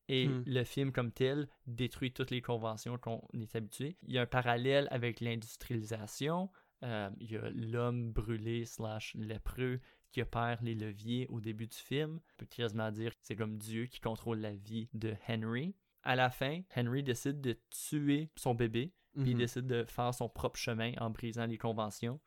Et 0.08 0.26
Hmm. 0.28 0.42
le 0.46 0.64
film 0.64 0.90
comme 0.92 1.12
tel 1.12 1.46
détruit 1.66 2.12
toutes 2.12 2.30
les 2.30 2.40
conventions 2.40 2.96
qu'on 2.96 3.22
est 3.38 3.54
habitué. 3.54 3.98
Il 4.04 4.14
y 4.14 4.18
a 4.18 4.22
un 4.22 4.26
parallèle 4.26 4.88
avec 4.90 5.20
l'industrialisation. 5.20 6.50
Euh, 6.84 7.10
il 7.20 7.30
y 7.32 7.36
a 7.36 7.50
l'homme 7.50 8.12
brûlé 8.12 8.64
slash 8.64 9.14
lépreux 9.14 9.80
qui 10.10 10.22
opère 10.22 10.62
les 10.62 10.74
leviers 10.74 11.26
au 11.28 11.40
début 11.40 11.66
du 11.66 11.76
film. 11.76 12.20
On 12.22 12.36
peut 12.38 12.46
quasiment 12.46 12.90
dire 12.90 13.10
que 13.12 13.18
c'est 13.22 13.36
comme 13.36 13.58
Dieu 13.58 13.86
qui 13.86 14.00
contrôle 14.00 14.38
la 14.38 14.54
vie 14.54 14.88
de 14.94 15.14
Henry. 15.28 15.74
À 16.04 16.16
la 16.16 16.30
fin, 16.30 16.62
Henry 16.74 17.02
décide 17.02 17.40
de 17.42 17.58
tuer 17.70 18.30
son 18.36 18.54
bébé, 18.54 18.94
puis 19.14 19.30
il 19.30 19.34
Mhm. 19.34 19.38
décide 19.38 19.66
de 19.66 19.84
faire 19.84 20.14
son 20.14 20.28
propre 20.28 20.58
chemin 20.58 20.92
en 20.98 21.10
brisant 21.10 21.46
les 21.46 21.58
conventions. 21.58 22.20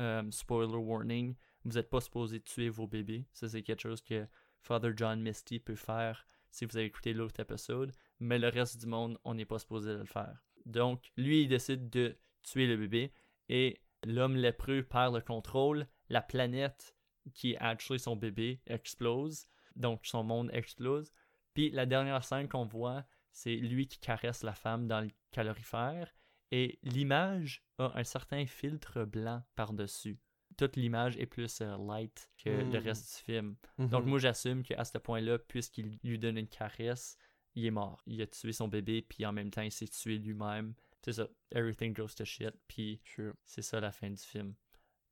Euh, 0.00 0.22
spoiler 0.30 0.76
warning, 0.76 1.34
vous 1.64 1.72
n'êtes 1.72 1.90
pas 1.90 2.00
supposé 2.00 2.40
tuer 2.40 2.68
vos 2.68 2.86
bébés. 2.86 3.26
Ça, 3.32 3.48
c'est 3.48 3.62
quelque 3.62 3.82
chose 3.82 4.00
que 4.00 4.26
Father 4.60 4.92
John 4.96 5.20
Misty 5.20 5.58
peut 5.60 5.74
faire 5.74 6.26
si 6.50 6.64
vous 6.64 6.76
avez 6.76 6.86
écouté 6.86 7.12
l'autre 7.12 7.40
épisode, 7.40 7.92
mais 8.20 8.38
le 8.38 8.48
reste 8.48 8.78
du 8.80 8.86
monde, 8.86 9.18
on 9.24 9.34
n'est 9.34 9.44
pas 9.44 9.58
supposé 9.58 9.94
le 9.94 10.04
faire. 10.04 10.42
Donc, 10.64 11.12
lui, 11.16 11.42
il 11.42 11.48
décide 11.48 11.90
de 11.90 12.18
tuer 12.42 12.66
le 12.66 12.76
bébé 12.76 13.12
et 13.48 13.80
l'homme 14.04 14.36
lépreux 14.36 14.82
perd 14.82 15.14
le 15.14 15.20
contrôle. 15.20 15.86
La 16.08 16.22
planète 16.22 16.94
qui 17.34 17.52
est 17.52 17.58
actually 17.58 18.00
son 18.00 18.16
bébé 18.16 18.60
explose, 18.66 19.46
donc 19.76 20.06
son 20.06 20.24
monde 20.24 20.50
explose. 20.52 21.12
Puis 21.54 21.70
la 21.70 21.86
dernière 21.86 22.24
scène 22.24 22.48
qu'on 22.48 22.64
voit, 22.64 23.04
c'est 23.30 23.56
lui 23.56 23.86
qui 23.86 23.98
caresse 23.98 24.42
la 24.42 24.54
femme 24.54 24.88
dans 24.88 25.00
le 25.00 25.10
calorifère 25.30 26.12
et 26.50 26.78
l'image 26.82 27.62
a 27.78 27.92
un 27.98 28.04
certain 28.04 28.46
filtre 28.46 29.04
blanc 29.04 29.42
par-dessus. 29.54 30.18
Toute 30.58 30.76
l'image 30.76 31.16
est 31.16 31.24
plus 31.26 31.60
euh, 31.62 31.76
light 31.88 32.30
que 32.44 32.50
le 32.50 32.64
Mm. 32.80 32.82
reste 32.84 33.16
du 33.16 33.24
film. 33.24 33.56
Mhm. 33.78 33.88
Donc 33.88 34.04
moi 34.04 34.18
j'assume 34.18 34.62
qu'à 34.62 34.84
ce 34.84 34.98
point-là, 34.98 35.38
puisqu'il 35.38 35.98
lui 36.04 36.18
donne 36.18 36.36
une 36.36 36.48
caresse, 36.48 37.16
il 37.54 37.64
est 37.64 37.70
mort. 37.70 38.02
Il 38.06 38.20
a 38.20 38.26
tué 38.26 38.52
son 38.52 38.68
bébé, 38.68 39.00
puis 39.02 39.24
en 39.24 39.32
même 39.32 39.50
temps 39.50 39.62
il 39.62 39.72
s'est 39.72 39.88
tué 39.88 40.18
lui-même. 40.18 40.74
C'est 41.02 41.12
ça, 41.12 41.28
everything 41.54 41.94
goes 41.94 42.08
to 42.16 42.24
shit, 42.26 42.52
puis 42.66 43.00
c'est 43.46 43.62
ça 43.62 43.80
la 43.80 43.92
fin 43.92 44.10
du 44.10 44.22
film. 44.22 44.54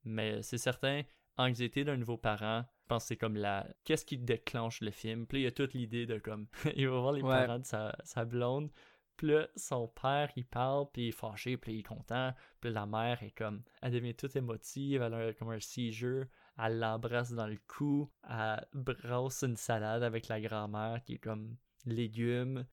Mais 0.03 0.41
c'est 0.43 0.57
certain, 0.59 1.01
anxiété 1.37 1.83
d'un 1.83 1.97
nouveau 1.97 2.17
parent, 2.17 2.63
je 2.83 2.87
pense 2.87 3.03
que 3.03 3.07
c'est 3.09 3.17
comme 3.17 3.35
la... 3.37 3.67
Qu'est-ce 3.83 4.05
qui 4.05 4.17
déclenche 4.17 4.81
le 4.81 4.91
film? 4.91 5.25
Puis 5.27 5.37
là, 5.37 5.41
il 5.41 5.43
y 5.45 5.47
a 5.47 5.51
toute 5.51 5.73
l'idée 5.73 6.05
de 6.05 6.19
comme... 6.19 6.47
il 6.75 6.87
va 6.89 6.99
voir 6.99 7.13
les 7.13 7.21
Ouais. 7.21 7.29
parents 7.45 7.59
de 7.59 7.65
sa, 7.65 7.95
sa 8.03 8.25
blonde, 8.25 8.69
puis 9.17 9.27
là, 9.27 9.47
son 9.55 9.87
père, 9.87 10.31
il 10.35 10.45
parle, 10.45 10.85
puis 10.93 11.03
il 11.03 11.07
est 11.09 11.11
fâché, 11.11 11.57
puis 11.57 11.73
il 11.73 11.79
est 11.79 11.83
content. 11.83 12.33
Puis 12.61 12.71
la 12.71 12.85
mère 12.85 13.21
est 13.23 13.31
comme... 13.31 13.63
Elle 13.81 13.91
devient 13.91 14.13
toute 14.15 14.35
émotive, 14.35 15.01
elle 15.01 15.13
a 15.13 15.33
comme 15.33 15.49
un 15.49 15.59
seizure, 15.59 16.25
elle 16.57 16.79
l'embrasse 16.79 17.33
dans 17.33 17.47
le 17.47 17.57
cou, 17.67 18.09
elle 18.29 18.65
brasse 18.73 19.43
une 19.43 19.57
salade 19.57 20.03
avec 20.03 20.27
la 20.27 20.39
grand-mère 20.39 21.03
qui 21.03 21.15
est 21.15 21.19
comme 21.19 21.57
légumes. 21.85 22.65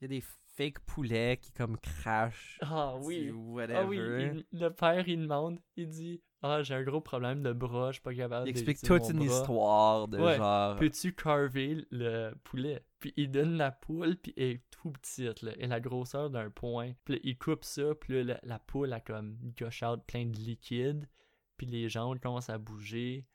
Il 0.00 0.04
y 0.04 0.04
a 0.04 0.08
des 0.08 0.24
fake 0.56 0.80
poulets 0.80 1.38
qui 1.40 1.50
comme 1.52 1.78
crachent. 1.78 2.58
Ah 2.62 2.96
oui. 3.02 3.30
Whatever. 3.30 3.78
Ah 3.78 3.86
oui, 3.86 3.96
il- 3.98 4.46
le 4.58 4.68
père, 4.70 5.08
il 5.08 5.22
demande, 5.22 5.58
il 5.76 5.88
dit 5.88 6.22
Ah, 6.42 6.62
j'ai 6.62 6.74
un 6.74 6.82
gros 6.82 7.00
problème 7.00 7.42
de 7.42 7.52
bras, 7.52 7.90
je 7.90 7.94
suis 7.94 8.02
pas 8.02 8.14
capable 8.14 8.48
Il 8.48 8.52
de 8.52 8.58
explique 8.58 8.82
toute 8.82 9.08
une 9.10 9.26
bras. 9.26 9.38
histoire 9.38 10.08
de 10.08 10.18
Ouais, 10.18 10.36
genre. 10.36 10.76
Peux-tu 10.76 11.14
carver 11.14 11.86
le 11.90 12.32
poulet? 12.44 12.84
Puis 13.00 13.12
il 13.16 13.30
donne 13.30 13.56
la 13.56 13.72
poule, 13.72 14.16
puis 14.16 14.34
elle 14.36 14.42
est 14.44 14.62
tout 14.70 14.90
petite, 14.90 15.42
là, 15.42 15.52
et 15.58 15.66
la 15.66 15.80
grosseur 15.80 16.30
d'un 16.30 16.50
point. 16.50 16.92
Puis 17.04 17.14
là, 17.14 17.20
il 17.24 17.38
coupe 17.38 17.64
ça, 17.64 17.94
puis 17.94 18.14
là, 18.14 18.22
la, 18.24 18.40
la 18.42 18.58
poule 18.58 18.92
a 18.92 19.00
comme 19.00 19.36
gush 19.56 19.82
out 19.82 20.00
plein 20.06 20.26
de 20.26 20.36
liquide, 20.36 21.08
puis 21.56 21.66
les 21.66 21.88
jambes 21.88 22.20
commencent 22.20 22.50
à 22.50 22.58
bouger. 22.58 23.26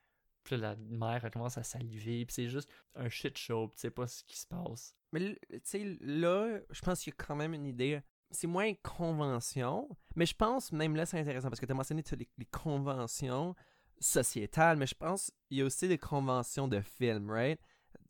Puis 0.43 0.57
là, 0.57 0.69
la 0.71 0.75
mère, 0.75 1.23
elle 1.23 1.31
commence 1.31 1.57
à 1.57 1.63
saliver, 1.63 2.25
puis 2.25 2.33
c'est 2.33 2.49
juste 2.49 2.69
un 2.95 3.09
shit 3.09 3.37
show, 3.37 3.67
puis 3.67 3.75
tu 3.75 3.81
sais 3.81 3.91
pas 3.91 4.07
ce 4.07 4.23
qui 4.23 4.37
se 4.39 4.47
passe. 4.47 4.95
Mais 5.11 5.37
tu 5.49 5.59
sais, 5.63 5.97
là, 6.01 6.59
je 6.69 6.81
pense 6.81 7.01
qu'il 7.03 7.11
y 7.11 7.15
a 7.19 7.23
quand 7.25 7.35
même 7.35 7.53
une 7.53 7.65
idée. 7.65 8.01
C'est 8.31 8.47
moins 8.47 8.73
convention, 8.83 9.89
mais 10.15 10.25
je 10.25 10.33
pense, 10.35 10.71
même 10.71 10.95
là, 10.95 11.05
c'est 11.05 11.19
intéressant 11.19 11.49
parce 11.49 11.59
que 11.59 11.65
tu 11.65 11.71
as 11.71 11.75
mentionné 11.75 12.03
les, 12.17 12.27
les 12.37 12.45
conventions 12.45 13.55
sociétales, 13.99 14.77
mais 14.77 14.87
je 14.87 14.95
pense 14.95 15.31
qu'il 15.47 15.57
y 15.57 15.61
a 15.61 15.65
aussi 15.65 15.87
des 15.87 15.97
conventions 15.97 16.67
de 16.67 16.81
films, 16.81 17.29
right? 17.29 17.59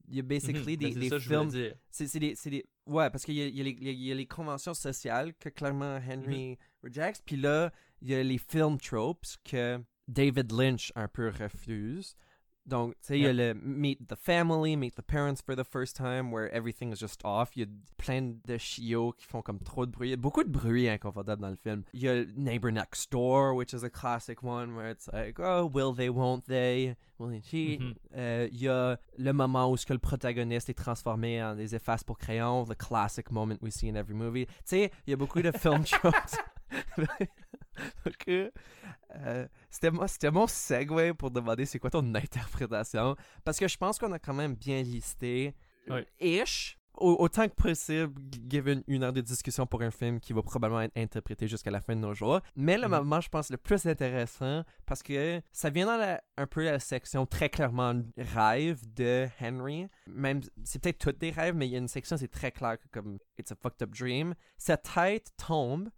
Il 0.08 0.16
y 0.16 0.20
a 0.20 0.24
basically 0.24 0.74
Mhm, 0.74 0.78
des, 0.78 0.86
ben, 0.86 0.94
c'est 0.94 1.00
des 1.00 1.10
ça 1.10 1.20
films. 1.20 1.50
C'est 1.90 2.20
des, 2.20 2.36
des- 2.50 2.66
Ouais, 2.88 3.10
parce 3.10 3.24
qu'il 3.24 3.36
y 3.36 3.42
il 3.48 3.68
y, 3.68 3.70
il 3.72 4.04
y 4.08 4.12
a 4.12 4.16
les 4.16 4.26
conventions 4.26 4.74
sociales 4.74 5.34
que 5.36 5.50
clairement 5.50 6.00
Henry 6.08 6.58
rejects, 6.84 7.22
puis 7.26 7.38
là, 7.38 7.72
il 8.02 8.10
y 8.10 8.16
a 8.16 8.24
les 8.24 8.38
film 8.38 8.78
tropes 8.80 9.26
que 9.44 9.80
David 10.08 10.52
Lynch 10.52 10.92
un 10.96 11.08
peu 11.08 11.30
refuse. 11.30 12.16
Donc, 12.72 12.94
tu 13.02 13.08
sais, 13.08 13.20
il 13.20 13.24
y 13.24 13.28
a 13.28 13.34
le 13.34 13.54
Meet 13.54 14.08
the 14.08 14.16
Family, 14.16 14.78
Meet 14.78 14.96
the 14.96 15.02
Parents 15.02 15.42
for 15.46 15.58
the 15.58 15.64
first 15.66 15.94
time, 15.98 16.32
where 16.32 16.50
everything 16.56 16.94
is 16.94 17.00
just 17.00 17.20
off. 17.26 17.50
Il 17.58 17.64
y 17.64 17.66
a 17.66 17.68
plein 17.98 18.36
de 18.46 18.58
chiots 18.58 19.12
qui 19.18 19.26
font 19.26 19.42
comme 19.42 19.60
trop 19.60 19.86
de 19.86 19.92
bruit. 19.92 20.08
Il 20.08 20.12
y 20.12 20.14
a 20.14 20.18
beaucoup 20.18 20.42
de 20.46 20.50
bruit 20.50 20.88
inconfortable 20.88 21.42
dans 21.42 21.50
le 21.50 21.58
film. 21.58 21.84
Il 21.94 22.00
y 22.00 22.08
a 22.08 22.24
Neighbor 22.38 22.72
Next 22.72 23.12
Door, 23.12 23.56
which 23.56 23.74
is 23.74 23.84
a 23.84 23.90
classic 23.90 24.42
one, 24.42 24.74
where 24.74 24.90
it's 24.90 25.10
like, 25.12 25.38
oh, 25.38 25.66
will 25.66 25.94
they, 25.94 26.08
won't 26.10 26.46
they, 26.48 26.96
will 27.20 27.30
they 27.30 27.42
cheat? 27.42 27.82
Mhm. 27.82 27.96
Euh, 28.16 28.48
Il 28.50 28.62
y 28.62 28.70
a 28.70 28.98
le 29.18 29.34
moment 29.34 29.70
où 29.70 29.76
ce 29.76 29.86
que 29.86 29.92
le 29.94 30.00
protagoniste 30.00 30.70
est 30.70 30.74
transformé 30.78 31.44
en 31.44 31.56
des 31.58 31.76
effaces 31.76 32.06
pour 32.06 32.18
crayon, 32.18 32.64
the 32.66 32.78
classic 32.78 33.32
moment 33.32 33.58
we 33.62 33.74
see 33.74 33.90
in 33.90 33.96
every 33.96 34.16
movie. 34.16 34.46
Tu 34.46 34.54
sais, 34.66 34.92
il 35.06 35.12
y 35.12 35.14
a 35.14 35.18
beaucoup 35.18 35.42
de 35.42 35.52
film 35.52 35.84
tropes. 35.86 36.38
Donc, 38.06 38.28
euh, 38.28 39.48
c'était 39.70 39.92
mo- 39.92 40.08
c'était 40.08 40.32
mon 40.32 40.48
segue 40.48 41.14
pour 41.14 41.32
demander 41.32 41.66
c'est 41.66 41.80
quoi 41.80 41.90
ton 41.90 42.14
interprétation. 42.16 43.16
Parce 43.44 43.58
que 43.60 43.68
je 43.68 43.78
pense 43.78 43.98
qu'on 44.00 44.12
a 44.12 44.20
quand 44.20 44.34
même 44.34 44.56
bien 44.56 44.82
listé, 44.82 45.56
Ouais. 45.90 46.06
ish, 46.20 46.78
au- 46.96 47.16
autant 47.20 47.48
que 47.48 47.56
possible, 47.56 48.14
given 48.48 48.84
une 48.88 49.04
heure 49.04 49.14
de 49.14 49.22
discussion 49.22 49.66
pour 49.66 49.82
un 49.82 49.90
film 49.90 50.20
qui 50.20 50.32
va 50.34 50.44
probablement 50.44 50.82
être 50.82 50.96
interprété 50.98 51.48
jusqu'à 51.48 51.72
la 51.72 51.82
fin 51.82 51.96
de 51.96 52.02
nos 52.02 52.14
jours. 52.14 52.40
Mais 52.56 52.78
le 52.78 52.84
Mhm. 52.88 52.92
moment, 52.98 53.20
je 53.22 53.30
pense, 53.30 53.50
le 53.50 53.58
plus 53.58 53.86
intéressant, 53.88 54.64
parce 54.86 55.02
que 55.02 55.42
ça 55.52 55.70
vient 55.72 55.88
dans 55.88 55.98
la- 55.98 56.22
un 56.38 56.46
peu 56.46 56.64
la 56.64 56.80
section 56.80 57.26
très 57.26 57.50
clairement 57.50 58.00
rêve 58.18 58.82
de 58.94 59.28
Henry. 59.42 59.88
Même, 60.06 60.42
c'est 60.64 60.80
peut-être 60.82 61.00
toutes 61.00 61.18
des 61.18 61.32
rêves, 61.32 61.56
mais 61.56 61.68
il 61.68 61.72
y 61.72 61.76
a 61.76 61.80
une 61.80 61.88
section, 61.88 62.18
c'est 62.18 62.28
très 62.32 62.52
clair 62.52 62.78
comme 62.92 63.18
It's 63.40 63.52
a 63.52 63.56
fucked 63.56 63.82
up 63.82 63.90
dream. 63.96 64.36
Sa 64.58 64.78
tête 64.78 65.32
tombe, 65.38 65.90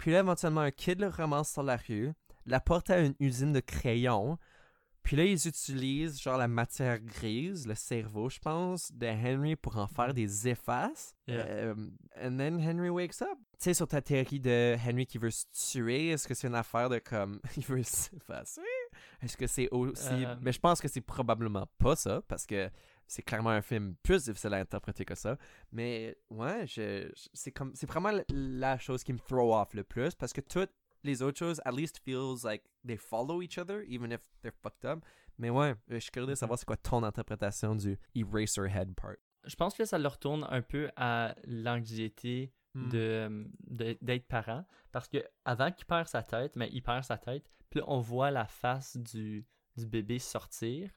puis 0.00 0.12
là, 0.12 0.20
éventuellement, 0.20 0.62
un 0.62 0.70
kid 0.70 0.98
le 0.98 1.08
ramasse 1.08 1.52
sur 1.52 1.62
la 1.62 1.76
rue, 1.76 2.14
l'apporte 2.46 2.88
à 2.88 3.00
une 3.00 3.14
usine 3.20 3.52
de 3.52 3.60
crayons. 3.60 4.38
Puis 5.02 5.14
là, 5.14 5.26
ils 5.26 5.46
utilisent 5.46 6.18
genre 6.18 6.38
la 6.38 6.48
matière 6.48 6.98
grise, 7.00 7.66
le 7.66 7.74
cerveau, 7.74 8.30
je 8.30 8.38
pense, 8.38 8.90
de 8.92 9.06
Henry 9.06 9.56
pour 9.56 9.76
en 9.76 9.86
faire 9.86 10.14
des 10.14 10.48
effaces. 10.48 11.14
Yeah. 11.26 11.44
Euh, 11.46 11.74
and 12.18 12.38
then 12.38 12.58
Henry 12.58 12.88
wakes 12.88 13.20
up. 13.20 13.28
Tu 13.58 13.64
sais, 13.64 13.74
sur 13.74 13.88
ta 13.88 14.00
théorie 14.00 14.40
de 14.40 14.74
Henry 14.82 15.04
qui 15.04 15.18
veut 15.18 15.30
se 15.30 15.44
tuer, 15.52 16.08
est-ce 16.08 16.26
que 16.26 16.32
c'est 16.32 16.48
une 16.48 16.54
affaire 16.54 16.88
de 16.88 16.98
comme 16.98 17.38
il 17.58 17.64
veut 17.66 17.82
s'effacer? 17.82 18.62
Est-ce 19.20 19.36
que 19.36 19.46
c'est 19.46 19.68
aussi. 19.70 20.24
Euh. 20.24 20.34
Mais 20.40 20.52
je 20.52 20.60
pense 20.60 20.80
que 20.80 20.88
c'est 20.88 21.02
probablement 21.02 21.66
pas 21.76 21.94
ça, 21.94 22.22
parce 22.26 22.46
que 22.46 22.70
c'est 23.10 23.22
clairement 23.22 23.50
un 23.50 23.62
film 23.62 23.94
plus 24.02 24.24
difficile 24.26 24.54
à 24.54 24.58
interpréter 24.58 25.04
que 25.04 25.14
ça. 25.16 25.36
Mais 25.72 26.16
ouais, 26.30 26.66
je, 26.66 27.10
je- 27.14 27.28
c'est 27.32 27.50
comme 27.52 27.72
c'est 27.74 27.86
vraiment 27.88 28.10
la, 28.28 28.78
chose 28.78 29.02
qui 29.02 29.12
me 29.12 29.18
throw 29.18 29.54
off 29.54 29.74
le 29.74 29.82
plus, 29.84 30.14
parce 30.14 30.32
que 30.32 30.40
toutes 30.40 30.72
les 31.02 31.22
autres 31.22 31.38
choses, 31.38 31.60
at 31.64 31.72
least 31.72 31.98
feels 32.04 32.44
like 32.44 32.62
they 32.86 32.96
follow 32.96 33.42
each 33.42 33.58
other, 33.58 33.82
even 33.88 34.12
if 34.12 34.20
they're 34.42 34.52
fucked 34.62 34.84
up. 34.84 35.04
Mais 35.38 35.50
ouais, 35.50 35.74
je 35.88 35.98
suis 35.98 36.10
curieux 36.10 36.28
de 36.28 36.34
savoir 36.34 36.58
c'est 36.58 36.66
quoi 36.66 36.76
ton 36.76 37.02
interprétation 37.02 37.74
du 37.74 37.98
Eraserhead 38.14 38.94
part. 38.94 39.16
Je 39.44 39.56
pense 39.56 39.74
que 39.74 39.86
ça 39.86 39.98
le 39.98 40.06
retourne 40.06 40.46
un 40.50 40.62
peu 40.62 40.90
à 40.96 41.34
l'anxiété 41.44 42.52
Hmm. 42.72 42.88
de, 42.88 43.50
de- 43.66 43.98
d'être 44.00 44.28
parent. 44.28 44.64
Parce 44.92 45.08
que 45.08 45.18
avant 45.44 45.72
qu'il 45.72 45.86
perd 45.86 46.06
sa 46.06 46.22
tête, 46.22 46.54
mais 46.54 46.68
il 46.72 46.82
perd 46.84 47.02
sa 47.02 47.18
tête, 47.18 47.50
puis 47.68 47.80
on 47.84 47.98
voit 47.98 48.30
la 48.30 48.46
face 48.46 48.96
du, 48.96 49.44
du 49.76 49.86
bébé 49.86 50.20
sortir. 50.20 50.88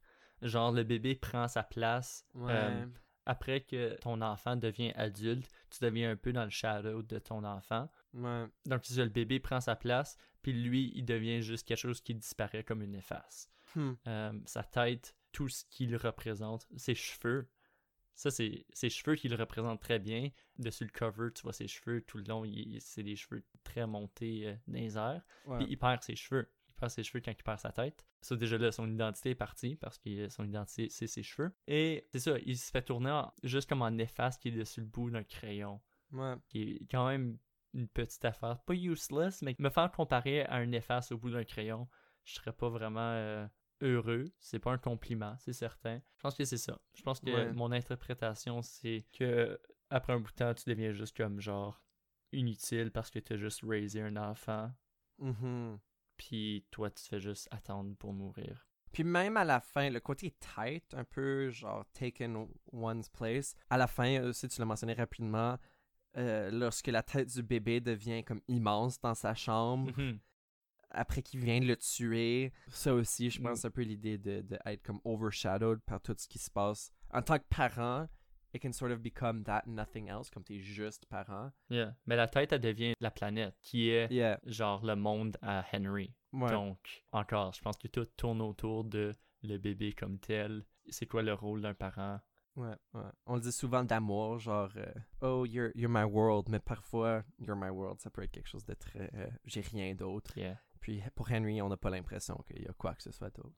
Genre, 0.43 0.71
le 0.71 0.83
bébé 0.83 1.15
prend 1.15 1.47
sa 1.47 1.63
place. 1.63 2.25
Ouais. 2.35 2.51
Euh, 2.53 2.85
après 3.25 3.61
que 3.61 3.95
ton 4.01 4.21
enfant 4.21 4.55
devient 4.57 4.91
adulte, 4.95 5.49
tu 5.69 5.83
deviens 5.83 6.11
un 6.11 6.15
peu 6.17 6.33
dans 6.33 6.43
le 6.43 6.49
shadow 6.49 7.01
de 7.01 7.19
ton 7.19 7.43
enfant. 7.43 7.89
ouais. 8.13 8.45
Donc, 8.65 8.83
le 8.89 9.07
bébé 9.07 9.39
prend 9.39 9.61
sa 9.61 9.75
place, 9.75 10.17
puis 10.41 10.51
lui, 10.53 10.91
il 10.95 11.05
devient 11.05 11.41
juste 11.41 11.65
quelque 11.67 11.77
chose 11.79 12.01
qui 12.01 12.13
disparaît 12.15 12.63
comme 12.63 12.81
une 12.81 12.95
efface. 12.95 13.49
Hmm. 13.75 13.93
Euh, 14.07 14.33
sa 14.45 14.63
tête, 14.63 15.15
tout 15.31 15.47
ce 15.49 15.63
qu'il 15.69 15.95
représente, 15.95 16.67
ses 16.75 16.95
cheveux. 16.95 17.49
Ça, 18.13 18.29
c'est 18.29 18.65
ses 18.73 18.89
cheveux 18.89 19.15
qui 19.15 19.27
le 19.29 19.35
représentent 19.35 19.81
très 19.81 19.97
bien. 19.97 20.29
Dessus 20.59 20.83
le 20.83 20.91
cover, 20.91 21.29
tu 21.33 21.41
vois 21.41 21.53
ses 21.53 21.67
cheveux 21.67 22.01
tout 22.01 22.17
le 22.19 22.25
long, 22.25 22.45
il- 22.45 22.79
c'est 22.81 23.01
des 23.01 23.15
cheveux 23.15 23.43
très 23.63 23.87
montés 23.87 24.49
euh, 24.49 24.55
dans 24.67 24.73
les 24.79 24.97
airs. 24.97 25.23
Ouais. 25.45 25.57
Puis 25.59 25.67
il 25.71 25.77
perd 25.79 26.03
ses 26.03 26.15
cheveux. 26.15 26.47
Perd 26.83 26.91
ses 26.91 27.03
cheveux 27.03 27.21
quand 27.23 27.31
il 27.31 27.43
perd 27.43 27.59
sa 27.59 27.71
tête. 27.71 28.05
Ça, 28.21 28.35
déjà 28.35 28.57
là, 28.57 28.71
son 28.71 28.91
identité 28.91 29.29
est 29.29 29.35
partie 29.35 29.75
parce 29.77 29.97
que 29.97 30.27
son 30.29 30.43
identité, 30.45 30.89
c'est 30.89 31.07
ses 31.07 31.23
cheveux. 31.23 31.55
Et 31.67 32.05
c'est 32.11 32.19
ça, 32.19 32.37
il 32.45 32.57
se 32.57 32.69
fait 32.71 32.81
tourner 32.81 33.09
en- 33.11 33.33
juste 33.43 33.69
comme 33.69 33.81
en 33.83 33.97
efface 33.97 34.37
qui 34.37 34.49
est 34.49 34.51
dessus 34.51 34.81
le 34.81 34.87
bout 34.87 35.09
d'un 35.09 35.23
crayon. 35.23 35.79
Ouais. 36.11 36.35
Qui 36.49 36.61
est 36.63 36.87
quand 36.91 37.07
même 37.07 37.37
une 37.73 37.87
petite 37.87 38.25
affaire. 38.25 38.59
Pas 38.65 38.73
useless, 38.73 39.41
mais 39.41 39.55
me 39.59 39.69
faire 39.69 39.89
comparer 39.91 40.41
à 40.45 40.55
un 40.55 40.71
efface 40.73 41.11
au 41.13 41.17
bout 41.17 41.31
d'un 41.31 41.43
crayon, 41.45 41.87
je 42.25 42.33
serais 42.35 42.51
pas 42.53 42.69
vraiment 42.69 42.99
euh, 43.13 43.47
heureux. 43.81 44.25
C'est 44.39 44.59
pas 44.59 44.71
un 44.71 44.77
compliment, 44.77 45.35
c'est 45.39 45.53
certain. 45.53 46.01
Je 46.17 46.21
pense 46.21 46.35
que 46.35 46.43
c'est 46.45 46.57
ça. 46.57 46.77
Je 46.95 47.01
pense 47.01 47.19
que 47.21 47.29
Ouais. 47.31 47.53
mon 47.53 47.71
interprétation, 47.71 48.61
c'est 48.61 49.05
que 49.13 49.59
après 49.89 50.13
un 50.13 50.19
bout 50.19 50.29
de 50.31 50.35
temps, 50.35 50.53
tu 50.53 50.69
deviens 50.69 50.91
juste 50.91 51.15
comme 51.15 51.39
genre 51.39 51.81
inutile 52.31 52.91
parce 52.91 53.09
que 53.09 53.19
t'as 53.19 53.37
juste 53.37 53.61
raisé 53.63 54.01
un 54.01 54.17
enfant. 54.17 54.71
Mhm. 55.19 55.79
Puis 56.17 56.65
toi, 56.71 56.89
tu 56.89 57.03
te 57.03 57.07
fais 57.09 57.19
juste 57.19 57.47
attendre 57.51 57.95
pour 57.97 58.13
mourir. 58.13 58.67
Puis 58.91 59.03
même 59.03 59.37
à 59.37 59.43
la 59.43 59.59
fin, 59.59 59.89
le 59.89 59.99
côté 59.99 60.35
tight, 60.39 60.93
un 60.93 61.03
peu 61.03 61.49
genre 61.49 61.83
taken 61.93 62.47
one's 62.71 63.09
place, 63.09 63.55
à 63.69 63.77
la 63.77 63.87
fin 63.87 64.21
aussi, 64.23 64.47
tu 64.47 64.59
l'as 64.59 64.65
mentionné 64.65 64.93
rapidement, 64.93 65.57
euh, 66.17 66.51
lorsque 66.51 66.87
la 66.87 67.01
tête 67.01 67.27
du 67.33 67.41
bébé 67.41 67.81
devient 67.81 68.23
comme 68.23 68.41
immense 68.47 68.99
dans 69.01 69.15
sa 69.15 69.33
chambre, 69.33 69.91
Mhm. 69.97 70.19
après 70.91 71.23
qu'il 71.23 71.39
vient 71.39 71.59
de 71.59 71.65
le 71.65 71.75
tuer, 71.75 72.53
ça 72.69 72.93
aussi, 72.93 73.31
je 73.31 73.39
Mm. 73.39 73.43
pense, 73.43 73.59
c'est 73.61 73.67
un 73.67 73.71
peu 73.71 73.81
l'idée 73.81 74.19
de, 74.19 74.41
de 74.41 74.59
être 74.67 74.83
comme 74.83 74.99
overshadowed 75.05 75.79
par 75.81 75.99
tout 75.99 76.13
ce 76.15 76.27
qui 76.27 76.37
se 76.37 76.51
passe. 76.51 76.91
En 77.11 77.23
tant 77.23 77.39
que 77.39 77.45
parent, 77.49 78.07
it 78.53 78.61
can 78.61 78.71
sort 78.73 78.91
of 78.91 79.01
become 79.01 79.43
that 79.43 79.63
and 79.67 79.73
nothing 79.75 80.07
else, 80.09 80.29
comme 80.29 80.43
t'es 80.43 80.59
juste 80.59 81.05
parent. 81.07 81.51
Yeah. 81.69 81.95
Mais 82.05 82.15
la 82.15 82.27
tête, 82.27 82.51
elle 82.53 82.61
devient 82.61 82.93
la 82.99 83.11
planète, 83.11 83.55
qui 83.61 83.89
est 83.89 84.11
Yeah, 84.11 84.39
genre 84.45 84.85
le 84.85 84.95
monde 84.95 85.37
à 85.41 85.63
Henry. 85.73 86.13
ouais. 86.33 86.49
Donc, 86.51 87.03
encore, 87.11 87.53
je 87.53 87.61
pense 87.61 87.77
que 87.77 87.87
tout 87.87 88.05
tourne 88.17 88.41
autour 88.41 88.83
de 88.83 89.15
le 89.41 89.57
bébé 89.57 89.93
comme 89.93 90.19
tel. 90.19 90.63
C'est 90.89 91.05
quoi 91.07 91.21
le 91.23 91.33
rôle 91.33 91.61
d'un 91.61 91.73
parent? 91.73 92.19
Ouais, 92.55 92.75
ouais. 92.93 93.01
On 93.25 93.35
le 93.35 93.41
dit 93.41 93.51
souvent 93.51 93.83
d'amour, 93.83 94.37
genre 94.37 94.69
euh, 94.75 94.85
Oh, 95.21 95.43
you're, 95.45 95.71
you're 95.73 95.89
my 95.89 96.03
world, 96.03 96.49
mais 96.49 96.59
parfois, 96.59 97.23
you're 97.39 97.55
my 97.57 97.69
world, 97.71 97.99
ça 97.99 98.11
peut 98.11 98.21
être 98.21 98.31
quelque 98.31 98.47
chose 98.49 98.63
de 98.65 98.75
très. 98.75 99.09
euh, 99.15 99.27
J'ai 99.45 99.61
rien 99.61 99.95
d'autre. 99.95 100.37
Yeah. 100.37 100.59
Puis 100.79 101.01
pour 101.15 101.31
Henry, 101.31 101.61
on 101.63 101.69
n'a 101.69 101.77
pas 101.77 101.89
l'impression 101.89 102.35
qu'il 102.45 102.61
y 102.61 102.67
a 102.67 102.73
quoi 102.73 102.93
que 102.93 103.01
ce 103.01 103.11
soit 103.11 103.31
d'autre. 103.35 103.55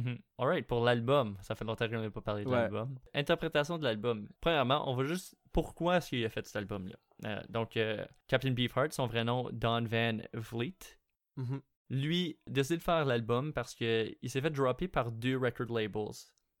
Mhm. 0.00 0.18
Alright, 0.38 0.66
pour 0.66 0.84
l'album, 0.84 1.36
ça 1.42 1.54
fait 1.54 1.64
longtemps 1.64 1.88
qu'on 1.88 2.00
n'a 2.00 2.10
pas 2.10 2.20
parlé 2.20 2.44
de 2.44 2.48
Ouais. 2.48 2.56
l'album. 2.56 2.98
Interprétation 3.14 3.78
de 3.78 3.84
l'album. 3.84 4.28
Premièrement, 4.40 4.88
on 4.90 4.94
va 4.94 5.04
juste. 5.04 5.36
Pourquoi 5.52 5.96
est-ce 5.96 6.10
qu'il 6.10 6.24
a 6.24 6.28
fait 6.28 6.46
cet 6.46 6.56
album-là? 6.56 6.96
Euh, 7.24 7.42
Donc, 7.48 7.76
euh, 7.76 8.04
Captain 8.28 8.52
Beefheart, 8.52 8.92
son 8.92 9.06
vrai 9.06 9.24
nom, 9.24 9.48
Don 9.52 9.84
Van 9.84 10.18
Vliet. 10.34 10.98
Mhm. 11.36 11.60
Lui, 11.90 12.38
décide 12.46 12.78
de 12.78 12.82
faire 12.82 13.04
l'album 13.06 13.52
parce 13.52 13.74
que 13.74 14.14
il 14.20 14.30
s'est 14.30 14.40
fait 14.42 14.50
dropper 14.50 14.88
par 14.88 15.10
deux 15.10 15.36
record 15.38 15.72
labels. 15.72 16.14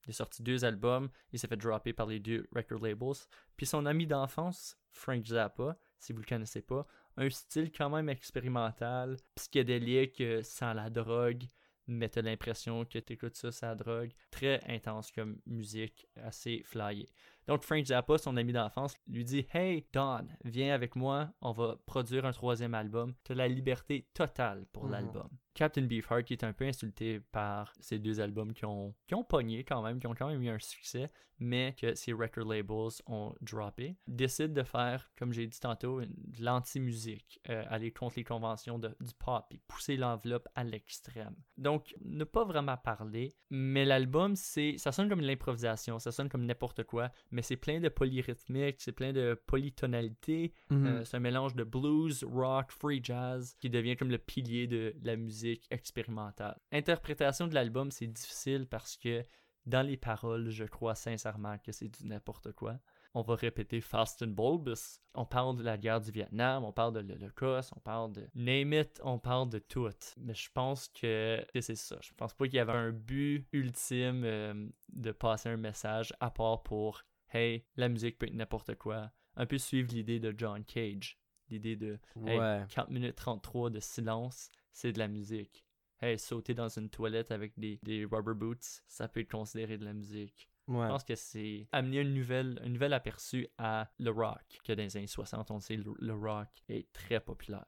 Il 0.06 0.10
a 0.10 0.12
sorti 0.14 0.42
deux 0.42 0.64
albums, 0.64 1.10
il 1.32 1.38
s'est 1.38 1.48
fait 1.48 1.56
dropper 1.56 1.92
par 1.92 2.06
les 2.06 2.18
deux 2.18 2.48
record 2.54 2.80
labels. 2.82 3.14
Puis 3.56 3.66
son 3.66 3.84
ami 3.84 4.06
d'enfance, 4.06 4.78
Frank 4.90 5.22
Zappa, 5.26 5.76
si 5.98 6.12
vous 6.14 6.20
le 6.20 6.24
connaissez 6.24 6.62
pas, 6.62 6.86
un 7.18 7.28
style 7.28 7.70
quand 7.70 7.90
même 7.90 8.08
expérimental, 8.08 9.16
psychédélique, 9.34 10.20
euh, 10.22 10.42
sans 10.42 10.72
la 10.72 10.88
drogue, 10.88 11.44
mais 11.88 12.08
t'as 12.08 12.22
l'impression 12.22 12.84
que 12.84 12.98
t'écoutes 12.98 13.36
ça, 13.36 13.50
sa 13.50 13.74
drogue. 13.74 14.12
Très 14.30 14.60
intense 14.68 15.10
comme 15.10 15.40
musique, 15.46 16.06
assez 16.16 16.62
flyée. 16.64 17.08
Donc 17.48 17.64
Frank 17.64 17.84
Zappa, 17.84 18.18
son 18.18 18.36
ami 18.36 18.52
d'enfance, 18.52 18.94
lui 19.08 19.24
dit 19.24 19.46
Hey 19.52 19.86
Don, 19.92 20.20
viens 20.44 20.74
avec 20.74 20.94
moi, 20.94 21.30
on 21.40 21.52
va 21.52 21.76
produire 21.86 22.26
un 22.26 22.32
troisième 22.32 22.74
album. 22.74 23.14
T'as 23.24 23.34
la 23.34 23.48
liberté 23.48 24.06
totale 24.14 24.66
pour 24.70 24.84
Mhm. 24.84 24.90
l'album. 24.92 25.28
Captain 25.54 25.82
Beefheart, 25.82 26.22
qui 26.24 26.34
est 26.34 26.44
un 26.44 26.52
peu 26.52 26.66
insulté 26.66 27.18
par 27.32 27.72
ces 27.80 27.98
deux 27.98 28.20
albums 28.20 28.52
qui 28.52 28.64
ont, 28.64 28.94
qui 29.08 29.14
ont 29.16 29.24
pogné 29.24 29.64
quand 29.64 29.82
même, 29.82 29.98
qui 29.98 30.06
ont 30.06 30.14
quand 30.14 30.28
même 30.28 30.40
eu 30.42 30.50
un 30.50 30.58
succès, 30.60 31.10
mais 31.40 31.74
que 31.80 31.94
ces 31.96 32.12
record 32.12 32.44
labels 32.46 33.00
ont 33.06 33.34
droppé, 33.40 33.96
décide 34.06 34.52
de 34.52 34.62
faire, 34.62 35.10
comme 35.18 35.32
j'ai 35.32 35.48
dit 35.48 35.58
tantôt, 35.58 36.00
de 36.00 36.44
l'anti-musique, 36.44 37.40
euh, 37.48 37.64
aller 37.68 37.90
contre 37.92 38.16
les 38.18 38.24
conventions 38.24 38.78
de- 38.78 38.94
du 39.00 39.12
pop 39.18 39.46
et 39.50 39.58
pousser 39.66 39.96
l'enveloppe 39.96 40.46
à 40.54 40.62
l'extrême. 40.62 41.34
Donc, 41.56 41.92
ne 42.04 42.22
pas 42.24 42.44
vraiment 42.44 42.76
parler, 42.76 43.34
mais 43.50 43.84
l'album, 43.84 44.36
c'est, 44.36 44.76
ça 44.78 44.92
sonne 44.92 45.08
comme 45.08 45.22
de 45.22 45.26
l'improvisation, 45.26 45.98
ça 45.98 46.12
sonne 46.12 46.28
comme 46.28 46.44
n'importe 46.46 46.84
quoi, 46.84 47.10
mais 47.32 47.37
c'est 47.42 47.56
plein 47.56 47.80
de 47.80 47.88
polyrythmiques, 47.88 48.80
c'est 48.80 48.92
plein 48.92 49.12
de 49.12 49.40
polytonalités, 49.46 50.52
Mhm. 50.70 50.86
euh, 50.86 51.04
c'est 51.04 51.16
un 51.16 51.20
mélange 51.20 51.54
de 51.54 51.64
blues, 51.64 52.24
rock, 52.24 52.70
free 52.72 53.00
jazz 53.02 53.54
qui 53.60 53.70
devient 53.70 53.96
comme 53.96 54.10
le 54.10 54.18
pilier 54.18 54.66
de 54.66 54.94
la 55.02 55.16
musique 55.16 55.66
expérimentale. 55.70 56.58
Interprétation 56.72 57.46
de 57.46 57.54
l'album, 57.54 57.90
c'est 57.90 58.06
difficile 58.06 58.66
parce 58.66 58.96
que 58.96 59.22
dans 59.66 59.86
les 59.86 59.96
paroles, 59.96 60.48
je 60.50 60.64
crois 60.64 60.94
sincèrement 60.94 61.58
que 61.58 61.72
c'est 61.72 61.88
du 61.88 62.06
n'importe 62.06 62.52
quoi. 62.52 62.78
On 63.14 63.22
va 63.22 63.34
répéter 63.36 63.80
Fast 63.80 64.22
and 64.22 64.28
Bulbous. 64.28 65.00
On 65.14 65.24
parle 65.24 65.56
de 65.56 65.62
la 65.62 65.76
guerre 65.78 66.00
du 66.00 66.10
Vietnam, 66.10 66.62
on 66.62 66.72
parle 66.72 66.92
de 66.92 67.00
l'Holocauste, 67.00 67.72
on 67.74 67.80
parle 67.80 68.12
de 68.12 68.28
Name 68.34 68.74
it, 68.74 69.00
on 69.02 69.18
parle 69.18 69.48
de 69.48 69.58
tout. 69.58 69.88
Mais 70.18 70.34
je 70.34 70.48
pense 70.52 70.88
que 70.88 71.42
que 71.52 71.60
c'est 71.60 71.74
ça. 71.74 71.96
Je 72.02 72.12
pense 72.14 72.34
pas 72.34 72.44
qu'il 72.46 72.56
y 72.56 72.58
avait 72.60 72.72
un 72.72 72.92
but 72.92 73.46
ultime 73.52 74.22
euh, 74.24 74.68
de 74.92 75.10
passer 75.12 75.48
un 75.48 75.56
message 75.56 76.12
à 76.20 76.30
part 76.30 76.62
pour 76.62 77.02
Hey, 77.32 77.64
la 77.76 77.88
musique 77.88 78.18
peut 78.18 78.26
être 78.26 78.34
n'importe 78.34 78.74
quoi. 78.76 79.10
Un 79.36 79.46
peu 79.46 79.58
suivre 79.58 79.92
l'idée 79.92 80.18
de 80.20 80.34
John 80.36 80.64
Cage. 80.64 81.18
L'idée 81.50 81.76
de 81.76 81.98
Hey, 82.26 82.38
Ouais. 82.38 82.64
4 82.68 82.90
minutes 82.90 83.16
33 83.16 83.70
de 83.70 83.80
silence, 83.80 84.50
c'est 84.72 84.92
de 84.92 84.98
la 84.98 85.08
musique. 85.08 85.64
Hey, 86.00 86.18
sauter 86.18 86.54
dans 86.54 86.68
une 86.68 86.88
toilette 86.90 87.30
avec 87.32 87.58
des, 87.58 87.78
des 87.82 88.04
rubber 88.04 88.34
boots, 88.34 88.82
ça 88.86 89.08
peut 89.08 89.20
être 89.20 89.30
considéré 89.30 89.78
de 89.78 89.84
la 89.84 89.92
musique. 89.94 90.48
Ouais. 90.68 90.84
Je 90.84 90.88
pense 90.90 91.04
que 91.04 91.14
c'est 91.14 91.66
amener 91.72 92.00
une 92.00 92.12
nouvelle, 92.14 92.60
un 92.62 92.68
nouvel 92.68 92.92
aperçu 92.92 93.48
à 93.56 93.90
le 93.98 94.10
rock, 94.10 94.60
que 94.64 94.72
dans 94.74 94.82
les 94.82 94.96
années 94.96 95.06
60, 95.06 95.50
on 95.50 95.60
sait, 95.60 95.76
le, 95.76 95.92
le 95.98 96.12
rock 96.14 96.48
est 96.68 96.92
très 96.92 97.20
populaire. 97.20 97.64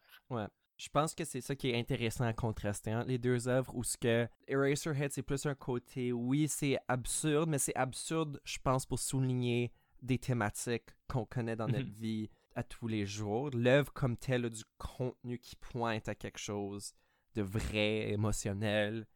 Je 0.80 0.88
pense 0.88 1.14
que 1.14 1.24
c'est 1.26 1.42
ça 1.42 1.54
qui 1.54 1.68
est 1.68 1.78
intéressant 1.78 2.24
à 2.24 2.32
contraster 2.32 2.94
entre 2.94 3.08
les 3.08 3.18
deux 3.18 3.48
œuvres 3.48 3.74
où 3.74 3.84
ce 3.84 3.98
que 3.98 4.26
Eraserhead 4.48 5.12
c'est 5.12 5.22
plus 5.22 5.44
un 5.44 5.54
côté 5.54 6.10
oui 6.10 6.48
c'est 6.48 6.78
absurde 6.88 7.50
mais 7.50 7.58
c'est 7.58 7.76
absurde 7.76 8.40
je 8.44 8.56
pense 8.64 8.86
pour 8.86 8.98
souligner 8.98 9.72
des 10.00 10.16
thématiques 10.18 10.88
qu'on 11.06 11.26
connaît 11.26 11.54
dans 11.54 11.68
notre 11.68 11.84
Mhm. 11.84 11.94
vie 12.00 12.30
à 12.54 12.62
tous 12.62 12.88
les 12.88 13.04
jours. 13.04 13.50
L'œuvre 13.50 13.92
comme 13.92 14.16
telle 14.16 14.46
a 14.46 14.48
du 14.48 14.62
contenu 14.78 15.38
qui 15.38 15.54
pointe 15.56 16.08
à 16.08 16.14
quelque 16.14 16.38
chose 16.38 16.94
de 17.34 17.42
vrai, 17.42 18.10
émotionnel. 18.10 19.06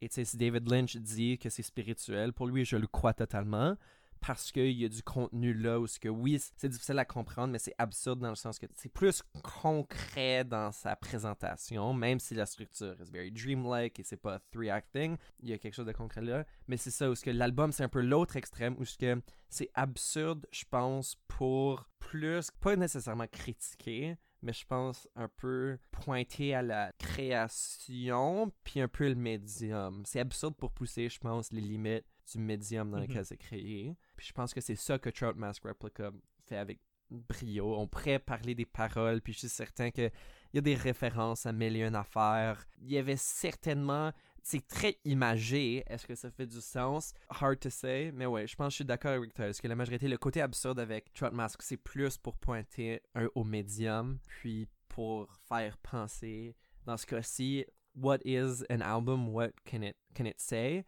Et 0.00 0.08
tu 0.08 0.16
sais, 0.16 0.24
si 0.24 0.36
David 0.36 0.68
Lynch 0.68 0.96
dit 0.96 1.38
que 1.38 1.48
c'est 1.50 1.62
spirituel, 1.62 2.32
pour 2.32 2.48
lui 2.48 2.64
je 2.64 2.76
le 2.76 2.88
crois 2.88 3.14
totalement 3.14 3.76
parce 4.22 4.52
qu'il 4.52 4.72
y 4.72 4.84
a 4.84 4.88
du 4.88 5.02
contenu 5.02 5.52
là 5.52 5.80
où 5.80 5.86
ce 5.86 5.98
que 5.98 6.08
oui 6.08 6.40
c'est 6.56 6.68
difficile 6.68 6.98
à 6.98 7.04
comprendre 7.04 7.52
mais 7.52 7.58
c'est 7.58 7.74
absurde 7.76 8.20
dans 8.20 8.30
le 8.30 8.36
sens 8.36 8.58
que 8.58 8.66
c'est 8.74 8.92
plus 8.92 9.22
concret 9.42 10.44
dans 10.44 10.70
sa 10.70 10.94
présentation 10.94 11.92
même 11.92 12.20
si 12.20 12.34
la 12.34 12.46
structure 12.46 12.94
est 13.00 13.10
very 13.10 13.32
dreamlike 13.32 13.98
et 13.98 14.04
c'est 14.04 14.16
pas 14.16 14.38
three 14.52 14.70
acting 14.70 15.16
il 15.40 15.50
y 15.50 15.52
a 15.52 15.58
quelque 15.58 15.74
chose 15.74 15.86
de 15.86 15.92
concret 15.92 16.22
là. 16.22 16.44
Mais 16.68 16.76
c'est 16.76 16.90
ça 16.90 17.10
où 17.10 17.14
ce 17.14 17.24
que 17.24 17.30
l'album 17.30 17.72
c'est 17.72 17.82
un 17.82 17.88
peu 17.88 18.00
l'autre 18.00 18.36
extrême 18.36 18.76
où 18.78 18.84
ce 18.84 18.96
que 18.96 19.20
c'est 19.48 19.70
absurde 19.74 20.46
je 20.52 20.64
pense 20.70 21.16
pour 21.26 21.88
plus 21.98 22.50
pas 22.60 22.76
nécessairement 22.76 23.26
critiquer 23.26 24.16
mais 24.42 24.52
je 24.52 24.66
pense 24.66 25.08
un 25.16 25.28
peu 25.28 25.78
pointer 25.90 26.54
à 26.54 26.62
la 26.62 26.92
création 26.98 28.52
puis 28.64 28.80
un 28.80 28.88
peu 28.88 29.08
le 29.08 29.14
médium. 29.14 30.02
C'est 30.04 30.20
absurde 30.20 30.54
pour 30.56 30.72
pousser 30.72 31.08
je 31.08 31.18
pense 31.18 31.50
les 31.52 31.60
limites 31.60 32.06
du 32.32 32.38
médium 32.38 32.90
dans 32.90 32.98
Mhm. 32.98 33.06
lequel 33.08 33.24
c'est 33.24 33.36
créé 33.36 33.96
puis 34.16 34.26
je 34.26 34.32
pense 34.32 34.52
que 34.54 34.60
c'est 34.60 34.76
ça 34.76 34.98
que 34.98 35.10
Trout 35.10 35.36
Mask 35.36 35.64
Replica 35.64 36.10
fait 36.46 36.56
avec 36.56 36.80
brio. 37.10 37.76
On 37.78 37.86
pourrait 37.86 38.18
parler 38.18 38.54
des 38.54 38.64
paroles, 38.64 39.20
puis 39.20 39.32
je 39.34 39.40
suis 39.40 39.48
certain 39.48 39.90
qu'il 39.90 40.10
y 40.54 40.58
a 40.58 40.60
des 40.62 40.74
références 40.74 41.44
à 41.44 41.52
mille 41.52 41.76
et 41.76 41.82
une 41.86 41.94
affaires. 41.94 42.64
Il 42.80 42.90
y 42.90 42.96
avait 42.98 43.16
certainement... 43.18 44.12
C'est 44.44 44.66
très 44.66 44.96
imagé. 45.04 45.84
Est-ce 45.86 46.04
que 46.06 46.14
ça 46.16 46.30
fait 46.30 46.46
du 46.46 46.60
sens? 46.60 47.12
Hard 47.28 47.60
to 47.60 47.70
say. 47.70 48.10
Mais 48.12 48.26
ouais, 48.26 48.46
je 48.46 48.56
pense 48.56 48.68
que 48.68 48.70
je 48.70 48.76
suis 48.76 48.84
d'accord 48.84 49.12
avec 49.12 49.32
toi. 49.34 49.46
Est-ce 49.46 49.62
que 49.62 49.68
la 49.68 49.76
majorité, 49.76 50.08
le 50.08 50.16
côté 50.18 50.40
absurde 50.40 50.80
avec 50.80 51.12
Trout 51.12 51.32
Mask, 51.32 51.62
c'est 51.62 51.76
plus 51.76 52.16
pour 52.18 52.36
pointer 52.38 53.02
un, 53.14 53.28
au 53.36 53.44
médium, 53.44 54.18
puis 54.26 54.66
pour 54.88 55.32
faire 55.48 55.78
penser, 55.78 56.56
dans 56.86 56.96
ce 56.96 57.06
cas-ci, 57.06 57.64
what 57.94 58.18
is 58.24 58.64
an 58.68 58.80
album? 58.80 59.28
What 59.28 59.50
can 59.64 59.82
it, 59.82 59.96
can 60.14 60.24
it 60.24 60.40
say? 60.40 60.84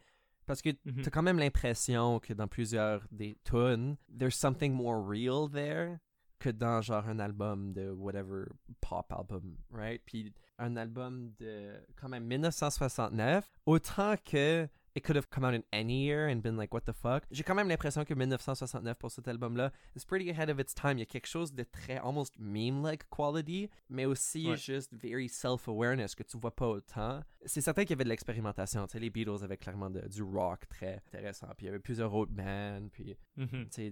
Parce 0.47 0.61
que 0.63 0.71
Mhm. 0.85 1.03
t'as 1.03 1.11
quand 1.11 1.23
même 1.23 1.39
l'impression 1.39 2.21
que 2.21 2.33
dans 2.35 2.47
plusieurs 2.49 3.07
des 3.11 3.37
tunes, 3.45 3.97
there's 4.19 4.35
something 4.37 4.73
more 4.73 5.03
real 5.03 5.49
there 5.51 5.99
que 6.39 6.51
dans 6.51 6.83
genre 6.83 7.09
un 7.09 7.19
album 7.19 7.73
de 7.73 7.91
whatever 7.91 8.45
pop 8.81 9.11
album, 9.13 9.57
right? 9.71 10.03
Puis 10.05 10.33
un 10.59 10.77
album 10.77 11.33
de 11.39 11.73
quand 11.97 12.09
même 12.11 12.25
1969, 12.27 13.51
autant 13.67 14.17
que 14.25 14.69
it 14.97 15.03
could 15.05 15.17
have 15.17 15.29
come 15.31 15.45
out 15.45 15.55
in 15.55 15.63
any 15.73 16.05
year 16.07 16.29
and 16.29 16.37
been 16.41 16.57
like 16.57 16.73
what 16.73 16.83
the 16.83 16.93
fuck? 16.93 17.25
J'ai 17.31 17.43
quand 17.43 17.55
même 17.55 17.69
l'impression 17.69 18.05
que 18.05 18.15
1969 18.15 18.97
pour 18.99 19.11
cet 19.11 19.27
album-là 19.29 19.73
is 19.97 20.05
pretty 20.07 20.31
ahead 20.31 20.49
of 20.51 20.59
its 20.61 20.75
time. 20.75 20.93
Il 20.99 21.01
y 21.01 21.03
a 21.03 21.07
quelque 21.07 21.27
chose 21.27 21.53
de 21.53 21.65
très 21.65 21.99
almost 21.99 22.39
meme-like 22.39 23.09
quality, 23.11 23.69
mais 23.89 24.05
aussi 24.07 24.49
Ouais. 24.51 24.57
juste 24.57 24.93
very 24.95 25.29
self-awareness 25.29 26.15
que 26.15 26.23
tu 26.23 26.39
vois 26.39 26.55
pas 26.55 26.69
autant. 26.69 27.23
C'est 27.47 27.61
certain 27.61 27.83
qu'il 27.83 27.91
y 27.91 27.95
avait 27.95 28.05
de 28.05 28.09
l'expérimentation. 28.09 28.87
Tu 28.87 28.93
sais, 28.93 28.99
les 29.01 29.11
Beatles 29.11 29.43
avaient 29.43 29.57
clairement 29.59 29.91
de- 29.91 30.07
du 30.09 30.23
rock 30.23 30.67
très 30.69 31.03
intéressant. 31.09 31.49
Puis 31.57 31.67
il 31.67 31.67
y 31.67 31.69
avait 31.69 31.79
plusieurs 31.81 32.15
autres 32.15 32.33
bands. 32.33 32.89
Puis 32.93 33.17
Mhm. 33.37 33.49
tu 33.49 33.69
sais, 33.71 33.87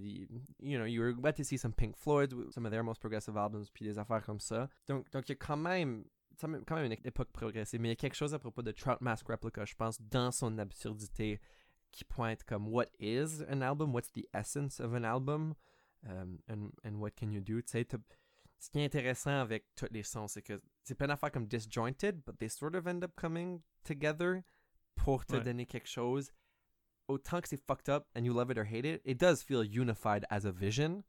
you 0.61 0.79
know, 0.79 0.85
you 0.87 1.03
were 1.03 1.13
glad 1.13 1.35
to 1.37 1.43
see 1.43 1.59
some 1.59 1.73
Pink 1.73 1.97
Floyd, 1.97 2.33
some 2.53 2.65
of 2.65 2.71
their 2.73 2.85
most 2.85 3.01
progressive 3.01 3.37
albums, 3.37 3.65
puis 3.75 3.85
des 3.85 3.99
affaires 3.99 4.23
comme 4.25 4.41
ça. 4.41 4.69
Donc, 4.89 5.11
donc 5.11 5.29
il 5.29 5.33
y 5.33 5.35
a 5.35 5.37
quand 5.37 5.57
même, 5.57 6.05
quand 6.67 6.77
même 6.77 6.87
une 6.87 6.97
époque 7.05 7.31
progressive, 7.33 7.81
mais 7.81 7.89
il 7.89 7.93
y 7.93 7.93
a 7.93 7.97
quelque 7.97 8.15
chose 8.17 8.35
à 8.35 8.39
propos 8.39 8.63
de 8.63 8.73
Trout 8.73 9.01
Mask 9.01 9.27
Replica, 9.29 9.65
je 9.65 9.75
pense, 9.75 10.01
dans 10.01 10.31
son 10.31 10.59
absurdité, 10.59 11.41
qui 11.91 12.05
pointe 12.05 12.43
comme 12.45 12.69
what 12.69 12.87
is 12.99 13.43
an 13.49 13.61
album, 13.61 13.93
what's 13.95 14.11
the 14.13 14.27
essence 14.35 14.81
of 14.81 14.95
an 14.95 15.05
album, 15.05 15.55
um, 16.07 16.39
and, 16.49 16.71
and 16.85 16.97
what 17.01 17.11
can 17.17 17.31
you 17.31 17.41
do. 17.41 17.61
Tu 17.63 17.69
sais, 17.69 17.87
ce 18.59 18.71
qui 18.71 18.79
est 18.79 18.85
intéressant 18.85 19.41
avec 19.41 19.67
tous 19.75 19.89
les 19.91 20.03
sons, 20.03 20.29
c'est 20.29 20.43
que 20.43 20.61
c'est 20.85 20.95
plein 20.95 21.09
d'affaires 21.09 21.33
comme 21.33 21.47
disjointed, 21.47 22.23
but 22.25 22.39
they 22.39 22.49
sort 22.49 22.75
of 22.75 22.87
end 22.87 23.03
up 23.03 23.13
coming 23.17 23.61
together 23.85 24.43
pour 24.95 25.25
te 25.27 25.35
Ouais. 25.37 25.43
donner 25.43 25.67
quelque 25.67 25.89
chose 25.89 26.31
autant 27.09 27.41
que 27.43 27.49
c'est 27.49 27.57
fucked 27.67 27.89
up 27.89 28.07
and 28.17 28.25
you 28.25 28.33
love 28.33 28.51
it 28.51 28.57
or 28.59 28.65
hate 28.65 28.85
it, 28.87 29.03
it 29.05 29.19
does 29.19 29.43
feel 29.43 29.63
unified 29.65 30.25
as 30.31 30.47
a 30.47 30.53
vision. 30.53 31.03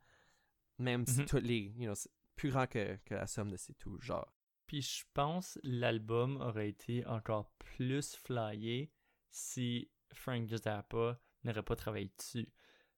Même 0.80 1.06
si 1.06 1.20
Mhm. 1.22 1.26
toutes 1.28 1.44
les, 1.44 1.72
you 1.78 1.86
know, 1.86 1.94
c'est 1.96 2.10
plus 2.36 2.50
grand 2.52 2.68
que, 2.68 2.98
que 3.06 3.14
la 3.14 3.28
somme 3.28 3.52
de 3.52 3.58
ces 3.58 3.74
tout 3.76 4.00
genre. 4.02 4.34
Puis 4.74 4.82
je 4.82 5.04
pense 5.14 5.60
l'album 5.62 6.42
aurait 6.42 6.70
été 6.70 7.06
encore 7.06 7.52
plus 7.60 8.16
flyé 8.16 8.92
si 9.30 9.92
Frank 10.12 10.50
Zappa 10.50 11.20
n'aurait 11.44 11.62
pas 11.62 11.76
travaillé 11.76 12.12
dessus. 12.18 12.50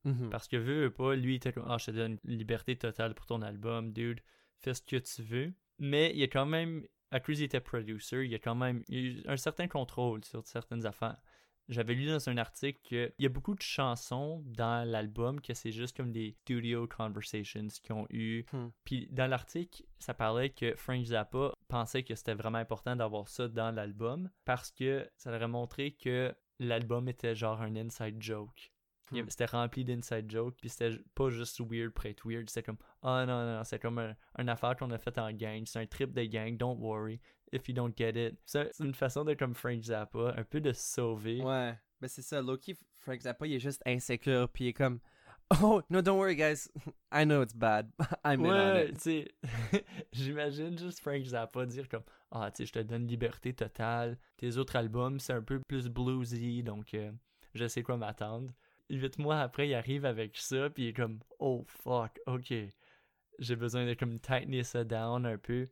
Mhm. 0.05 0.29
Parce 0.29 0.47
que 0.47 0.55
veut 0.55 0.89
pas, 0.89 1.17
lui 1.17 1.33
il 1.33 1.35
était 1.35 1.51
comme 1.51 1.65
Ah, 1.67 1.77
je 1.77 1.87
te 1.87 1.91
donne 1.91 2.17
une 2.23 2.37
liberté 2.37 2.77
totale 2.77 3.13
pour 3.13 3.25
ton 3.25 3.41
album, 3.41 3.91
dude, 3.91 4.21
fais 4.61 4.73
ce 4.73 4.81
que 4.83 4.95
tu 4.95 5.21
veux. 5.21 5.53
Mais 5.77 6.11
il 6.11 6.19
y 6.19 6.23
a 6.23 6.29
quand 6.29 6.45
même, 6.45 6.87
à 7.11 7.19
cause 7.19 7.35
qu'il 7.35 7.43
était 7.43 7.59
producer, 7.59 8.23
il 8.23 8.31
y 8.31 8.35
a 8.35 8.39
quand 8.39 8.55
même 8.55 8.81
il 8.87 9.17
eu 9.17 9.23
un 9.25 9.35
certain 9.35 9.67
contrôle 9.67 10.23
sur 10.23 10.47
certaines 10.47 10.85
affaires. 10.85 11.17
J'avais 11.67 11.95
lu 11.95 12.05
dans 12.05 12.29
un 12.29 12.37
article 12.37 12.79
qu'il 12.83 13.13
y 13.17 13.25
a 13.25 13.29
beaucoup 13.29 13.55
de 13.55 13.61
chansons 13.61 14.43
dans 14.45 14.87
l'album 14.87 15.41
que 15.41 15.53
c'est 15.53 15.71
juste 15.71 15.97
comme 15.97 16.11
des 16.11 16.35
studio 16.41 16.87
conversations 16.87 17.67
qui 17.81 17.91
ont 17.91 18.05
eu. 18.09 18.45
Hmm. 18.53 18.67
Puis 18.83 19.07
dans 19.11 19.27
l'article, 19.27 19.83
ça 19.97 20.13
parlait 20.13 20.51
que 20.51 20.75
Frank 20.75 21.03
Zappa 21.03 21.53
pensait 21.67 22.03
que 22.03 22.13
c'était 22.13 22.35
vraiment 22.35 22.59
important 22.59 22.95
d'avoir 22.95 23.27
ça 23.27 23.47
dans 23.47 23.71
l'album 23.71 24.29
parce 24.45 24.71
que 24.71 25.09
ça 25.17 25.35
aurait 25.35 25.47
montré 25.47 25.91
que 25.91 26.35
l'album 26.59 27.09
était 27.09 27.35
genre 27.35 27.61
un 27.61 27.75
inside 27.75 28.21
joke. 28.21 28.71
Hmm. 29.11 29.21
C'était 29.27 29.45
rempli 29.45 29.85
d'inside 29.85 30.29
jokes, 30.31 30.55
puis 30.59 30.69
c'était 30.69 30.97
pas 31.13 31.29
juste 31.29 31.59
weird 31.59 31.91
pour 31.91 32.05
être 32.07 32.27
weird, 32.27 32.49
c'était 32.49 32.63
comme 32.63 32.79
Ah 33.03 33.25
non, 33.27 33.45
non, 33.45 33.57
non, 33.57 33.63
c'est 33.63 33.79
comme 33.79 33.99
un, 33.99 34.15
une 34.39 34.49
affaire 34.49 34.75
qu'on 34.75 34.89
a 34.89 34.97
faite 34.97 35.19
en 35.19 35.31
gang, 35.31 35.63
c'est 35.65 35.79
un 35.79 35.85
trip 35.85 36.11
de 36.11 36.23
gang, 36.23 36.57
don't 36.57 36.79
worry, 36.79 37.19
if 37.55 37.67
you 37.67 37.73
don't 37.73 37.93
get 37.97 38.11
it. 38.15 38.37
C'est 38.45 38.69
une 38.79 38.93
façon 38.93 39.23
d'être 39.23 39.39
comme 39.39 39.55
Frank 39.55 39.81
Zappa, 39.81 40.33
un 40.37 40.43
peu 40.43 40.59
de 40.61 40.73
sauver. 40.73 41.41
Ouais, 41.41 41.77
mais 42.01 42.07
c'est 42.07 42.21
ça. 42.21 42.41
Loki, 42.41 42.75
Frank 42.99 43.21
Zappa, 43.21 43.47
il 43.47 43.53
est 43.53 43.59
juste 43.59 43.81
insécure, 43.85 44.49
puis 44.49 44.65
il 44.65 44.67
est 44.69 44.73
comme 44.73 44.99
Oh, 45.61 45.81
no, 45.91 46.01
don't 46.01 46.17
worry, 46.17 46.35
guys. 46.35 46.67
I 47.11 47.23
know 47.23 47.43
it's 47.43 47.53
bad. 47.53 47.91
I'm 48.25 48.43
in 48.43 48.49
on 48.49 48.73
Ouais, 48.73 48.89
it. 48.89 48.95
tu 48.95 49.01
sais, 49.01 49.35
j'imagine 50.11 50.77
juste 50.77 50.99
Frank 50.99 51.23
Zappa 51.23 51.65
dire 51.67 51.87
comme 51.87 52.03
Ah, 52.31 52.49
tu 52.51 52.63
sais, 52.63 52.65
je 52.65 52.73
te 52.73 52.79
donne 52.79 53.05
liberté 53.07 53.53
totale. 53.53 54.17
Tes 54.37 54.57
autres 54.57 54.75
albums, 54.75 55.19
c'est 55.19 55.33
un 55.33 55.43
peu 55.43 55.59
plus 55.67 55.87
bluesy, 55.87 56.63
donc 56.63 56.93
euh, 56.95 57.11
je 57.53 57.67
sais 57.67 57.83
quoi 57.83 57.95
m'attendre. 57.97 58.51
Huit 58.89 59.17
mois 59.19 59.39
après, 59.39 59.67
il 59.69 59.73
arrive 59.75 60.05
avec 60.05 60.35
ça, 60.37 60.69
puis 60.69 60.83
il 60.83 60.87
est 60.89 60.93
comme 60.93 61.19
Oh 61.39 61.63
fuck, 61.67 62.19
ok. 62.25 62.53
J'ai 63.39 63.55
besoin 63.55 63.85
de 63.85 63.93
comme 63.93 64.19
tightener 64.19 64.63
ça 64.63 64.83
down 64.83 65.25
un 65.25 65.37
peu. 65.37 65.67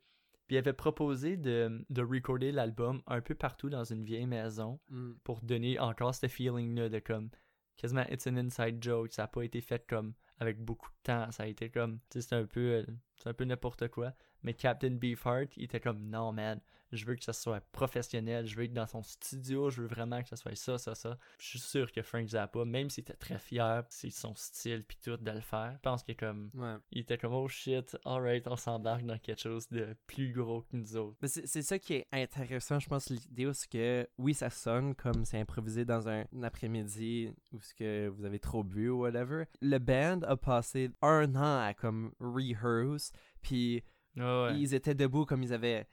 Puis 0.54 0.58
il 0.58 0.60
avait 0.60 0.74
proposé 0.74 1.36
de, 1.36 1.84
de 1.90 2.04
recorder 2.04 2.52
l'album 2.52 3.02
un 3.08 3.22
peu 3.22 3.34
partout 3.34 3.72
dans 3.72 3.86
une 3.86 4.04
vieille 4.04 4.28
maison 4.28 4.80
Mm. 4.92 5.14
pour 5.24 5.42
donner 5.42 5.80
encore 5.80 6.14
ce 6.14 6.28
feeling-là 6.28 6.90
de 6.90 7.00
comme 7.00 7.32
quasiment 7.76 8.04
it's 8.12 8.28
an 8.28 8.38
inside 8.38 8.78
joke. 8.80 9.14
Ça 9.14 9.24
n'a 9.24 9.28
pas 9.30 9.42
été 9.42 9.62
fait 9.62 9.84
comme 9.88 10.14
avec 10.38 10.60
beaucoup 10.64 10.92
de 10.92 10.98
temps. 11.02 11.32
Ça 11.32 11.42
a 11.42 11.48
été 11.48 11.72
comme, 11.72 11.98
tu 12.12 12.22
sais, 12.22 12.28
c'est 12.28 12.36
un 12.36 12.46
peu, 12.46 12.60
euh, 12.60 12.86
c'est 13.16 13.30
un 13.30 13.34
peu 13.34 13.46
n'importe 13.46 13.88
quoi. 13.88 14.14
Mais 14.44 14.54
Captain 14.54 14.92
Beefheart, 14.92 15.58
il 15.58 15.64
était 15.64 15.80
comme 15.80 16.08
non, 16.08 16.32
man, 16.32 16.62
je 16.96 17.06
veux 17.06 17.16
que 17.16 17.24
ça 17.24 17.34
soit 17.34 17.62
professionnel. 17.72 18.46
Je 18.48 18.56
veux 18.56 18.64
être 18.64 18.74
dans 18.74 18.88
son 18.88 19.04
studio. 19.04 19.70
Je 19.70 19.82
veux 19.82 19.88
vraiment 19.88 20.22
que 20.22 20.30
ça 20.30 20.36
soit 20.36 20.56
ça, 20.56 20.78
ça, 20.78 20.96
ça. 20.96 21.18
Je 21.40 21.46
suis 21.48 21.60
sûr 21.60 21.92
que 21.92 22.02
Frank 22.02 22.28
Zappa, 22.28 22.64
même 22.66 22.90
s'il 22.90 23.02
était 23.02 23.14
très 23.14 23.40
fier, 23.40 23.84
c'est 23.90 24.10
son 24.10 24.34
style 24.36 24.84
puis 24.84 24.98
tout 25.04 25.18
de 25.18 25.32
le 25.32 25.40
faire, 25.42 25.74
je 25.76 25.80
pense 25.80 26.04
qu'il 26.04 26.14
est 26.14 26.18
comme, 26.18 26.50
Ouais. 26.54 26.76
il 26.92 27.02
était 27.02 27.18
comme 27.18 27.34
oh 27.34 27.48
shit, 27.48 27.98
alright, 28.06 28.48
on 28.48 28.56
s'embarque 28.56 29.04
dans 29.06 29.18
quelque 29.18 29.42
chose 29.42 29.68
de 29.70 29.96
plus 30.08 30.32
gros 30.32 30.62
que 30.62 30.76
nous 30.76 30.96
autres. 30.96 31.18
Mais 31.22 31.28
c'est 31.28 31.62
ça 31.62 31.80
qui 31.80 31.94
est 31.96 32.08
intéressant, 32.12 32.80
je 32.80 32.88
pense, 32.88 33.10
l'idée, 33.10 33.52
c'est 33.54 33.70
que 33.70 34.08
oui, 34.18 34.34
ça 34.34 34.50
sonne 34.50 34.96
comme 34.96 35.26
c'est 35.26 35.40
improvisé 35.40 35.86
dans 35.86 36.08
un 36.08 36.26
après-midi 36.44 37.32
ou 37.52 37.60
ce 37.62 37.74
que 37.74 38.08
vous 38.08 38.26
avez 38.26 38.40
trop 38.40 38.64
bu 38.64 38.90
ou 38.90 39.02
whatever. 39.02 39.46
Le 39.62 39.78
band 39.80 40.22
a 40.28 40.38
passé 40.38 40.92
un 41.02 41.36
an 41.36 41.66
à 41.68 41.74
comme 41.74 42.14
rehearse, 42.20 43.12
puis 43.42 43.84
Ah 44.18 44.46
ouais. 44.46 44.60
ils 44.60 44.74
étaient 44.74 44.96
debout 44.96 45.26
comme 45.26 45.44
ils 45.44 45.54
avaient. 45.54 45.88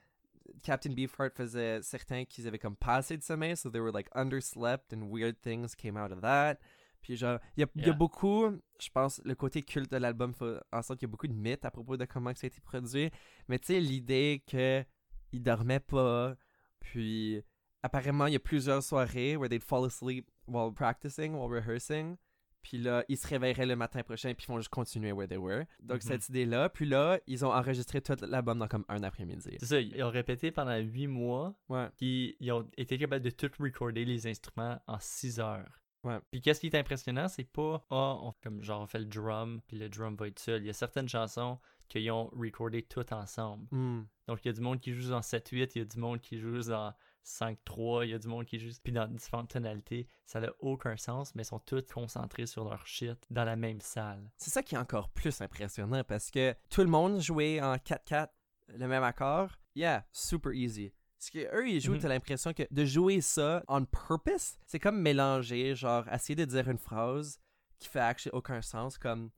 Captain 0.62 0.90
Beefheart 0.90 1.34
faisait 1.34 1.82
certains 1.82 2.24
qu'ils 2.24 2.46
avaient 2.46 2.58
comme 2.58 2.76
pas 2.76 2.96
assez 2.96 3.16
de 3.16 3.22
sommeil, 3.22 3.56
so 3.56 3.70
they 3.70 3.80
were 3.80 3.92
like 3.92 4.08
underslept 4.14 4.92
and 4.92 5.02
weird 5.10 5.40
things 5.40 5.74
came 5.74 5.96
out 5.96 6.12
of 6.12 6.20
that. 6.20 6.56
Puis 7.02 7.16
genre, 7.16 7.38
il 7.56 7.60
y 7.60 7.64
a, 7.64 7.88
y 7.88 7.92
beaucoup, 7.96 8.50
je 8.78 8.88
pense, 8.90 9.20
le 9.24 9.34
côté 9.34 9.62
culte 9.62 9.90
de 9.90 9.96
l'album 9.96 10.34
fait 10.34 10.58
en 10.72 10.82
sorte 10.82 10.98
qu'il 10.98 11.08
y 11.08 11.10
a 11.10 11.12
beaucoup 11.12 11.28
de 11.28 11.34
mythes 11.34 11.64
à 11.64 11.70
propos 11.70 11.96
de 11.96 12.04
comment 12.04 12.34
ça 12.34 12.44
a 12.44 12.48
été 12.48 12.60
produit. 12.60 13.10
Mais 13.48 13.58
tu 13.58 13.68
sais, 13.68 13.80
l'idée 13.80 14.42
que 14.46 14.84
il 15.32 15.42
dormait 15.42 15.80
pas, 15.80 16.34
puis 16.80 17.42
apparemment 17.82 18.26
il 18.26 18.34
y 18.34 18.36
a 18.36 18.40
plusieurs 18.40 18.82
soirées 18.82 19.36
where 19.36 19.48
they'd 19.48 19.62
fall 19.62 19.84
asleep 19.84 20.28
while 20.46 20.72
practicing, 20.72 21.34
while 21.34 21.48
rehearsing. 21.48 22.16
Puis 22.62 22.78
là, 22.78 23.04
ils 23.08 23.16
se 23.16 23.26
réveilleraient 23.26 23.66
le 23.66 23.76
matin 23.76 24.02
prochain, 24.02 24.34
puis 24.34 24.46
ils 24.48 24.52
vont 24.52 24.58
juste 24.58 24.68
continuer 24.70 25.12
where 25.12 25.26
they 25.28 25.38
were. 25.38 25.64
Donc 25.80 25.96
Mhm. 26.04 26.08
cette 26.10 26.28
idée-là, 26.28 26.68
puis 26.68 26.86
là, 26.86 27.18
ils 27.26 27.44
ont 27.44 27.52
enregistré 27.52 28.00
tout 28.02 28.16
l'album 28.22 28.58
dans 28.58 28.68
comme 28.68 28.84
un 28.88 29.02
après-midi. 29.02 29.56
C'est 29.60 29.66
ça, 29.66 29.80
ils 29.80 30.02
ont 30.02 30.10
répété 30.10 30.50
pendant 30.50 30.76
huit 30.76 31.06
mois, 31.06 31.54
Ouais. 31.68 31.88
puis 31.96 32.36
ils 32.40 32.52
ont 32.52 32.68
été 32.76 32.98
capables 32.98 33.24
de 33.24 33.30
tout 33.30 33.50
recorder 33.58 34.04
les 34.04 34.26
instruments 34.26 34.78
en 34.86 34.98
6 35.00 35.40
heures. 35.40 35.80
Ouais. 36.04 36.18
Puis 36.30 36.40
qu'est-ce 36.40 36.60
qui 36.60 36.66
est 36.68 36.74
impressionnant, 36.76 37.28
c'est 37.28 37.44
pas 37.44 37.84
ah, 37.90 38.16
on, 38.22 38.32
comme 38.42 38.62
genre 38.62 38.80
on 38.82 38.86
fait 38.86 39.00
le 39.00 39.04
drum, 39.06 39.60
puis 39.66 39.76
le 39.78 39.88
drum 39.88 40.16
va 40.16 40.28
être 40.28 40.38
seul. 40.38 40.62
Il 40.62 40.66
y 40.66 40.70
a 40.70 40.74
certaines 40.74 41.08
chansons 41.08 41.58
qu'ils 41.88 42.10
ont 42.10 42.28
recordé 42.28 42.82
tout 42.82 43.12
ensemble. 43.12 43.66
Hmm. 43.70 44.04
Donc 44.26 44.38
il 44.44 44.48
y 44.48 44.50
a 44.50 44.52
du 44.54 44.60
monde 44.60 44.80
qui 44.80 44.92
joue 44.94 45.12
en 45.12 45.20
7-8, 45.22 45.72
il 45.74 45.78
y 45.80 45.82
a 45.82 45.84
du 45.84 45.98
monde 45.98 46.20
qui 46.20 46.38
joue 46.38 46.70
en 46.70 46.92
5-3, 47.24 48.04
il 48.06 48.10
y 48.10 48.14
a 48.14 48.18
du 48.18 48.28
monde 48.28 48.44
qui 48.46 48.58
joue 48.58 48.70
puis 48.82 48.92
dans 48.92 49.06
différentes 49.06 49.50
tonalités. 49.50 50.06
Ça 50.26 50.40
n'a 50.40 50.50
aucun 50.60 50.96
sens, 50.96 51.34
mais 51.34 51.42
ils 51.42 51.46
sont 51.46 51.58
tous 51.60 51.82
concentrés 51.92 52.46
sur 52.46 52.64
leur 52.64 52.86
shit 52.86 53.18
dans 53.30 53.44
la 53.44 53.56
même 53.56 53.80
salle. 53.80 54.30
C'est 54.36 54.50
ça 54.50 54.62
qui 54.62 54.74
est 54.74 54.78
encore 54.78 55.08
plus 55.10 55.40
impressionnant 55.40 56.02
parce 56.04 56.30
que 56.30 56.54
tout 56.70 56.80
le 56.82 56.88
monde 56.88 57.20
jouait 57.20 57.60
en 57.60 57.74
4-4 57.76 58.28
le 58.68 58.86
même 58.88 59.02
accord. 59.02 59.50
Yeah, 59.74 60.04
super 60.12 60.52
easy. 60.52 60.92
Parce 61.18 61.30
que 61.30 61.54
eux, 61.54 61.68
ils 61.68 61.80
jouent, 61.80 61.92
Mhm. 61.94 62.00
t'as 62.00 62.08
l'impression 62.08 62.52
que 62.54 62.62
de 62.70 62.84
jouer 62.84 63.20
ça 63.20 63.62
on 63.68 63.84
purpose, 63.84 64.54
c'est 64.66 64.78
comme 64.78 65.00
mélanger, 65.00 65.74
genre, 65.74 66.08
essayer 66.08 66.34
de 66.34 66.44
dire 66.46 66.68
une 66.68 66.78
phrase 66.78 67.38
qui 67.78 67.88
fait 67.88 68.00
actually 68.00 68.34
aucun 68.34 68.62
sens, 68.62 68.96
comme, 68.96 69.30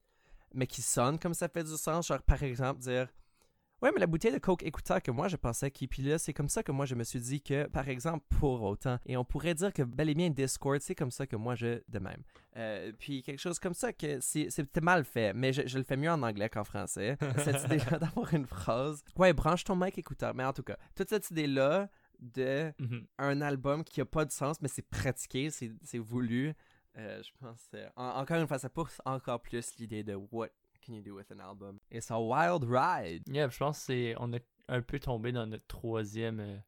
mais 0.54 0.66
qui 0.66 0.80
sonne 0.82 1.18
comme 1.18 1.34
ça 1.34 1.48
fait 1.48 1.64
du 1.64 1.76
sens. 1.76 2.06
Genre, 2.06 2.22
par 2.22 2.42
exemple, 2.42 2.80
dire 2.80 3.08
Ouais, 3.82 3.90
mais 3.92 3.98
la 4.00 4.06
bouteille 4.06 4.32
de 4.32 4.38
Coke 4.38 4.62
écouteur 4.62 5.02
que 5.02 5.10
moi 5.10 5.26
je 5.28 5.36
pensais 5.36 5.70
qui. 5.70 5.88
Puis 5.88 6.02
là, 6.02 6.16
c'est 6.18 6.32
comme 6.32 6.48
ça 6.48 6.62
que 6.62 6.70
moi 6.72 6.86
je 6.86 6.94
me 6.94 7.02
suis 7.04 7.20
dit 7.20 7.40
que, 7.42 7.66
par 7.66 7.88
exemple, 7.88 8.24
pour 8.38 8.62
autant. 8.62 8.98
Et 9.06 9.16
on 9.16 9.24
pourrait 9.24 9.54
dire 9.54 9.72
que 9.72 9.82
bel 9.82 10.08
et 10.08 10.14
bien 10.14 10.30
Discord, 10.30 10.80
c'est 10.80 10.94
comme 10.94 11.10
ça 11.10 11.26
que 11.26 11.36
moi 11.36 11.54
je. 11.54 11.82
de 11.88 11.98
même. 11.98 12.22
Euh, 12.56 12.92
puis 12.98 13.22
quelque 13.22 13.40
chose 13.40 13.58
comme 13.58 13.74
ça 13.74 13.92
que 13.92 14.20
c'est- 14.20 14.50
c'était 14.50 14.80
mal 14.80 15.04
fait, 15.04 15.32
mais 15.34 15.52
je, 15.52 15.66
je 15.66 15.78
le 15.78 15.84
fais 15.84 15.96
mieux 15.96 16.10
en 16.10 16.22
anglais 16.22 16.48
qu'en 16.48 16.64
français. 16.64 17.16
Cette 17.38 17.64
idée-là 17.64 17.98
d'avoir 17.98 18.32
une 18.34 18.46
phrase. 18.46 19.02
Ouais, 19.16 19.32
branche 19.32 19.64
ton 19.64 19.74
mic 19.76 19.98
écouteur. 19.98 20.34
Mais 20.34 20.44
en 20.44 20.52
tout 20.52 20.62
cas, 20.62 20.76
toute 20.94 21.08
cette 21.08 21.30
idée-là 21.30 21.90
de 22.20 22.72
Mhm. 22.78 23.06
un 23.18 23.40
album 23.40 23.82
qui 23.82 24.00
a 24.00 24.04
pas 24.04 24.24
de 24.24 24.30
sens, 24.30 24.60
mais 24.62 24.68
c'est 24.68 24.88
pratiqué, 24.88 25.50
c'est 25.50 25.72
c'est 25.82 25.98
voulu. 25.98 26.54
euh, 26.98 27.22
je 27.22 27.30
pense 27.40 27.66
que, 27.72 27.78
en- 27.96 28.20
encore 28.20 28.36
une 28.38 28.46
fois, 28.46 28.58
ça 28.58 28.68
pousse 28.68 29.00
encore 29.06 29.40
plus 29.40 29.76
l'idée 29.78 30.04
de 30.04 30.14
what 30.30 30.48
can 30.84 30.94
you 30.94 31.02
do 31.02 31.14
with 31.14 31.30
an 31.30 31.40
album? 31.40 31.78
It's 31.90 32.10
a 32.10 32.18
wild 32.18 32.64
ride. 32.64 33.22
Yeah, 33.26 33.48
je 33.48 33.58
pense 33.58 33.78
c'est 33.78 34.14
on 34.18 34.32
est 34.32 34.44
un 34.68 34.82
peu 34.82 34.98
tombé 34.98 35.32
dans 35.32 35.46
notre 35.46 35.66
troisième 35.66 36.40
euh, 36.40 36.58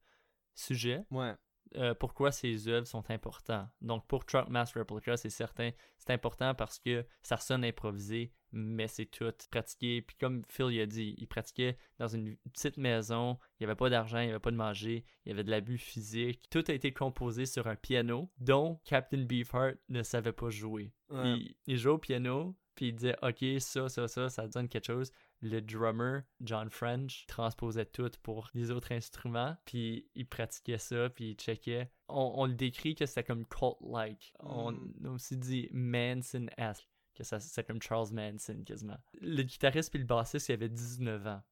sujet. 0.54 1.04
Ouais. 1.10 1.34
euh, 1.76 1.94
pourquoi 1.94 2.30
ces 2.32 2.68
œuvres 2.68 2.86
sont 2.86 3.10
importantes? 3.10 3.68
Donc 3.80 4.06
pour 4.06 4.24
Truck 4.24 4.48
Mass 4.48 4.74
Replica, 4.74 5.16
c'est 5.16 5.30
certain, 5.30 5.70
c'est 5.98 6.10
important 6.10 6.54
parce 6.54 6.78
que 6.78 7.04
ça 7.22 7.36
sonne 7.36 7.64
improvisé, 7.64 8.32
mais 8.52 8.86
c'est 8.86 9.06
tout 9.06 9.32
pratiqué. 9.50 10.02
Puis 10.02 10.16
comme 10.16 10.42
Phil 10.48 10.70
y 10.72 10.80
a 10.80 10.86
dit, 10.86 11.14
il 11.18 11.26
pratiquait 11.26 11.76
dans 11.98 12.08
une 12.08 12.36
petite 12.52 12.76
maison, 12.76 13.38
il 13.58 13.64
n'y 13.64 13.70
avait 13.70 13.76
pas 13.76 13.90
d'argent, 13.90 14.18
il 14.18 14.26
n'y 14.26 14.30
avait 14.30 14.38
pas 14.38 14.50
de 14.50 14.56
manger, 14.56 15.04
il 15.24 15.30
y 15.30 15.32
avait 15.32 15.44
de 15.44 15.50
l'abus 15.50 15.78
physique. 15.78 16.48
Tout 16.50 16.64
a 16.68 16.72
été 16.72 16.92
composé 16.92 17.46
sur 17.46 17.66
un 17.66 17.76
piano 17.76 18.30
dont 18.38 18.80
Captain 18.84 19.24
Beefheart 19.24 19.76
ne 19.88 20.02
savait 20.02 20.32
pas 20.32 20.50
jouer. 20.50 20.92
Ouais. 21.10 21.38
Il, 21.38 21.56
il 21.66 21.76
jouait 21.76 21.92
au 21.92 21.98
piano, 21.98 22.54
puis 22.74 22.88
il 22.88 22.94
disait 22.94 23.16
OK, 23.22 23.44
ça, 23.60 23.88
ça, 23.88 24.08
ça, 24.08 24.28
ça 24.28 24.48
donne 24.48 24.68
quelque 24.68 24.86
chose. 24.86 25.10
Le 25.40 25.60
drummer, 25.60 26.22
John 26.40 26.70
French, 26.70 27.26
transposait 27.26 27.84
tout 27.86 28.10
pour 28.22 28.48
les 28.54 28.70
autres 28.70 28.92
instruments, 28.92 29.56
puis 29.66 30.06
il 30.14 30.26
pratiquait 30.26 30.78
ça, 30.78 31.10
puis 31.10 31.30
il 31.30 31.34
checkait. 31.34 31.90
On, 32.08 32.32
on 32.36 32.46
le 32.46 32.54
décrit 32.54 32.94
que 32.94 33.04
c'était 33.06 33.24
comme 33.24 33.44
cult-like. 33.46 34.32
On 34.40 34.72
Mm. 34.72 35.06
a 35.06 35.10
aussi 35.10 35.36
dit 35.36 35.68
Manson-esque, 35.72 36.88
que 37.14 37.24
ça 37.24 37.40
c'est 37.40 37.64
comme 37.66 37.80
Charles 37.82 38.12
Manson 38.12 38.62
quasiment. 38.64 38.96
Le 39.20 39.42
guitariste 39.42 39.90
puis 39.90 39.98
le 40.00 40.06
bassiste, 40.06 40.48
il 40.48 40.52
avait 40.52 40.68
19 40.68 41.26
ans 41.26 41.42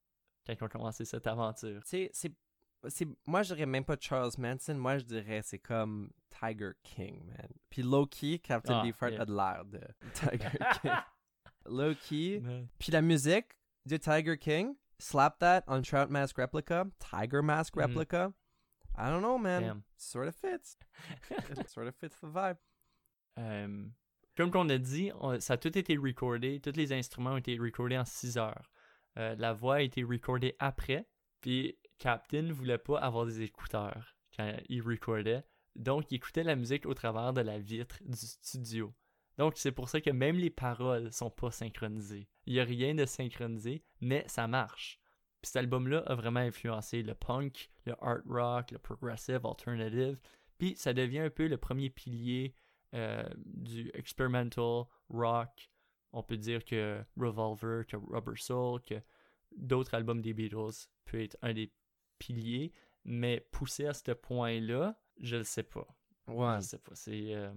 quand 0.46 0.54
ils 0.58 0.64
ont 0.64 0.68
commencé 0.68 1.04
cette 1.04 1.26
aventure. 1.26 1.82
Tu 1.84 1.88
sais, 1.90 2.10
c'est. 2.12 2.32
c'est- 2.88 3.08
Moi, 3.26 3.42
je 3.42 3.54
dirais 3.54 3.66
même 3.66 3.84
pas 3.84 3.96
Charles 4.00 4.32
Manson. 4.38 4.74
Moi, 4.74 4.98
je 4.98 5.04
dirais 5.04 5.40
c'est 5.42 5.58
comme 5.60 6.10
Tiger 6.30 6.70
King, 6.82 7.24
man. 7.26 7.48
Puis 7.70 7.82
low-key, 7.82 8.38
Captain 8.40 8.80
Ah, 8.80 8.82
Beefheart 8.82 9.12
yeah. 9.12 9.22
a 9.22 9.24
de 9.26 9.34
l'air 9.34 9.64
de 9.66 9.80
Tiger 10.14 10.38
King. 10.82 10.92
Low-key. 11.66 12.40
Ouais. 12.44 12.66
Puis 12.78 12.92
la 12.92 13.02
musique 13.02 13.46
de 13.86 13.96
Tiger 13.96 14.38
King, 14.38 14.74
slap 14.98 15.38
that 15.38 15.64
on 15.66 15.82
Trout 15.82 16.08
Mask 16.10 16.36
Replica, 16.38 16.84
Tiger 16.98 17.42
Mask 17.42 17.74
Mhm. 17.76 17.82
Replica. 17.82 18.32
I 18.96 19.08
don't 19.10 19.20
know, 19.22 19.38
man. 19.38 19.62
Damn. 19.62 19.82
Sort 19.96 20.26
of 20.28 20.34
fits. 20.36 20.76
It 21.30 21.68
sort 21.68 21.86
of 21.86 21.94
fits 21.96 22.10
the 22.20 22.26
vibe. 22.26 22.58
Euh, 23.38 23.86
comme 24.36 24.50
qu'on 24.50 24.68
a 24.68 24.78
dit, 24.78 25.10
on- 25.20 25.40
ça 25.40 25.54
a 25.54 25.56
tout 25.56 25.76
été 25.76 25.96
recordé, 25.96 26.60
tous 26.60 26.76
les 26.76 26.92
instruments 26.92 27.32
ont 27.32 27.36
été 27.38 27.56
recordés 27.58 27.96
en 27.98 28.04
6 28.04 28.36
heures. 28.36 28.70
Euh, 29.18 29.34
la 29.38 29.52
voix 29.52 29.76
a 29.76 29.80
été 29.80 30.02
recordée 30.02 30.54
après, 30.58 31.06
puis 31.40 31.78
Captain 31.98 32.52
voulait 32.52 32.78
pas 32.78 32.98
avoir 33.00 33.26
des 33.26 33.42
écouteurs 33.42 34.16
quand 34.36 34.54
il 34.68 34.82
recordait, 34.82 35.44
donc 35.76 36.10
il 36.10 36.16
écoutait 36.16 36.44
la 36.44 36.56
musique 36.56 36.86
au 36.86 36.94
travers 36.94 37.32
de 37.32 37.40
la 37.42 37.58
vitre 37.58 37.96
du 38.04 38.16
studio. 38.18 38.92
Donc 39.39 39.55
c'est 39.57 39.72
pour 39.72 39.89
ça 39.89 40.01
que 40.01 40.11
même 40.11 40.37
les 40.37 40.51
paroles 40.51 41.12
sont 41.12 41.30
pas 41.30 41.51
synchronisées. 41.51 42.28
Il 42.47 42.55
y 42.55 42.61
a 42.61 42.64
rien 42.64 42.95
de 42.95 43.07
synchronisé, 43.07 43.83
mais 44.01 44.24
ça 44.26 44.47
marche. 44.47 45.01
Puis 45.41 45.51
cet 45.51 45.57
album-là 45.57 45.99
a 46.07 46.14
vraiment 46.14 46.41
influencé 46.41 47.03
le 47.03 47.14
punk, 47.14 47.70
le 47.87 47.95
art 48.01 48.22
rock, 48.28 48.70
le 48.70 48.78
progressive, 48.78 49.41
alternative, 49.45 50.18
puis 50.59 50.76
ça 50.76 50.93
devient 50.93 51.20
un 51.20 51.30
peu 51.30 51.49
le 51.49 51.57
premier 51.57 51.91
pilier 51.91 52.55
euh, 52.95 53.24
du 53.45 53.91
experimental 53.95 54.85
rock. 55.09 55.70
On 56.12 56.22
peut 56.22 56.37
dire 56.37 56.64
que 56.64 57.03
Revolver, 57.16 57.87
que 57.87 57.97
Rubber 57.97 58.37
Soul, 58.37 58.80
que 58.83 59.03
d'autres 59.57 59.95
albums 59.95 60.20
des 60.20 60.35
Beatles 60.35 60.87
peut 61.05 61.20
être 61.20 61.37
un 61.43 61.55
des 61.55 61.72
piliers, 62.18 62.72
mais 63.05 63.41
poussé 63.51 63.87
à 63.87 63.95
ce 63.95 64.12
point-là, 64.12 64.97
je 65.20 65.37
le 65.37 65.45
sais 65.45 65.62
pas. 65.62 65.87
Ouais. 66.28 66.57
Je 66.57 66.66
sais 66.66 66.78
pas. 66.78 66.95
C'est 66.95 67.35
euh, 67.35 67.53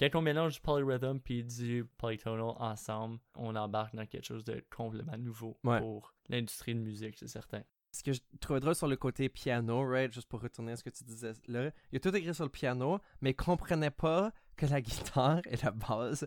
quand 0.00 0.08
on 0.14 0.22
mélange 0.22 0.54
du 0.54 0.60
polyrhythm 0.60 1.18
puis 1.20 1.44
du 1.44 1.84
polytonal 1.98 2.40
ensemble, 2.58 3.18
on 3.36 3.54
embarque 3.56 3.94
dans 3.94 4.06
quelque 4.06 4.24
chose 4.26 4.44
de 4.44 4.64
complètement 4.74 5.16
nouveau 5.18 5.58
Ouais. 5.64 5.78
pour 5.80 6.14
l'industrie 6.28 6.74
de 6.74 6.80
musique, 6.80 7.16
c'est 7.18 7.28
certain. 7.28 7.62
Ce 7.94 8.02
que 8.02 8.12
je 8.12 8.20
trouvais 8.40 8.60
drôle 8.60 8.74
sur 8.74 8.88
le 8.88 8.96
côté 8.96 9.28
piano, 9.28 9.84
right, 9.86 10.12
juste 10.12 10.28
pour 10.28 10.40
retourner 10.40 10.72
à 10.72 10.76
ce 10.76 10.82
que 10.82 10.88
tu 10.90 11.04
disais 11.04 11.32
là, 11.46 11.70
il 11.92 11.96
a 11.96 12.00
tout 12.00 12.14
écrit 12.16 12.34
sur 12.34 12.44
le 12.44 12.50
piano, 12.50 12.98
mais 13.20 13.30
il 13.30 13.34
comprenait 13.36 13.90
pas 13.90 14.32
que 14.56 14.64
la 14.66 14.80
guitare 14.80 15.40
et 15.50 15.56
la 15.62 15.70
basse 15.72 16.24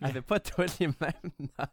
avaient 0.00 0.22
pas 0.22 0.40
toutes 0.40 0.78
les 0.80 0.88
mêmes 0.88 1.32
notes. 1.38 1.70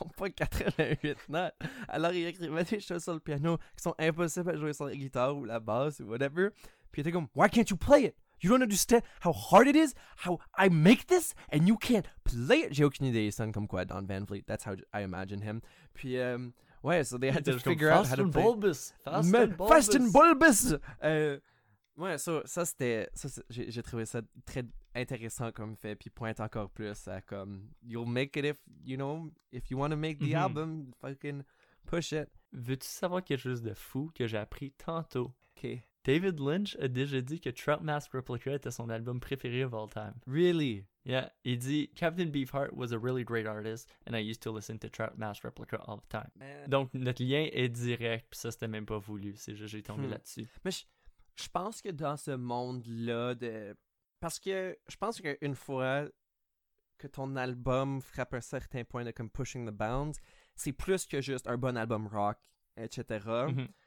On 0.00 0.08
pas 0.08 0.30
88 0.30 1.28
notes. 1.28 1.54
Alors 1.88 2.12
il 2.12 2.26
écrivait 2.26 2.64
des 2.64 2.80
choses 2.80 3.04
sur 3.04 3.12
le 3.14 3.20
piano 3.20 3.58
qui 3.76 3.82
sont 3.82 3.94
impossibles 3.98 4.50
à 4.50 4.56
jouer 4.56 4.72
sur 4.72 4.86
la 4.86 4.96
guitare 4.96 5.36
ou 5.36 5.44
la 5.44 5.60
basse 5.60 6.00
ou 6.00 6.04
whatever. 6.06 6.48
Puis 6.90 7.00
il 7.00 7.00
était 7.02 7.12
comme, 7.12 7.28
Why 7.34 7.48
can't 7.50 7.68
you 7.70 7.76
play 7.76 8.06
it? 8.06 8.14
You 8.42 8.50
don't 8.50 8.62
understand 8.62 9.02
how 9.24 9.32
hard 9.32 9.66
it 9.68 9.76
is, 9.76 9.94
how 10.24 10.38
I 10.56 10.68
make 10.68 11.06
this, 11.06 11.34
and 11.50 11.66
you 11.66 11.76
can't 11.78 12.06
play 12.24 12.64
it. 12.66 12.72
J'ai 12.74 12.84
aucune 12.84 13.06
idée, 13.06 13.26
il 13.26 13.32
sonne 13.32 13.52
comme 13.52 13.66
quoi 13.66 13.84
Don 13.84 14.02
Van 14.06 14.26
Fleet. 14.26 14.44
That's 14.46 14.64
how 14.66 14.74
I 14.92 15.02
imagine 15.02 15.40
him. 15.42 15.60
Puis, 15.94 16.16
ouais, 16.82 17.04
so 17.04 17.18
they 17.18 17.30
had 17.30 17.44
to 17.44 17.58
figure 17.58 17.90
out 17.90 18.06
how 18.06 18.16
to 18.16 18.28
play. 18.28 18.42
Bulbous. 18.42 18.92
Fast 19.04 19.34
and 19.34 19.48
bulbous. 19.56 19.68
Fast 19.68 19.94
and 19.96 20.12
bulbous! 20.12 20.74
Euh, 21.02 21.38
ouais, 21.96 22.18
so, 22.18 22.42
ça 22.44 22.64
c'était. 22.66 23.08
ça, 23.14 23.28
J'ai 23.48 23.70
j'ai 23.70 23.82
trouvé 23.82 24.04
ça 24.04 24.20
très 24.44 24.64
intéressant 24.94 25.50
comme 25.52 25.76
fait, 25.76 25.94
puis 25.96 26.10
pointe 26.10 26.40
encore 26.40 26.70
plus 26.70 27.08
à 27.08 27.20
comme. 27.22 27.68
You'll 27.82 28.06
make 28.08 28.36
it 28.36 28.44
if, 28.44 28.58
you 28.84 28.96
know, 28.96 29.30
if 29.52 29.70
you 29.70 29.78
want 29.78 29.90
to 29.90 29.96
make 29.96 30.18
the 30.18 30.30
Mhm. 30.32 30.34
album, 30.36 30.92
fucking 31.00 31.42
push 31.86 32.12
it. 32.12 32.28
Veux-tu 32.52 32.86
savoir 32.86 33.22
quelque 33.24 33.40
chose 33.40 33.62
de 33.62 33.74
fou 33.74 34.10
que 34.14 34.26
j'ai 34.26 34.38
appris 34.38 34.72
tantôt? 34.72 35.32
Ok. 35.56 35.78
David 36.06 36.38
Lynch 36.38 36.76
a 36.80 36.86
déjà 36.88 37.20
dit 37.20 37.40
que 37.40 37.50
Trout 37.50 37.80
Mask 37.82 38.12
Replica 38.12 38.54
était 38.54 38.70
son 38.70 38.88
album 38.90 39.18
préféré 39.18 39.64
of 39.64 39.74
all 39.74 39.88
time. 39.90 40.14
Really? 40.26 40.84
Yeah, 41.04 41.32
il 41.44 41.58
dit 41.58 41.90
Captain 41.96 42.26
Beefheart 42.26 42.72
was 42.72 42.92
a 42.92 42.98
really 42.98 43.24
great 43.24 43.46
artist 43.46 43.88
and 44.08 44.14
I 44.16 44.20
used 44.20 44.40
to 44.42 44.52
listen 44.54 44.78
to 44.78 44.88
Trout 44.88 45.16
Mask 45.18 45.42
Replica 45.44 45.76
all 45.86 45.98
the 45.98 46.08
time. 46.08 46.30
Donc 46.68 46.94
notre 46.94 47.22
lien 47.24 47.48
est 47.52 47.68
direct, 47.68 48.26
puis 48.30 48.38
ça 48.38 48.50
c'était 48.52 48.68
même 48.68 48.86
pas 48.86 48.98
voulu, 48.98 49.34
c'est 49.36 49.56
juste 49.56 49.72
j'ai 49.72 49.82
tombé 49.82 50.06
Hmm. 50.06 50.10
là-dessus. 50.12 50.48
Mais 50.64 50.70
je, 50.70 50.84
je 51.36 51.48
pense 51.48 51.82
que 51.82 51.88
dans 51.90 52.16
ce 52.16 52.30
monde-là 52.30 53.34
de. 53.34 53.76
Parce 54.20 54.38
que 54.38 54.76
je 54.88 54.96
pense 54.96 55.20
qu'une 55.20 55.54
fois 55.56 56.06
que 56.98 57.06
ton 57.08 57.34
album 57.36 58.00
frappe 58.00 58.32
un 58.34 58.40
certain 58.40 58.84
point 58.84 59.04
de 59.04 59.10
comme 59.10 59.28
pushing 59.28 59.66
the 59.68 59.72
bounds, 59.74 60.18
c'est 60.54 60.72
plus 60.72 61.04
que 61.06 61.20
juste 61.20 61.46
un 61.48 61.58
bon 61.58 61.76
album 61.76 62.06
rock, 62.06 62.38
etc. 62.76 63.20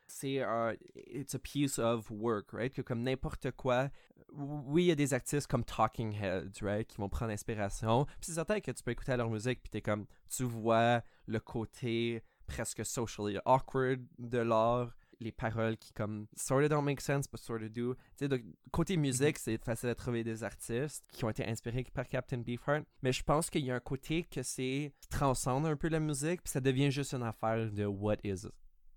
C'est 0.10 0.42
un. 0.42 0.74
It's 0.96 1.36
a 1.36 1.40
piece 1.40 1.80
of 1.80 2.10
work, 2.12 2.52
right? 2.54 2.74
Que 2.74 2.82
comme 2.82 3.04
n'importe 3.04 3.52
quoi. 3.52 3.90
Oui, 4.34 4.84
il 4.84 4.88
y 4.88 4.92
a 4.92 4.96
des 4.96 5.14
artistes 5.14 5.48
comme 5.48 5.64
Talking 5.64 6.14
Heads, 6.14 6.62
right? 6.62 6.88
Qui 6.88 6.98
vont 6.98 7.10
prendre 7.10 7.32
inspiration. 7.32 8.06
Puis 8.06 8.28
c'est 8.28 8.34
certain 8.34 8.60
que 8.60 8.72
tu 8.72 8.84
peux 8.84 8.92
écouter 8.92 9.16
leur 9.16 9.30
musique, 9.30 9.62
puis 9.62 9.70
t'es 9.70 9.82
comme. 9.82 10.06
Tu 10.30 10.44
vois 10.44 11.02
le 11.26 11.40
côté 11.40 12.24
presque 12.46 12.86
socially 12.86 13.38
awkward 13.46 14.06
de 14.18 14.40
l'art 14.40 14.92
les 15.20 15.32
paroles 15.32 15.78
qui 15.78 15.92
comme 15.94 16.28
sort 16.36 16.62
of 16.64 16.70
don't 16.70 16.84
make 16.84 17.02
sense 17.02 17.28
but 17.28 17.40
sort 17.40 17.62
of 17.62 17.72
do. 17.72 17.94
Tu 17.94 18.00
sais, 18.16 18.28
donc, 18.28 18.42
côté 18.72 18.98
musique, 18.98 19.38
c'est 19.38 19.58
facile 19.64 19.90
à 19.90 19.96
trouver 19.96 20.24
des 20.24 20.44
artistes 20.44 21.04
qui 21.12 21.26
ont 21.26 21.30
été 21.30 21.46
inspirés 21.46 21.86
par 21.94 22.08
Captain 22.08 22.38
Beefheart, 22.38 22.86
mais 23.02 23.12
je 23.12 23.24
pense 23.24 23.50
qu'il 23.50 23.66
y 23.66 23.72
a 23.72 23.76
un 23.76 23.80
côté 23.80 24.24
que 24.24 24.42
c'est 24.44 24.94
qui 25.02 25.10
transcende 25.10 25.66
un 25.66 25.76
peu 25.76 25.90
la 25.90 26.00
musique, 26.00 26.42
puis 26.44 26.52
ça 26.52 26.62
devient 26.62 26.92
juste 26.92 27.14
une 27.14 27.24
affaire 27.24 27.72
de 27.72 27.86
what 27.86 28.18
is 28.24 28.48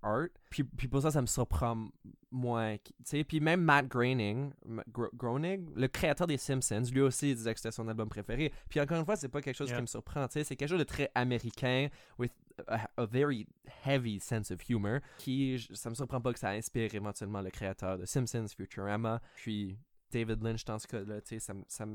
art. 0.03 0.29
Puis, 0.51 0.65
puis 0.65 0.89
pour 0.89 1.03
ça, 1.03 1.11
ça 1.11 1.21
me 1.21 1.27
surprend 1.27 1.89
moins. 2.31 2.77
Tu 2.79 2.93
sais, 3.05 3.25
puis 3.25 3.41
même 3.41 3.63
Matt 3.63 3.89
Groening, 3.89 4.53
Ma- 4.67 4.85
Gro- 4.89 5.11
Groening, 5.15 5.73
le 5.75 5.89
créateur 5.89 6.27
des 6.27 6.37
Simpsons, 6.39 6.83
lui 6.93 7.01
aussi 7.01 7.31
il 7.31 7.37
disait 7.37 7.53
que 7.55 7.61
c'était 7.61 7.73
son 7.73 7.87
album 7.89 8.09
préféré. 8.09 8.53
Puis 8.69 8.81
encore 8.81 8.99
une 8.99 9.05
fois, 9.05 9.17
c'est 9.17 9.29
pas 9.29 9.41
quelque 9.43 9.57
chose 9.57 9.69
Yeah. 9.69 9.77
qui 9.79 9.83
me 9.83 9.87
surprend. 9.87 10.27
Tu 10.29 10.35
sais, 10.35 10.45
c'est 10.45 10.57
quelque 10.57 10.69
chose 10.69 10.79
de 10.79 10.85
très 10.85 11.11
américain, 11.15 11.89
with 12.19 12.33
a, 12.69 12.87
a 12.97 13.07
very 13.07 13.47
heavy 13.85 14.19
sense 14.21 14.51
of 14.51 14.69
humor, 14.69 15.01
qui, 15.19 15.59
ça 15.73 15.89
me 15.91 15.95
surprend 15.95 16.21
pas 16.21 16.33
que 16.33 16.39
ça 16.39 16.51
inspire 16.51 16.95
éventuellement 16.95 17.41
le 17.41 17.51
créateur 17.51 17.99
de 17.99 18.05
Simpsons, 18.05 18.47
Futurama, 18.57 19.21
puis 19.37 19.79
David 20.11 20.43
Lynch 20.43 20.65
dans 20.65 20.79
ce 20.79 20.87
cas-là, 20.87 21.21
tu 21.23 21.29
sais, 21.29 21.39
ça, 21.39 21.55
ça 21.69 21.87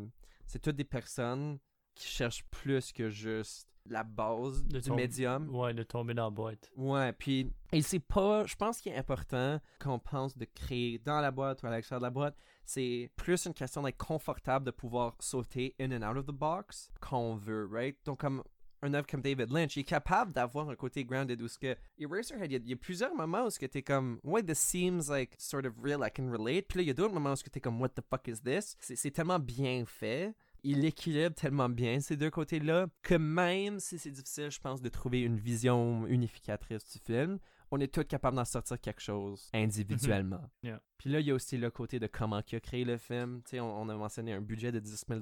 c'est 0.48 0.60
toutes 0.60 0.76
des 0.76 0.84
personnes 0.84 1.60
qui 1.94 2.08
cherchent 2.08 2.44
plus 2.46 2.92
que 2.92 3.10
juste 3.10 3.68
la 3.94 4.04
base 4.04 4.64
De 4.66 4.80
du 4.80 4.92
médium. 4.92 5.54
Ouais, 5.56 5.74
de 5.74 5.84
tomber 5.84 6.14
dans 6.14 6.26
la 6.26 6.30
boîte. 6.30 6.72
Ouais, 6.76 7.14
puis 7.14 7.52
et 7.72 7.82
c'est 7.82 8.00
pas, 8.00 8.46
je 8.46 8.56
pense 8.56 8.80
qu'il 8.80 8.92
est 8.94 8.98
important 8.98 9.60
qu'on 9.82 10.00
pense 10.00 10.38
de 10.38 10.46
créer 10.46 11.00
dans 11.00 11.20
la 11.20 11.32
boîte 11.32 11.62
ou 11.64 11.68
à 11.68 11.72
l'extérieur 11.72 12.00
de 12.02 12.06
la 12.06 12.12
boîte, 12.12 12.36
c'est 12.64 13.10
plus 13.16 13.46
une 13.46 13.54
question 13.54 13.82
d'être 13.84 13.98
confortable 13.98 14.66
de 14.66 14.72
pouvoir 14.72 15.16
sauter 15.20 15.76
in 15.80 15.92
and 15.92 16.10
out 16.10 16.18
of 16.18 16.26
the 16.26 16.32
box 16.38 16.90
quand 17.00 17.20
on 17.20 17.36
veut, 17.36 17.68
right? 17.72 17.98
Donc 18.06 18.20
comme 18.22 18.44
un 18.84 18.94
œuvre 18.94 19.08
comme 19.08 19.22
David 19.22 19.52
Lynch, 19.52 19.76
il 19.76 19.80
est 19.80 19.84
capable 19.84 20.32
d'avoir 20.34 20.70
un 20.70 20.76
côté 20.76 21.04
grounded 21.04 21.42
où 21.42 21.48
ce 21.48 21.58
que 21.58 21.76
Eraserhead, 21.98 22.52
il 22.52 22.54
y, 22.54 22.56
a- 22.58 22.60
il 22.64 22.70
y 22.70 22.74
a 22.74 22.78
plusieurs 22.78 23.16
moments 23.16 23.46
où 23.46 23.50
ce 23.50 23.58
que 23.58 23.66
t'es 23.66 23.82
comme 23.82 24.20
ouais, 24.24 24.44
this 24.44 24.60
seems 24.60 25.10
like 25.10 25.34
sort 25.40 25.66
of 25.66 25.74
real, 25.82 26.02
I 26.06 26.12
can 26.16 26.30
relate. 26.30 26.68
Puis 26.68 26.78
là, 26.78 26.84
il 26.84 26.88
y 26.88 26.92
a 26.92 26.94
d'autres 26.94 27.14
moments 27.14 27.32
où 27.32 27.36
ce 27.36 27.44
que 27.44 27.50
t'es 27.50 27.60
comme 27.60 27.82
what 27.82 27.90
the 27.90 28.02
fuck 28.08 28.28
is 28.28 28.40
this? 28.44 28.78
C'est 28.80 28.96
c'est 28.96 29.12
tellement 29.12 29.40
bien 29.40 29.84
fait. 29.88 30.36
Il 30.64 30.84
équilibre 30.86 31.36
tellement 31.36 31.70
bien 31.70 32.00
ces 32.00 32.18
deux 32.18 32.30
côtés-là 32.30 32.88
que 33.02 33.16
même 33.16 33.80
si 33.80 33.98
c'est 33.98 34.12
difficile, 34.12 34.50
je 34.50 34.60
pense, 34.60 34.82
de 34.82 34.90
trouver 34.90 35.22
une 35.22 35.38
vision 35.38 36.06
unificatrice 36.08 36.90
du 36.92 37.00
film, 37.00 37.40
on 37.72 37.80
est 37.80 37.94
tous 37.94 38.04
capables 38.06 38.38
d'en 38.38 38.46
sortir 38.46 38.80
quelque 38.80 39.02
chose 39.02 39.50
individuellement. 39.54 40.42
Yeah. 40.64 40.82
Puis 40.98 41.10
là, 41.10 41.20
il 41.20 41.28
y 41.28 41.32
a 41.32 41.34
aussi 41.34 41.58
le 41.58 41.70
côté 41.70 42.00
de 42.00 42.08
comment 42.08 42.42
il 42.52 42.56
a 42.56 42.60
créé 42.60 42.86
le 42.86 42.98
film. 42.98 43.42
Tu 43.44 43.52
sais, 43.52 43.60
on, 43.60 43.82
on 43.82 43.90
a 43.90 43.96
mentionné 43.96 44.34
un 44.34 44.42
budget 44.42 44.72
de 44.72 44.80
10 44.80 45.06
000 45.08 45.22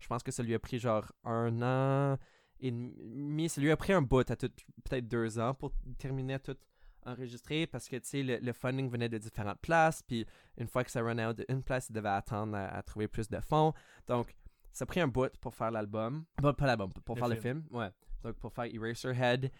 Je 0.00 0.06
pense 0.06 0.22
que 0.22 0.32
ça 0.32 0.42
lui 0.42 0.54
a 0.54 0.58
pris 0.58 0.78
genre 0.78 1.12
un 1.24 1.62
an 1.62 2.18
et 2.60 2.70
demi. 2.70 3.48
Ça 3.48 3.60
lui 3.60 3.70
a 3.70 3.76
pris 3.76 3.92
un 3.92 4.02
bout 4.02 4.28
à 4.30 4.36
peut-être 4.36 5.08
deux 5.08 5.38
ans 5.38 5.54
pour 5.54 5.72
terminer 5.98 6.34
à 6.34 6.38
tout 6.38 6.56
enregistrer 7.06 7.66
parce 7.66 7.88
que, 7.88 7.96
tu 7.96 8.08
sais, 8.08 8.22
le, 8.22 8.38
le 8.38 8.52
funding 8.54 8.88
venait 8.88 9.10
de 9.10 9.18
différentes 9.18 9.60
places. 9.60 10.02
Puis 10.02 10.26
une 10.56 10.68
fois 10.68 10.84
que 10.84 10.90
ça 10.90 11.02
run 11.02 11.18
out 11.18 11.42
d'une 11.48 11.62
place, 11.62 11.88
il 11.90 11.92
devait 11.92 12.08
attendre 12.08 12.56
à, 12.56 12.68
à 12.68 12.82
trouver 12.82 13.08
plus 13.08 13.28
de 13.28 13.40
fonds. 13.40 13.74
Donc, 14.06 14.34
ça 14.74 14.82
a 14.82 14.86
pris 14.86 15.00
un 15.00 15.08
bout 15.08 15.34
pour 15.40 15.54
faire 15.54 15.70
l'album. 15.70 16.24
Pas, 16.42 16.52
pas 16.52 16.66
l'album, 16.66 16.90
pour 16.92 17.14
Le 17.16 17.20
faire 17.20 17.28
le 17.28 17.36
film. 17.36 17.62
film. 17.62 17.76
Ouais. 17.80 17.90
Donc, 18.22 18.36
pour 18.36 18.52
faire 18.52 18.64
Eraserhead. 18.64 19.50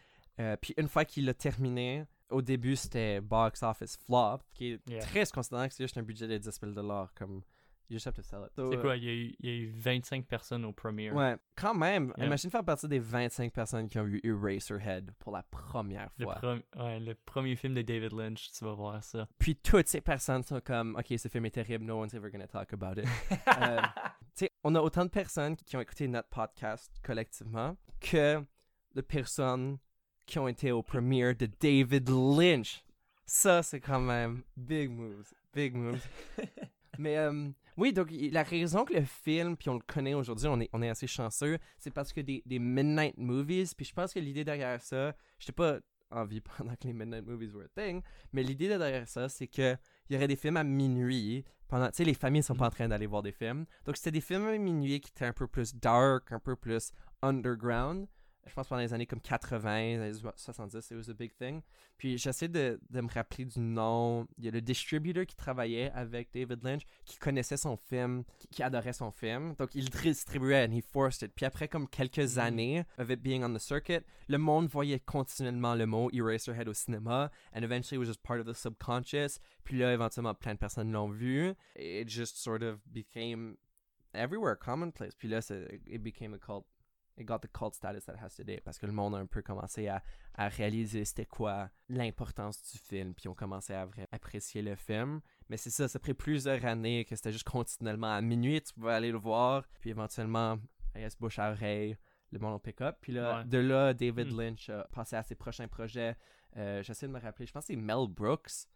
Euh, 0.41 0.57
puis 0.61 0.75
une 0.77 0.89
fois 0.89 1.05
qu'il 1.05 1.25
l'a 1.27 1.35
terminé, 1.35 2.05
au 2.31 2.43
début, 2.43 2.75
c'était 2.77 3.21
box 3.21 3.63
office 3.63 3.97
flop, 3.97 4.39
qui 4.53 4.73
est 4.73 4.81
Yeah. 4.91 5.01
triste 5.03 5.33
considérant 5.33 5.69
que 5.69 5.75
c'est 5.75 5.85
juste 5.85 5.97
un 5.97 6.03
budget 6.03 6.27
de 6.27 6.37
10 6.37 6.51
000 6.61 7.07
Comme, 7.15 7.43
you 7.91 7.97
just 7.97 8.07
have 8.07 8.15
to 8.15 8.23
sell 8.23 8.45
it. 8.45 8.53
So, 8.55 8.71
C'est 8.71 8.81
quoi, 8.81 8.97
il 8.97 9.05
y, 9.05 9.09
a 9.09 9.13
eu, 9.13 9.35
il 9.41 9.49
y 9.49 9.53
a 9.53 9.57
eu 9.57 9.71
25 9.71 10.27
personnes 10.27 10.65
au 10.65 10.73
premiere. 10.73 11.15
Ouais, 11.15 11.37
quand 11.57 11.75
même. 11.75 12.13
Yeah. 12.17 12.27
Imagine 12.27 12.51
faire 12.51 12.65
partie 12.65 12.89
des 12.89 12.99
25 12.99 13.53
personnes 13.53 13.89
qui 13.89 13.99
ont 13.99 14.05
vu 14.05 14.21
Eraserhead 14.25 15.13
pour 15.19 15.33
la 15.33 15.43
première 15.43 16.09
Le, 16.19 16.25
fois. 16.25 16.35
prom- 16.37 16.63
ouais, 16.77 17.01
le 17.01 17.15
premier 17.15 17.57
film 17.57 17.75
de 17.75 17.83
David 17.83 18.13
Lynch, 18.13 18.51
tu 18.53 18.65
vas 18.65 18.73
voir 18.75 19.03
ça. 19.03 19.29
Puis 19.39 19.57
toutes 19.57 19.89
ces 19.89 20.01
personnes 20.01 20.43
sont 20.43 20.61
comme, 20.61 20.97
ok, 20.97 21.19
ce 21.19 21.29
film 21.29 21.45
est 21.47 21.51
terrible, 21.51 21.85
no 21.85 22.01
one's 22.01 22.15
ever 22.15 22.31
gonna 22.31 22.47
talk 22.47 22.73
about 22.73 23.01
it. 23.01 23.07
Euh, 23.59 23.81
tu 24.37 24.47
sais, 24.47 24.51
on 24.65 24.75
a 24.75 24.81
autant 24.81 25.05
de 25.05 25.11
personnes 25.11 25.55
qui 25.57 25.77
ont 25.77 25.81
écouté 25.81 26.09
notre 26.09 26.29
podcast 26.29 26.91
collectivement 27.05 27.77
que 28.01 28.43
de 28.95 29.01
personnes 29.01 29.79
qui 30.27 30.39
ont 30.39 30.49
été 30.49 30.73
au 30.73 30.83
premiere 30.83 31.37
de 31.37 31.47
David 31.61 32.09
Lynch. 32.09 32.83
Ça, 33.27 33.63
c'est 33.63 33.81
quand 33.81 34.01
même 34.01 34.43
big 34.57 34.91
moves. 34.91 35.33
Big 35.53 35.75
moves. 35.75 36.05
Mais 36.99 37.17
euh, 37.19 37.49
oui, 37.77 37.93
donc 37.93 38.09
la 38.11 38.43
raison 38.43 38.85
que 38.85 38.95
le 38.95 39.05
film, 39.05 39.57
puis 39.57 39.69
on 39.69 39.75
le 39.75 39.81
connaît 39.87 40.15
aujourd'hui, 40.15 40.47
on 40.49 40.61
est, 40.61 40.71
on 40.73 40.83
est 40.83 40.89
assez 40.89 41.07
chanceux, 41.07 41.59
c'est 41.79 41.91
parce 41.91 42.13
que 42.13 42.21
des, 42.21 42.43
des 42.47 42.59
Midnight 42.59 43.17
Movies, 43.19 43.75
puis 43.77 43.85
je 43.85 43.93
pense 43.93 44.13
que 44.13 44.21
l'idée 44.21 44.45
derrière 44.45 44.81
ça, 44.81 45.15
j'étais 45.39 45.53
pas 45.53 45.79
en 46.11 46.25
vie 46.25 46.41
pendant 46.59 46.75
que 46.75 46.87
les 46.87 46.93
Midnight 46.93 47.27
Movies 47.27 47.53
were 47.55 47.65
a 47.65 47.81
thing, 47.81 48.03
mais 48.33 48.43
l'idée 48.43 48.69
derrière 48.69 49.09
ça, 49.09 49.29
c'est 49.29 49.49
que 49.49 49.77
il 50.09 50.15
y 50.15 50.17
aurait 50.17 50.29
des 50.29 50.37
films 50.37 50.57
à 50.57 50.65
minuit, 50.65 51.45
pendant, 51.67 51.87
tu 51.89 51.97
sais, 51.97 52.05
les 52.05 52.15
familles 52.15 52.43
sont 52.43 52.55
pas 52.55 52.67
en 52.67 52.71
train 52.71 52.89
d'aller 52.89 53.07
voir 53.07 53.23
des 53.23 53.33
films, 53.33 53.67
donc 53.85 53.97
c'était 53.97 54.13
des 54.13 54.21
films 54.21 54.47
à 54.47 54.57
minuit 54.57 55.01
qui 55.01 55.11
étaient 55.11 55.27
un 55.27 55.33
peu 55.33 55.47
plus 55.47 55.75
dark, 55.75 56.31
un 56.31 56.41
peu 56.41 56.57
plus 56.57 56.93
underground, 57.23 58.07
je 58.47 58.53
pense 58.55 58.69
pendant 58.69 58.81
les 58.83 58.93
années 58.93 59.07
comme 59.07 59.21
80, 59.21 59.79
les 59.79 59.95
années 59.97 60.33
70, 60.37 60.91
it 60.91 60.97
was 60.97 61.11
a 61.11 61.15
big 61.15 61.33
thing. 61.37 61.61
Puis 61.97 62.19
j'essaie 62.19 62.49
de, 62.49 62.81
de 62.91 63.01
me 63.01 63.09
rappeler 63.09 63.45
du 63.45 63.61
nom. 63.61 64.27
Il 64.39 64.45
y 64.45 64.49
a 64.49 64.51
le 64.51 64.61
distributor 64.61 65.25
qui 65.27 65.37
travaillait 65.37 65.91
avec 65.93 66.29
David 66.35 66.63
Lynch, 66.65 66.83
qui 67.05 67.17
connaissait 67.19 67.57
son 67.57 67.77
film, 67.77 68.25
qui, 68.39 68.49
qui 68.49 68.63
adorait 68.63 68.93
son 68.93 69.11
film. 69.11 69.55
Donc 69.59 69.75
il 69.75 69.89
distribuait 69.89 70.67
and 70.69 70.73
he 70.73 70.83
forced 70.83 71.23
it. 71.23 71.33
Puis 71.35 71.47
après 71.47 71.69
comme 71.69 71.89
quelques 71.89 72.37
Mhm. 72.37 72.39
années 72.39 72.85
of 72.99 73.11
it 73.11 73.21
being 73.23 73.43
on 73.45 73.55
the 73.55 73.59
circuit, 73.61 74.01
le 74.29 74.39
monde 74.39 74.69
voyait 74.69 75.01
continuellement 75.01 75.75
le 75.75 75.87
mot 75.87 76.11
Eraserhead 76.13 76.69
au 76.69 76.75
cinéma 76.75 77.31
and 77.55 77.63
eventually 77.63 77.97
it 77.97 78.01
was 78.01 78.07
just 78.07 78.23
part 78.23 78.41
of 78.41 78.47
the 78.47 78.55
subconscious. 78.55 79.39
Puis 79.65 79.79
là 79.79 79.93
éventuellement 79.93 80.35
plein 80.35 80.55
de 80.55 80.59
personnes 80.59 80.93
l'ont 80.93 81.09
vu. 81.09 81.55
It 81.77 82.09
just 82.09 82.37
sort 82.37 82.63
of 82.63 82.81
became 82.87 83.57
everywhere 84.13 84.57
commonplace. 84.57 85.15
Puis 85.15 85.29
là 85.29 85.41
it 85.87 86.03
became 86.03 86.35
a 86.35 86.39
cult 86.39 86.65
it 87.19 87.25
got 87.27 87.39
the 87.41 87.49
cult 87.53 87.75
status 87.75 88.05
that 88.07 88.15
it 88.15 88.21
has 88.23 88.31
today 88.37 88.61
parce 88.65 88.79
que 88.79 88.87
le 88.87 88.93
monde 88.93 89.15
a 89.15 89.19
un 89.19 89.27
peu 89.27 89.41
commencé 89.43 89.87
à, 89.89 90.03
à 90.35 90.49
réaliser 90.49 91.05
c'était 91.05 91.27
quoi 91.27 91.71
l'importance 91.89 92.61
du 92.73 92.79
film 92.79 93.15
puis 93.15 93.29
on 93.29 93.35
commencé 93.35 93.73
à 93.73 93.89
apprécier 94.13 94.63
le 94.63 94.75
film 94.75 95.21
mais 95.49 95.57
c'est 95.57 95.71
ça 95.71 95.87
ça 95.89 95.97
a 95.97 96.01
pris 96.01 96.15
plusieurs 96.15 96.65
années 96.65 97.05
que 97.05 97.15
c'était 97.17 97.33
juste 97.33 97.49
continuellement 97.49 98.13
à 98.15 98.21
minuit 98.21 98.61
tu 98.63 98.73
pouvais 98.75 98.93
aller 98.95 99.13
le 99.13 99.19
voir 99.19 99.65
puis 99.81 99.91
éventuellement 99.91 100.59
I 100.97 101.01
guess, 101.01 101.17
bouche 101.19 101.39
à 101.39 101.51
oreille 101.53 101.97
le 102.33 102.39
monde 102.41 102.61
pick-up 102.63 102.97
puis 103.01 103.13
là 103.13 103.39
Ouais. 103.39 103.45
de 103.45 103.59
là 103.59 103.95
David 103.95 104.33
Hmm. 104.33 104.41
Lynch 104.41 104.69
a 104.71 104.85
passé 104.93 105.17
à 105.17 105.23
ses 105.23 105.35
prochains 105.37 105.69
projets 105.69 106.17
Euh, 106.57 106.83
j'essaie 106.85 107.07
de 107.09 107.13
me 107.13 107.19
rappeler 107.21 107.47
je 107.47 107.53
pense 107.53 107.65
que 107.65 107.75
c'est 107.75 107.77
Mel 107.77 108.07
Brooks 108.09 108.69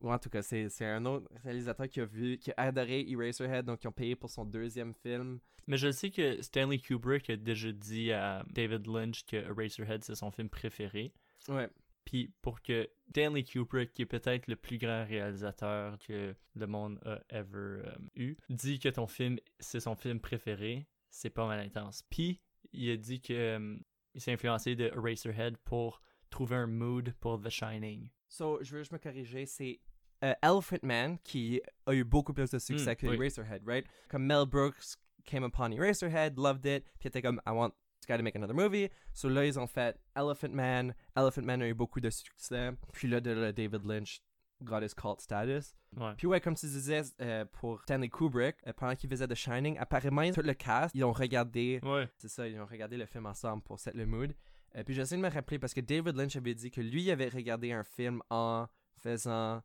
Ou 0.00 0.12
en 0.12 0.18
tout 0.18 0.30
cas, 0.30 0.42
c'est 0.42 0.68
c'est 0.68 0.86
un 0.86 1.04
autre 1.04 1.28
réalisateur 1.42 1.88
qui 1.88 2.00
a 2.00 2.04
vu, 2.04 2.38
qui 2.38 2.50
a 2.52 2.54
adoré 2.56 3.04
Eraserhead, 3.08 3.66
donc 3.66 3.82
ils 3.82 3.88
ont 3.88 3.92
payé 3.92 4.16
pour 4.16 4.30
son 4.30 4.44
deuxième 4.44 4.94
film. 4.94 5.40
Mais 5.66 5.76
je 5.76 5.90
sais 5.90 6.10
que 6.10 6.40
Stanley 6.40 6.78
Kubrick 6.78 7.28
a 7.30 7.36
déjà 7.36 7.72
dit 7.72 8.12
à 8.12 8.44
David 8.50 8.86
Lynch 8.86 9.24
que 9.26 9.36
Eraserhead 9.36 10.04
c'est 10.04 10.14
son 10.14 10.30
film 10.30 10.48
préféré. 10.48 11.12
Ouais. 11.48 11.68
Puis 12.04 12.32
pour 12.40 12.62
que 12.62 12.88
Stanley 13.10 13.44
Kubrick, 13.44 13.92
qui 13.92 14.02
est 14.02 14.06
peut-être 14.06 14.46
le 14.46 14.56
plus 14.56 14.78
grand 14.78 15.04
réalisateur 15.04 15.98
que 15.98 16.34
le 16.54 16.66
monde 16.66 16.98
a 17.04 17.20
ever 17.28 17.82
euh, 17.84 17.92
eu, 18.16 18.36
dit 18.48 18.78
que 18.78 18.88
ton 18.88 19.06
film 19.06 19.38
c'est 19.58 19.80
son 19.80 19.94
film 19.94 20.20
préféré, 20.20 20.86
c'est 21.10 21.30
pas 21.30 21.46
mal 21.46 21.60
intense. 21.60 22.04
Puis 22.08 22.40
il 22.72 22.90
a 22.90 22.96
dit 22.96 23.20
que 23.20 23.32
euh, 23.32 23.76
il 24.14 24.20
s'est 24.20 24.32
influencé 24.32 24.74
de 24.74 24.84
Eraserhead 24.84 25.56
pour 25.58 26.00
trouver 26.30 26.56
un 26.56 26.66
mood 26.66 27.12
pour 27.20 27.40
The 27.40 27.50
Shining. 27.50 28.08
So, 28.28 28.58
je 28.62 28.72
veux 28.72 28.78
juste 28.80 28.92
me 28.92 28.98
corriger, 28.98 29.46
c'est 29.46 29.80
euh, 30.24 30.34
Elephant 30.42 30.78
Man 30.82 31.18
qui 31.24 31.60
a 31.86 31.94
eu 31.94 32.04
beaucoup 32.04 32.32
plus 32.32 32.50
de 32.50 32.58
succès 32.58 32.92
Mm, 32.92 32.96
que 32.96 33.06
oui. 33.06 33.14
Eraserhead, 33.16 33.62
right? 33.66 33.86
Comme 34.08 34.24
Mel 34.26 34.46
Brooks 34.46 34.96
came 35.24 35.44
upon 35.44 35.70
Eraserhead, 35.72 36.36
loved 36.38 36.64
it, 36.66 36.84
puis 36.98 37.08
était 37.08 37.22
comme, 37.22 37.40
I 37.46 37.50
want 37.50 37.70
this 38.00 38.06
guy 38.06 38.16
to 38.16 38.22
make 38.22 38.34
another 38.36 38.54
movie. 38.54 38.88
So 39.12 39.28
là, 39.28 39.44
ils 39.46 39.58
ont 39.58 39.66
fait 39.66 39.96
Elephant 40.16 40.52
Man. 40.52 40.94
Elephant 41.16 41.42
Man 41.44 41.62
a 41.62 41.68
eu 41.68 41.74
beaucoup 41.74 42.00
de 42.00 42.10
succès. 42.10 42.72
Puis 42.92 43.08
là, 43.08 43.20
de 43.20 43.30
là, 43.30 43.52
David 43.52 43.84
Lynch 43.84 44.20
got 44.62 44.80
his 44.82 44.92
cult 44.94 45.20
status. 45.20 45.72
Ouais. 45.96 46.14
Puis 46.16 46.26
ouais, 46.26 46.40
comme 46.40 46.56
tu 46.56 46.66
disais, 46.66 47.02
euh, 47.20 47.44
pour 47.44 47.80
Stanley 47.82 48.08
Kubrick, 48.08 48.56
euh, 48.66 48.72
pendant 48.72 48.96
qu'il 48.96 49.08
faisait 49.08 49.28
The 49.28 49.34
Shining, 49.36 49.78
apparemment, 49.78 50.30
tout 50.32 50.42
le 50.42 50.54
cast, 50.54 50.94
ils 50.96 51.04
ont 51.04 51.12
regardé 51.12 51.78
Ouais. 51.84 52.08
c'est 52.16 52.28
ça, 52.28 52.48
ils 52.48 52.58
ont 52.60 52.66
regardé 52.66 52.96
le 52.96 53.06
film 53.06 53.26
ensemble 53.26 53.62
pour 53.62 53.78
set 53.78 53.94
le 53.94 54.04
mood. 54.06 54.34
Euh, 54.76 54.82
puis 54.82 54.94
j'essaie 54.94 55.16
de 55.16 55.20
me 55.22 55.30
rappeler 55.30 55.58
parce 55.60 55.72
que 55.74 55.80
David 55.80 56.16
Lynch 56.16 56.34
avait 56.36 56.54
dit 56.54 56.70
que 56.72 56.80
lui 56.80 57.10
avait 57.10 57.28
regardé 57.28 57.70
un 57.72 57.84
film 57.84 58.20
en 58.30 58.66
faisant 58.96 59.62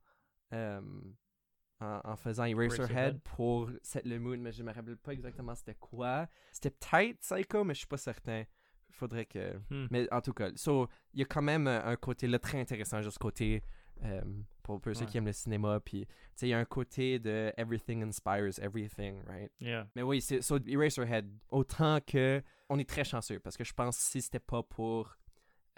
en, 0.53 2.01
en 2.03 2.15
faisant 2.15 2.45
Eraserhead 2.45 3.19
pour 3.21 3.69
set 3.81 4.05
le 4.05 4.19
mood, 4.19 4.39
mais 4.39 4.51
je 4.51 4.63
me 4.63 4.71
rappelle 4.71 4.97
pas 4.97 5.13
exactement 5.13 5.55
c'était 5.55 5.75
quoi. 5.75 6.27
C'était 6.51 6.71
peut-être 6.71 7.19
Psycho, 7.19 7.63
mais 7.63 7.73
je 7.73 7.79
suis 7.79 7.87
pas 7.87 7.97
certain. 7.97 8.43
Faudrait 8.91 9.25
que. 9.25 9.57
Hmm. 9.69 9.87
Mais 9.89 10.07
en 10.13 10.21
tout 10.21 10.33
cas, 10.33 10.51
so, 10.55 10.87
il 11.13 11.21
y 11.21 11.23
a 11.23 11.25
quand 11.25 11.41
même 11.41 11.67
un, 11.67 11.83
un 11.85 11.95
côté 11.95 12.27
là 12.27 12.39
très 12.39 12.59
intéressant, 12.59 13.01
juste 13.01 13.17
côté 13.17 13.63
euh, 14.03 14.21
pour, 14.61 14.79
pour 14.79 14.95
ceux 14.95 15.05
qui 15.05 15.17
aiment 15.17 15.25
le 15.25 15.33
cinéma. 15.33 15.79
Puis, 15.79 16.05
il 16.41 16.47
y 16.47 16.53
a 16.53 16.59
un 16.59 16.65
côté 16.65 17.17
de 17.19 17.51
everything 17.57 18.03
inspires 18.03 18.59
everything, 18.61 19.21
right? 19.27 19.51
Yeah. 19.59 19.87
Mais 19.95 20.03
oui, 20.03 20.21
c'est 20.21 20.41
so, 20.41 20.59
Eraserhead, 20.59 21.27
autant 21.49 21.99
que 22.01 22.41
on 22.69 22.77
est 22.77 22.87
très 22.87 23.03
chanceux 23.03 23.39
parce 23.39 23.57
que 23.57 23.63
je 23.63 23.73
pense 23.73 23.97
que 23.97 24.03
si 24.03 24.21
c'était 24.21 24.39
pas 24.39 24.61
pour 24.61 25.17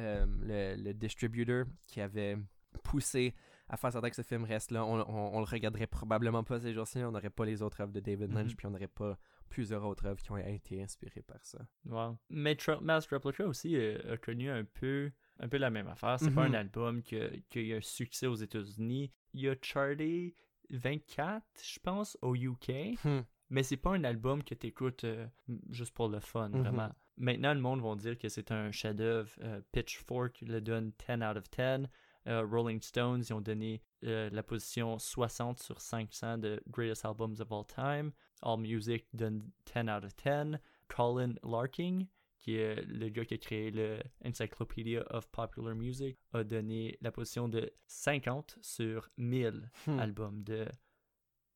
euh, 0.01 0.25
le, 0.41 0.75
le 0.83 0.93
distributor 0.93 1.65
qui 1.87 2.01
avait 2.01 2.37
poussé 2.83 3.33
à 3.67 3.77
faire 3.77 3.91
certain 3.91 4.09
que 4.09 4.15
ce 4.15 4.21
film 4.21 4.43
reste 4.43 4.71
là, 4.71 4.85
on, 4.85 4.99
on, 4.99 5.35
on 5.35 5.39
le 5.39 5.45
regarderait 5.45 5.87
probablement 5.87 6.43
pas 6.43 6.59
ces 6.59 6.73
jours-ci, 6.73 6.99
on 6.99 7.11
n'aurait 7.11 7.29
pas 7.29 7.45
les 7.45 7.61
autres 7.61 7.81
œuvres 7.81 7.91
de 7.93 7.99
David 7.99 8.31
Lynch, 8.33 8.49
Mhm. 8.51 8.55
puis 8.55 8.67
on 8.67 8.71
n'aurait 8.71 8.87
pas 8.87 9.17
plusieurs 9.49 9.83
autres 9.85 10.05
œuvres 10.05 10.21
qui 10.21 10.31
ont 10.31 10.37
été 10.37 10.81
inspirées 10.83 11.21
par 11.23 11.43
ça. 11.43 11.59
Wow. 11.85 12.17
Mais 12.29 12.57
Mask 12.81 13.09
Replica 13.11 13.45
aussi 13.47 13.75
euh, 13.75 14.13
a 14.13 14.17
connu 14.17 14.49
un 14.49 14.63
peu, 14.65 15.11
un 15.39 15.47
peu 15.47 15.57
la 15.57 15.69
même 15.69 15.87
affaire. 15.87 16.19
C'est 16.19 16.31
pas 16.33 16.47
Mhm. 16.47 16.53
un 16.55 16.57
album 16.59 17.01
qui 17.01 17.19
a, 17.19 17.29
qui 17.49 17.59
a 17.59 17.61
eu 17.61 17.73
un 17.77 17.81
succès 17.81 18.27
aux 18.27 18.35
États-Unis. 18.35 19.11
Il 19.33 19.47
a 19.49 19.55
charté 19.61 20.35
24, 20.69 21.43
je 21.63 21.79
pense, 21.79 22.17
au 22.21 22.35
UK. 22.35 22.97
Hmm. 23.03 23.21
Mais 23.49 23.61
c'est 23.63 23.77
pas 23.77 23.91
un 23.91 24.03
album 24.03 24.43
que 24.43 24.55
t'écoutes 24.55 25.03
euh, 25.03 25.27
juste 25.69 25.93
pour 25.93 26.09
le 26.09 26.19
fun, 26.19 26.49
Mhm. 26.49 26.61
vraiment. 26.61 26.89
Maintenant, 27.17 27.53
le 27.53 27.61
monde 27.61 27.81
va 27.81 27.95
dire 27.95 28.17
que 28.17 28.27
c'est 28.27 28.51
un 28.51 28.71
chef-d'œuvre. 28.71 29.29
Euh, 29.41 29.61
Pitchfork 29.71 30.41
le 30.41 30.59
donne 30.61 30.91
10 30.97 31.23
out 31.23 31.37
of 31.37 31.49
10. 31.49 31.87
Euh, 32.27 32.45
Rolling 32.49 32.81
Stones, 32.81 33.21
ils 33.27 33.33
ont 33.33 33.41
donné 33.41 33.81
euh, 34.03 34.29
la 34.31 34.41
position 34.43 34.97
60 34.97 35.59
sur 35.59 35.79
500 35.79 36.39
de 36.39 36.61
Greatest 36.69 37.05
Albums 37.05 37.35
of 37.39 37.51
All 37.51 37.65
Time. 37.65 38.11
All 38.41 38.59
Music 38.59 39.05
donne 39.13 39.49
10 39.65 39.89
out 39.89 40.03
of 40.03 40.15
10. 40.15 40.57
Colin 40.87 41.33
Larking, 41.43 42.07
qui 42.39 42.55
est 42.57 42.83
le 42.87 43.09
gars 43.09 43.25
qui 43.25 43.33
a 43.35 43.37
créé 43.37 43.71
le 43.71 43.99
Encyclopedia 44.25 45.03
of 45.11 45.27
Popular 45.31 45.75
Music, 45.75 46.17
a 46.33 46.43
donné 46.43 46.97
la 47.01 47.11
position 47.11 47.47
de 47.47 47.71
50 47.87 48.57
sur 48.61 49.09
1000 49.17 49.69
Hmm. 49.87 49.99
albums 49.99 50.43
de 50.43 50.67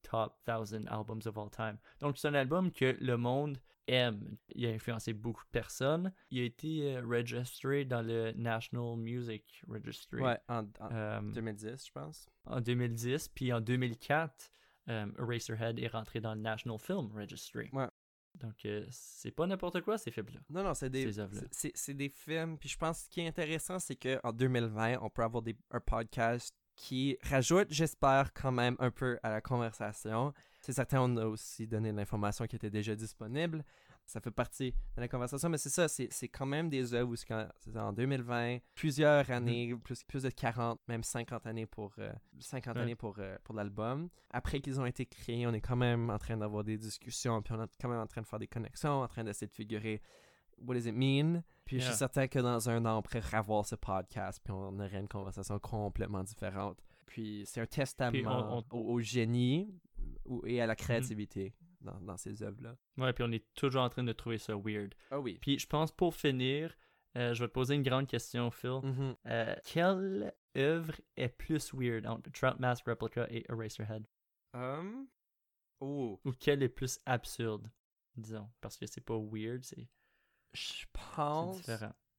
Top 0.03 0.35
1000 0.47 0.87
Albums 0.89 1.21
of 1.25 1.37
All 1.37 1.49
Time. 1.51 1.77
Donc, 1.99 2.17
c'est 2.17 2.27
un 2.27 2.33
album 2.33 2.71
que 2.71 2.95
le 2.99 3.17
monde 3.17 3.57
aime. 3.89 4.37
Il 4.49 4.65
a 4.65 4.69
influencé 4.69 5.13
beaucoup 5.13 5.43
de 5.43 5.49
personnes. 5.51 6.13
Il 6.31 6.39
a 6.39 6.43
été 6.43 6.95
euh, 6.95 7.01
registré 7.05 7.85
dans 7.85 8.01
le 8.01 8.31
National 8.33 8.97
Music 8.97 9.63
Registry 9.67 10.21
Ouais, 10.21 10.37
en, 10.47 10.65
en 10.79 10.91
euh, 10.91 11.21
2010, 11.21 11.85
je 11.87 11.91
pense. 11.91 12.27
en 12.45 12.61
2010. 12.61 13.29
Puis 13.29 13.51
en 13.53 13.61
2004, 13.61 14.51
euh, 14.89 15.05
Eraserhead 15.19 15.79
est 15.79 15.87
rentré 15.87 16.19
dans 16.19 16.33
le 16.33 16.41
National 16.41 16.79
Film 16.79 17.11
Registry. 17.15 17.69
Ouais. 17.73 17.87
Donc, 18.35 18.63
euh, 18.65 18.85
c'est 18.91 19.31
pas 19.31 19.47
n'importe 19.47 19.81
quoi, 19.81 19.97
ces 19.97 20.11
films-là. 20.11 20.39
Non, 20.49 20.63
non, 20.63 20.73
c'est 20.73 20.89
des, 20.89 21.11
c'est 21.51 21.93
des 21.93 22.09
films. 22.09 22.57
Puis 22.57 22.69
je 22.69 22.77
pense 22.77 22.99
que 22.99 23.03
ce 23.05 23.09
qui 23.09 23.21
est 23.21 23.27
intéressant, 23.27 23.79
c'est 23.79 23.95
qu'en 23.95 24.31
2020, 24.31 24.99
on 25.01 25.09
peut 25.09 25.23
avoir 25.23 25.41
des, 25.41 25.57
un 25.71 25.79
podcast 25.79 26.55
qui 26.79 27.17
rajoute, 27.23 27.67
j'espère, 27.71 28.31
quand 28.33 28.53
même 28.53 28.77
un 28.79 28.89
peu 28.89 29.19
à 29.21 29.29
la 29.31 29.41
conversation. 29.41 30.33
C'est 30.61 30.71
certain, 30.71 31.01
on 31.01 31.17
a 31.17 31.25
aussi 31.25 31.67
donné 31.67 31.91
de 31.91 31.97
l'information 31.97 32.45
qui 32.47 32.55
était 32.55 32.69
déjà 32.69 32.95
disponible. 32.95 33.65
Ça 34.05 34.21
fait 34.21 34.31
partie 34.31 34.71
de 34.95 35.01
la 35.01 35.09
conversation, 35.09 35.49
mais 35.49 35.57
c'est 35.57 35.69
ça, 35.69 35.89
c'est 35.89 36.29
quand 36.29 36.45
même 36.45 36.69
des 36.69 36.93
œuvres 36.93 37.11
où 37.11 37.15
c'est 37.17 37.77
en 37.77 37.91
2020, 37.91 38.59
plusieurs 38.75 39.29
années, 39.29 39.75
plus, 39.83 40.03
plus 40.03 40.23
de 40.23 40.29
40, 40.29 40.79
même 40.87 41.03
50 41.03 41.45
années 41.47 41.65
pour, 41.65 41.91
euh, 41.99 42.13
50 42.39 42.77
Ouais. 42.77 42.83
années 42.83 42.95
pour, 42.95 43.15
euh, 43.19 43.37
pour 43.43 43.55
l'album. 43.55 44.07
Après 44.31 44.61
qu'ils 44.61 44.79
ont 44.79 44.85
été 44.85 45.05
créés, 45.05 45.45
on 45.45 45.53
est 45.53 45.61
quand 45.61 45.75
même 45.75 46.09
en 46.09 46.17
train 46.17 46.37
d'avoir 46.37 46.63
des 46.63 46.77
discussions, 46.77 47.41
puis 47.41 47.53
on 47.53 47.61
est 47.61 47.69
quand 47.79 47.89
même 47.89 47.99
en 47.99 48.07
train 48.07 48.21
de 48.21 48.25
faire 48.27 48.39
des 48.39 48.47
connexions, 48.47 49.01
en 49.01 49.07
train 49.09 49.25
d'essayer 49.25 49.47
de 49.47 49.53
figurer 49.53 50.01
what 50.61 50.75
does 50.75 50.87
it 50.87 50.95
mean? 50.95 51.43
Puis 51.69 51.79
je 51.81 51.85
suis 51.85 51.95
certain 51.97 52.27
que 52.27 52.39
dans 52.39 52.67
un 52.69 52.83
an, 52.85 52.97
on 52.97 53.01
pourrait 53.03 53.19
revoir 53.19 53.63
ce 53.65 53.75
podcast, 53.75 54.41
puis 54.43 54.51
on 54.51 54.79
aurait 54.79 54.99
une 54.99 55.07
conversation 55.07 55.59
complètement 55.59 56.23
différente. 56.23 56.81
Puis 57.05 57.43
c'est 57.45 57.61
un 57.61 57.65
testament 57.67 58.57
on- 58.71 58.75
Au, 58.75 58.93
au 58.95 58.99
génie 59.01 59.71
et 60.45 60.61
à 60.61 60.65
la 60.65 60.75
créativité 60.75 61.53
dans, 61.81 61.99
dans 62.01 62.17
ces 62.17 62.41
œuvres-là. 62.41 62.75
Ouais, 62.97 63.13
puis 63.13 63.23
on 63.23 63.31
est 63.31 63.45
toujours 63.53 63.83
en 63.83 63.89
train 63.89 64.03
de 64.03 64.11
trouver 64.13 64.39
ça 64.39 64.55
weird. 64.55 64.95
Ah 65.11 65.19
oui. 65.19 65.37
Puis 65.41 65.59
je 65.59 65.67
pense 65.67 65.91
pour 65.91 66.15
finir, 66.15 66.75
euh, 67.17 67.33
je 67.35 67.43
vais 67.43 67.47
te 67.47 67.53
poser 67.53 67.75
une 67.75 67.83
grande 67.83 68.07
question, 68.07 68.49
Phil. 68.49 68.79
Mhm. 68.83 69.15
Euh, 69.27 69.55
quelle 69.65 70.33
œuvre 70.57 70.95
est 71.17 71.29
plus 71.29 71.71
weird 71.73 72.07
entre 72.07 72.31
Trout 72.31 72.59
Mask 72.59 72.85
Replica 72.87 73.27
et 73.29 73.45
Eraserhead? 73.49 74.07
Um, 74.55 75.07
oh, 75.79 76.19
Ou 76.25 76.31
quelle 76.31 76.63
est 76.63 76.69
plus 76.69 76.99
absurde, 77.05 77.69
disons? 78.15 78.49
Parce 78.59 78.75
que 78.75 78.87
c'est 78.87 79.01
pas 79.05 79.17
weird, 79.19 79.63
c'est 79.63 79.87
je 80.53 80.85
pense, 81.15 81.69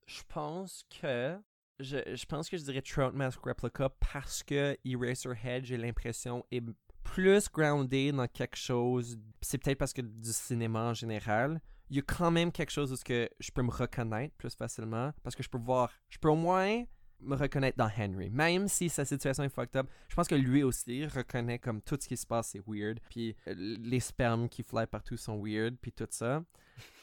je 0.07 0.22
pense 0.28 0.85
que, 1.01 1.39
je, 1.78 1.99
je 2.14 2.26
pense 2.26 2.49
que 2.49 2.57
je 2.57 2.64
dirais 2.64 2.83
Trout 2.83 3.14
Mask 3.14 3.41
Replica 3.41 3.89
parce 4.12 4.43
que 4.43 4.76
Eraserhead, 4.85 5.64
j'ai 5.64 5.76
l'impression, 5.76 6.45
est 6.51 6.62
plus 7.03 7.49
groundé 7.51 8.12
dans 8.12 8.28
quelque 8.28 8.57
chose. 8.57 9.18
C'est 9.41 9.59
peut-être 9.59 9.78
parce 9.78 9.93
que 9.93 10.03
du 10.03 10.33
cinéma 10.33 10.91
en 10.91 10.95
général. 10.95 11.61
Il 11.89 11.97
y 11.97 11.99
a 11.99 12.03
quand 12.03 12.31
même 12.31 12.53
quelque 12.53 12.70
chose 12.70 12.93
où 12.93 12.97
que 13.05 13.28
je 13.41 13.51
peux 13.51 13.62
me 13.62 13.70
reconnaître 13.70 14.35
plus 14.37 14.55
facilement 14.55 15.12
parce 15.24 15.35
que 15.35 15.43
je 15.43 15.49
peux 15.49 15.59
voir, 15.59 15.91
je 16.09 16.18
peux 16.18 16.28
au 16.28 16.37
moins 16.37 16.85
me 17.20 17.35
reconnaître 17.37 17.76
dans 17.76 17.91
Henry. 17.99 18.31
Même 18.31 18.68
si 18.68 18.89
sa 18.89 19.05
situation 19.05 19.43
est 19.43 19.49
fucked 19.49 19.76
up, 19.76 19.89
je 20.09 20.14
pense 20.14 20.28
que 20.28 20.37
lui 20.37 20.62
aussi 20.62 21.05
reconnaît 21.07 21.59
comme 21.59 21.83
tout 21.83 21.99
ce 22.01 22.07
qui 22.07 22.16
se 22.16 22.26
passe 22.26 22.51
c'est 22.51 22.62
weird. 22.66 23.01
Puis 23.11 23.35
euh, 23.49 23.55
les 23.57 24.01
spermes 24.01 24.49
qui 24.49 24.62
fly 24.62 24.87
partout 24.87 25.16
sont 25.16 25.43
weird, 25.43 25.76
puis 25.81 25.93
tout 25.93 26.07
ça. 26.11 26.45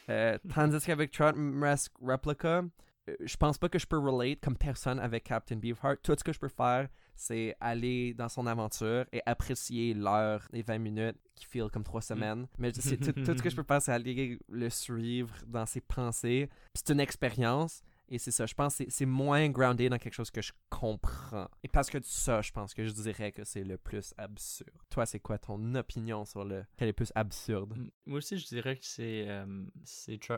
Euh, 0.10 0.38
tandis 0.54 0.86
qu'avec 0.86 1.12
Trout 1.12 1.36
Mask 1.36 1.92
Replica, 2.02 2.64
euh, 3.10 3.16
je 3.20 3.38
pense 3.38 3.58
pas 3.58 3.70
que 3.70 3.80
je 3.80 3.86
peux 3.86 3.98
relate 3.98 4.40
comme 4.42 4.56
personne 4.56 5.00
avec 5.00 5.26
Captain 5.26 5.58
Beefheart. 5.58 6.02
Tout 6.02 6.16
ce 6.18 6.24
que 6.24 6.34
je 6.34 6.40
peux 6.40 6.48
faire, 6.50 6.88
c'est 7.16 7.56
aller 7.60 8.14
dans 8.14 8.30
son 8.30 8.48
aventure 8.48 9.06
et 9.12 9.22
apprécier 9.26 9.94
l'heure 9.94 10.48
et 10.54 10.62
20 10.62 10.78
minutes 10.78 11.18
qui 11.36 11.46
feel 11.46 11.70
comme 11.72 11.84
trois 11.84 12.02
semaines. 12.02 12.48
Mais 12.58 12.72
tout, 12.72 12.82
tout 12.82 13.38
ce 13.38 13.42
que 13.42 13.50
je 13.50 13.56
peux 13.58 13.64
faire, 13.64 13.82
c'est 13.82 13.92
aller 13.92 14.40
le 14.50 14.70
suivre 14.70 15.34
dans 15.48 15.66
ses 15.66 15.82
pensées. 15.82 16.50
C'est 16.74 16.92
une 16.94 17.00
expérience. 17.00 17.82
Et 18.10 18.20
c'est 18.20 18.32
ça, 18.32 18.46
je 18.46 18.54
pense 18.54 18.78
que 18.78 18.86
c'est- 18.90 19.06
moins 19.06 19.50
groundé 19.50 19.90
dans 19.90 19.98
quelque 19.98 20.14
chose 20.14 20.32
que 20.32 20.42
je 20.42 20.54
comprends. 20.70 21.50
Et 21.64 21.68
parce 21.68 21.90
que 21.90 21.98
de 21.98 22.06
ça, 22.06 22.42
je 22.42 22.52
pense 22.52 22.74
que 22.74 22.86
je 22.86 22.92
dirais 22.92 23.32
que 23.32 23.44
c'est 23.44 23.64
le 23.64 23.78
plus 23.78 24.14
absurde. 24.18 24.72
Toi, 24.90 25.06
c'est 25.06 25.20
quoi 25.20 25.38
ton 25.38 25.76
opinion 25.76 26.24
sur 26.26 26.46
le 26.46 26.64
quel 26.78 26.88
est 26.90 26.94
plus 26.94 27.12
absurde? 27.16 27.76
Moi 28.06 28.20
aussi, 28.20 28.38
je 28.38 28.48
dirais 28.48 28.78
que 28.78 28.86
c'est 28.86 29.26
euh, 29.28 29.66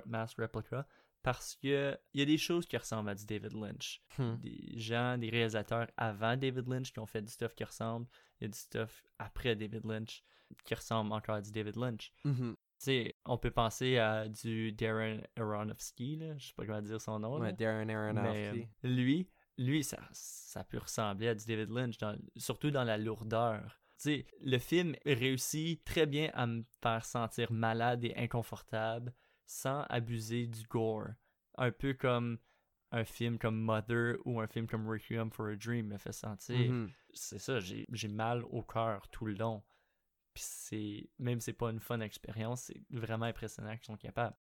Mask 0.06 0.38
Replica 0.40 0.88
parce 1.22 1.56
que 1.56 1.98
il 2.14 2.20
y 2.20 2.24
a 2.24 2.26
des 2.26 2.38
choses 2.38 2.66
qui 2.66 2.78
ressemblent 2.78 3.10
à 3.10 3.16
du 3.16 3.26
David 3.26 3.54
Lynch. 3.54 4.02
Hmm. 4.18 4.36
Des 4.38 4.80
gens, 4.80 5.18
des 5.18 5.30
réalisateurs 5.30 5.88
avant 5.98 6.38
David 6.38 6.68
Lynch 6.68 6.92
qui 6.94 7.00
ont 7.00 7.06
fait 7.06 7.22
du 7.22 7.32
stuff 7.32 7.54
qui 7.56 7.64
ressemble. 7.64 8.08
Il 8.40 8.46
y 8.46 8.46
a 8.46 8.50
du 8.50 8.58
stuff 8.58 9.04
après 9.20 9.56
David 9.56 9.86
Lynch 9.86 10.24
qui 10.64 10.74
ressemble 10.74 11.12
encore 11.12 11.36
à 11.36 11.42
du 11.42 11.52
David 11.52 11.76
Lynch. 11.76 12.12
Mhm. 12.24 12.56
Tu 12.80 12.86
sais, 12.86 13.16
on 13.32 13.38
peut 13.38 13.52
penser 13.52 13.98
à 13.98 14.28
du 14.28 14.72
Darren 14.72 15.22
Aronofsky, 15.38 16.16
là. 16.18 16.38
je 16.38 16.48
sais 16.48 16.54
pas 16.56 16.66
comment 16.66 16.82
dire 16.82 17.00
son 17.02 17.20
nom. 17.20 17.40
Ouais, 17.40 17.54
Darren 17.54 17.90
Aronofsky. 17.90 18.62
euh, 18.86 18.88
lui, 18.90 19.28
lui, 19.58 19.84
ça, 19.84 20.00
ça 20.12 20.64
peut 20.64 20.78
ressembler 20.80 21.28
à 21.30 21.36
du 21.36 21.46
David 21.46 21.70
Lynch, 21.70 21.98
dans- 21.98 22.18
surtout 22.38 22.72
dans 22.72 22.84
la 22.84 22.98
lourdeur. 22.98 23.80
Tu 23.98 24.04
sais, 24.04 24.26
le 24.42 24.58
film 24.58 24.96
réussit 25.06 25.84
très 25.84 26.06
bien 26.06 26.32
à 26.34 26.48
me 26.48 26.64
faire 26.82 27.04
sentir 27.06 27.52
malade 27.52 28.04
et 28.06 28.16
inconfortable 28.16 29.14
sans 29.46 29.82
abuser 29.90 30.48
du 30.48 30.64
gore. 30.64 31.10
Un 31.58 31.72
peu 31.72 31.94
comme 31.94 32.38
un 32.92 33.04
film 33.04 33.38
comme 33.38 33.60
Mother 33.60 34.16
ou 34.26 34.40
un 34.40 34.48
film 34.48 34.66
comme 34.68 34.88
Requiem 34.90 35.30
for 35.32 35.48
a 35.48 35.56
Dream 35.56 35.88
me 35.88 35.98
fait 35.98 36.14
sentir. 36.14 36.58
Mhm. 36.72 36.90
C'est 37.14 37.40
ça, 37.40 37.60
j'ai 37.60 37.86
j'ai 37.92 38.08
mal 38.08 38.44
au 38.46 38.64
cœur 38.64 39.08
tout 39.10 39.26
le 39.26 39.34
long. 39.34 39.62
Puis 40.40 40.48
c'est, 40.48 41.10
même 41.20 41.42
si 41.42 41.46
c'est 41.48 41.54
pas 41.54 41.70
une 41.70 41.82
fun 41.82 42.00
expérience, 42.00 42.62
c'est 42.62 42.82
vraiment 42.92 43.26
impressionnant 43.26 43.76
qu'ils 43.76 43.88
sont 43.88 43.98
capables. 43.98 44.38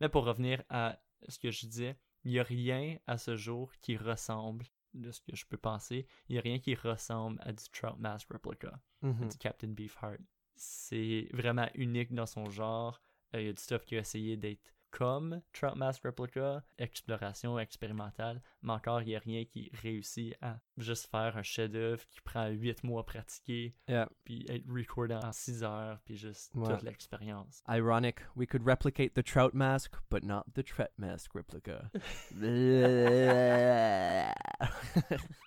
Mais 0.00 0.08
pour 0.08 0.24
revenir 0.24 0.62
à 0.68 1.00
ce 1.28 1.36
que 1.40 1.50
je 1.50 1.66
disais, 1.66 1.96
il 2.22 2.30
n'y 2.30 2.38
a 2.38 2.44
rien 2.44 2.96
à 3.08 3.18
ce 3.18 3.34
jour 3.36 3.72
qui 3.80 3.96
ressemble, 3.96 4.66
de 4.94 5.10
ce 5.10 5.20
que 5.20 5.34
je 5.34 5.44
peux 5.44 5.56
penser, 5.56 6.06
il 6.28 6.34
n'y 6.34 6.38
a 6.38 6.42
rien 6.42 6.60
qui 6.60 6.76
ressemble 6.76 7.40
à 7.42 7.52
du 7.52 7.64
Trout 7.72 7.98
Mask 7.98 8.28
Replica, 8.32 8.68
à 9.02 9.06
Mhm. 9.06 9.28
du 9.30 9.36
Captain 9.38 9.68
Beefheart. 9.68 10.20
C'est 10.54 11.26
vraiment 11.32 11.68
unique 11.74 12.14
dans 12.14 12.26
son 12.26 12.48
genre. 12.48 13.00
Euh, 13.34 13.40
Il 13.40 13.46
y 13.46 13.48
a 13.48 13.52
du 13.52 13.60
stuff 13.60 13.84
qui 13.84 13.96
a 13.96 14.00
essayé 14.00 14.36
d'être 14.36 14.72
comme 14.92 15.40
Trout 15.52 15.74
Mask 15.74 16.04
Replica, 16.04 16.62
exploration 16.78 17.58
expérimentale, 17.58 18.40
mais 18.62 18.72
encore, 18.74 19.02
il 19.02 19.08
n'y 19.08 19.16
a 19.16 19.18
rien 19.18 19.44
qui 19.44 19.70
réussit 19.82 20.36
à 20.40 20.58
juste 20.76 21.10
faire 21.10 21.36
un 21.36 21.42
chef-d'œuvre 21.42 22.04
qui 22.08 22.20
prend 22.20 22.46
8 22.48 22.84
mois 22.84 23.00
à 23.00 23.04
pratiquer, 23.04 23.74
Yeah. 23.88 24.08
puis 24.24 24.46
être 24.48 24.64
recordé 24.70 25.14
en 25.14 25.32
6 25.32 25.64
heures, 25.64 25.98
puis 26.04 26.16
juste 26.16 26.54
Ouais. 26.54 26.68
toute 26.68 26.82
l'expérience. 26.82 27.62
Ironic, 27.68 28.20
we 28.36 28.46
could 28.46 28.62
replicate 28.68 29.14
the 29.14 29.24
trout 29.24 29.54
mask, 29.54 29.94
but 30.10 30.22
not 30.22 30.44
the 30.54 30.62
trout 30.64 30.90
mask 30.98 31.32
replica. 31.34 31.90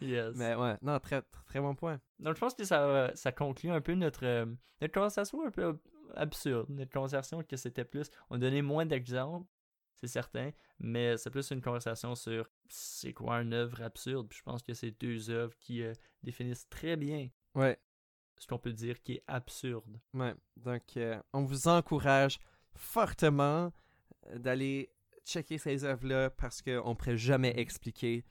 Yes. 0.02 0.36
Mais 0.36 0.56
ouais, 0.56 0.76
non, 0.82 1.00
très, 1.00 1.22
très, 1.46 1.62
bon 1.62 1.74
point. 1.74 2.02
Donc, 2.20 2.36
je 2.36 2.40
pense 2.42 2.54
que 2.54 2.66
ça, 2.66 3.12
ça 3.16 3.32
conclut 3.32 3.72
un 3.72 3.80
peu 3.80 3.94
notre, 3.94 4.26
euh, 4.26 4.46
notre 4.82 4.94
conversation 4.94 5.46
un 5.48 5.52
peu 5.52 5.80
absurde. 6.16 6.70
Notre 6.70 6.92
conversation 6.92 7.42
que 7.44 7.58
c'était 7.58 7.86
plus. 7.86 8.10
On 8.30 8.38
donnait 8.38 8.62
moins 8.62 8.86
d'exemples, 8.86 9.48
c'est 9.96 10.08
certain, 10.08 10.52
mais 10.80 11.18
c'est 11.18 11.30
plus 11.30 11.50
une 11.52 11.62
conversation 11.62 12.16
sur 12.16 12.50
c'est 12.68 13.14
quoi 13.14 13.42
une 13.42 13.54
œuvre 13.54 13.82
absurde. 13.82 14.28
Puis 14.28 14.40
je 14.40 14.44
pense 14.44 14.62
que 14.62 14.74
c'est 14.74 14.92
deux 14.92 15.30
œuvres 15.30 15.56
qui 15.60 15.82
euh, 15.84 15.94
définissent 16.24 16.68
très 16.70 16.96
bien 16.98 17.30
Ouais, 17.56 17.80
ce 18.38 18.46
qu'on 18.48 18.60
peut 18.60 18.74
dire 18.74 19.02
qui 19.02 19.14
est 19.14 19.24
absurde. 19.28 20.00
ouais. 20.14 20.36
Donc, 20.58 20.98
euh, 20.98 21.22
on 21.34 21.44
vous 21.44 21.68
encourage 21.70 22.40
fortement 22.74 23.72
euh, 24.28 24.38
d'aller 24.38 24.92
checker 25.26 25.58
ces 25.58 25.84
œuvres-là 25.86 26.30
parce 26.30 26.62
qu'on 26.62 26.90
ne 26.90 26.94
pourrait 26.96 27.18
jamais 27.18 27.58
expliquer. 27.58 28.26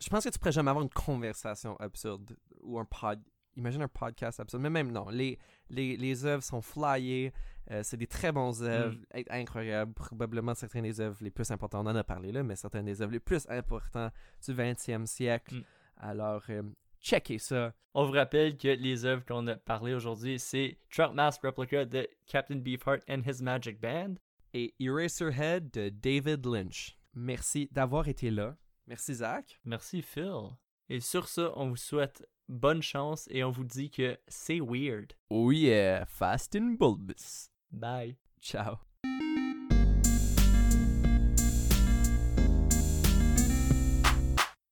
Je 0.00 0.08
pense 0.08 0.24
que 0.24 0.28
tu 0.30 0.38
pourrais 0.38 0.52
jamais 0.52 0.70
avoir 0.70 0.82
une 0.84 0.90
conversation 0.90 1.76
absurde 1.76 2.36
ou 2.62 2.78
un 2.78 2.84
pod. 2.84 3.20
Imagine 3.56 3.82
un 3.82 3.88
podcast 3.88 4.40
absurde. 4.40 4.62
Mais 4.62 4.70
même 4.70 4.90
non, 4.92 5.08
les, 5.08 5.38
les, 5.68 5.96
les 5.96 6.24
œuvres 6.24 6.42
sont 6.42 6.62
flyées. 6.62 7.32
euh, 7.70 7.82
c'est 7.82 7.96
des 7.96 8.06
très 8.06 8.32
bons 8.32 8.62
œuvres, 8.62 8.96
in- 9.14 9.22
incroyables. 9.30 9.92
Probablement 9.92 10.54
certaines 10.54 10.84
des 10.84 11.00
œuvres 11.00 11.18
les 11.20 11.30
plus 11.30 11.50
importantes, 11.50 11.84
on 11.86 11.90
en 11.90 11.96
a 11.96 12.04
parlé 12.04 12.32
là, 12.32 12.42
mais 12.42 12.56
certaines 12.56 12.86
des 12.86 13.02
œuvres 13.02 13.12
les 13.12 13.20
plus 13.20 13.46
importantes 13.50 14.12
du 14.46 14.52
20e 14.54 15.06
siècle. 15.06 15.56
Mm. 15.56 15.64
Alors, 15.98 16.42
euh, 16.50 16.62
checkez 17.00 17.38
ça. 17.38 17.72
On 17.92 18.04
vous 18.06 18.12
rappelle 18.12 18.56
que 18.56 18.68
les 18.68 19.04
œuvres 19.04 19.24
qu'on 19.26 19.46
a 19.48 19.56
parlé 19.56 19.94
aujourd'hui, 19.94 20.38
c'est 20.38 20.78
Trout 20.90 21.12
Mask 21.12 21.42
Replica 21.42 21.84
de 21.84 22.08
Captain 22.26 22.56
Beefheart 22.56 23.02
and 23.10 23.22
His 23.26 23.42
Magic 23.42 23.80
Band. 23.80 24.14
et 24.54 24.74
Eraserhead 24.80 25.70
de 25.72 25.88
David 25.90 26.46
Lynch. 26.46 26.96
Merci 27.14 27.68
d'avoir 27.72 28.06
été 28.08 28.30
là. 28.30 28.56
Merci 28.86 29.14
Zach. 29.14 29.60
Merci 29.64 30.02
Phil. 30.02 30.50
Et 30.90 30.98
sur 30.98 31.28
ça, 31.28 31.52
on 31.54 31.68
vous 31.68 31.76
souhaite 31.76 32.28
bonne 32.48 32.82
chance 32.82 33.28
et 33.30 33.44
on 33.44 33.50
vous 33.52 33.62
dit 33.62 33.90
que 33.90 34.18
c'est 34.26 34.58
weird. 34.60 35.12
Oh 35.30 35.52
yeah, 35.52 36.04
fast 36.06 36.56
and 36.56 36.76
bulbous. 36.80 37.48
Bye. 37.70 38.16
Ciao. 38.42 38.89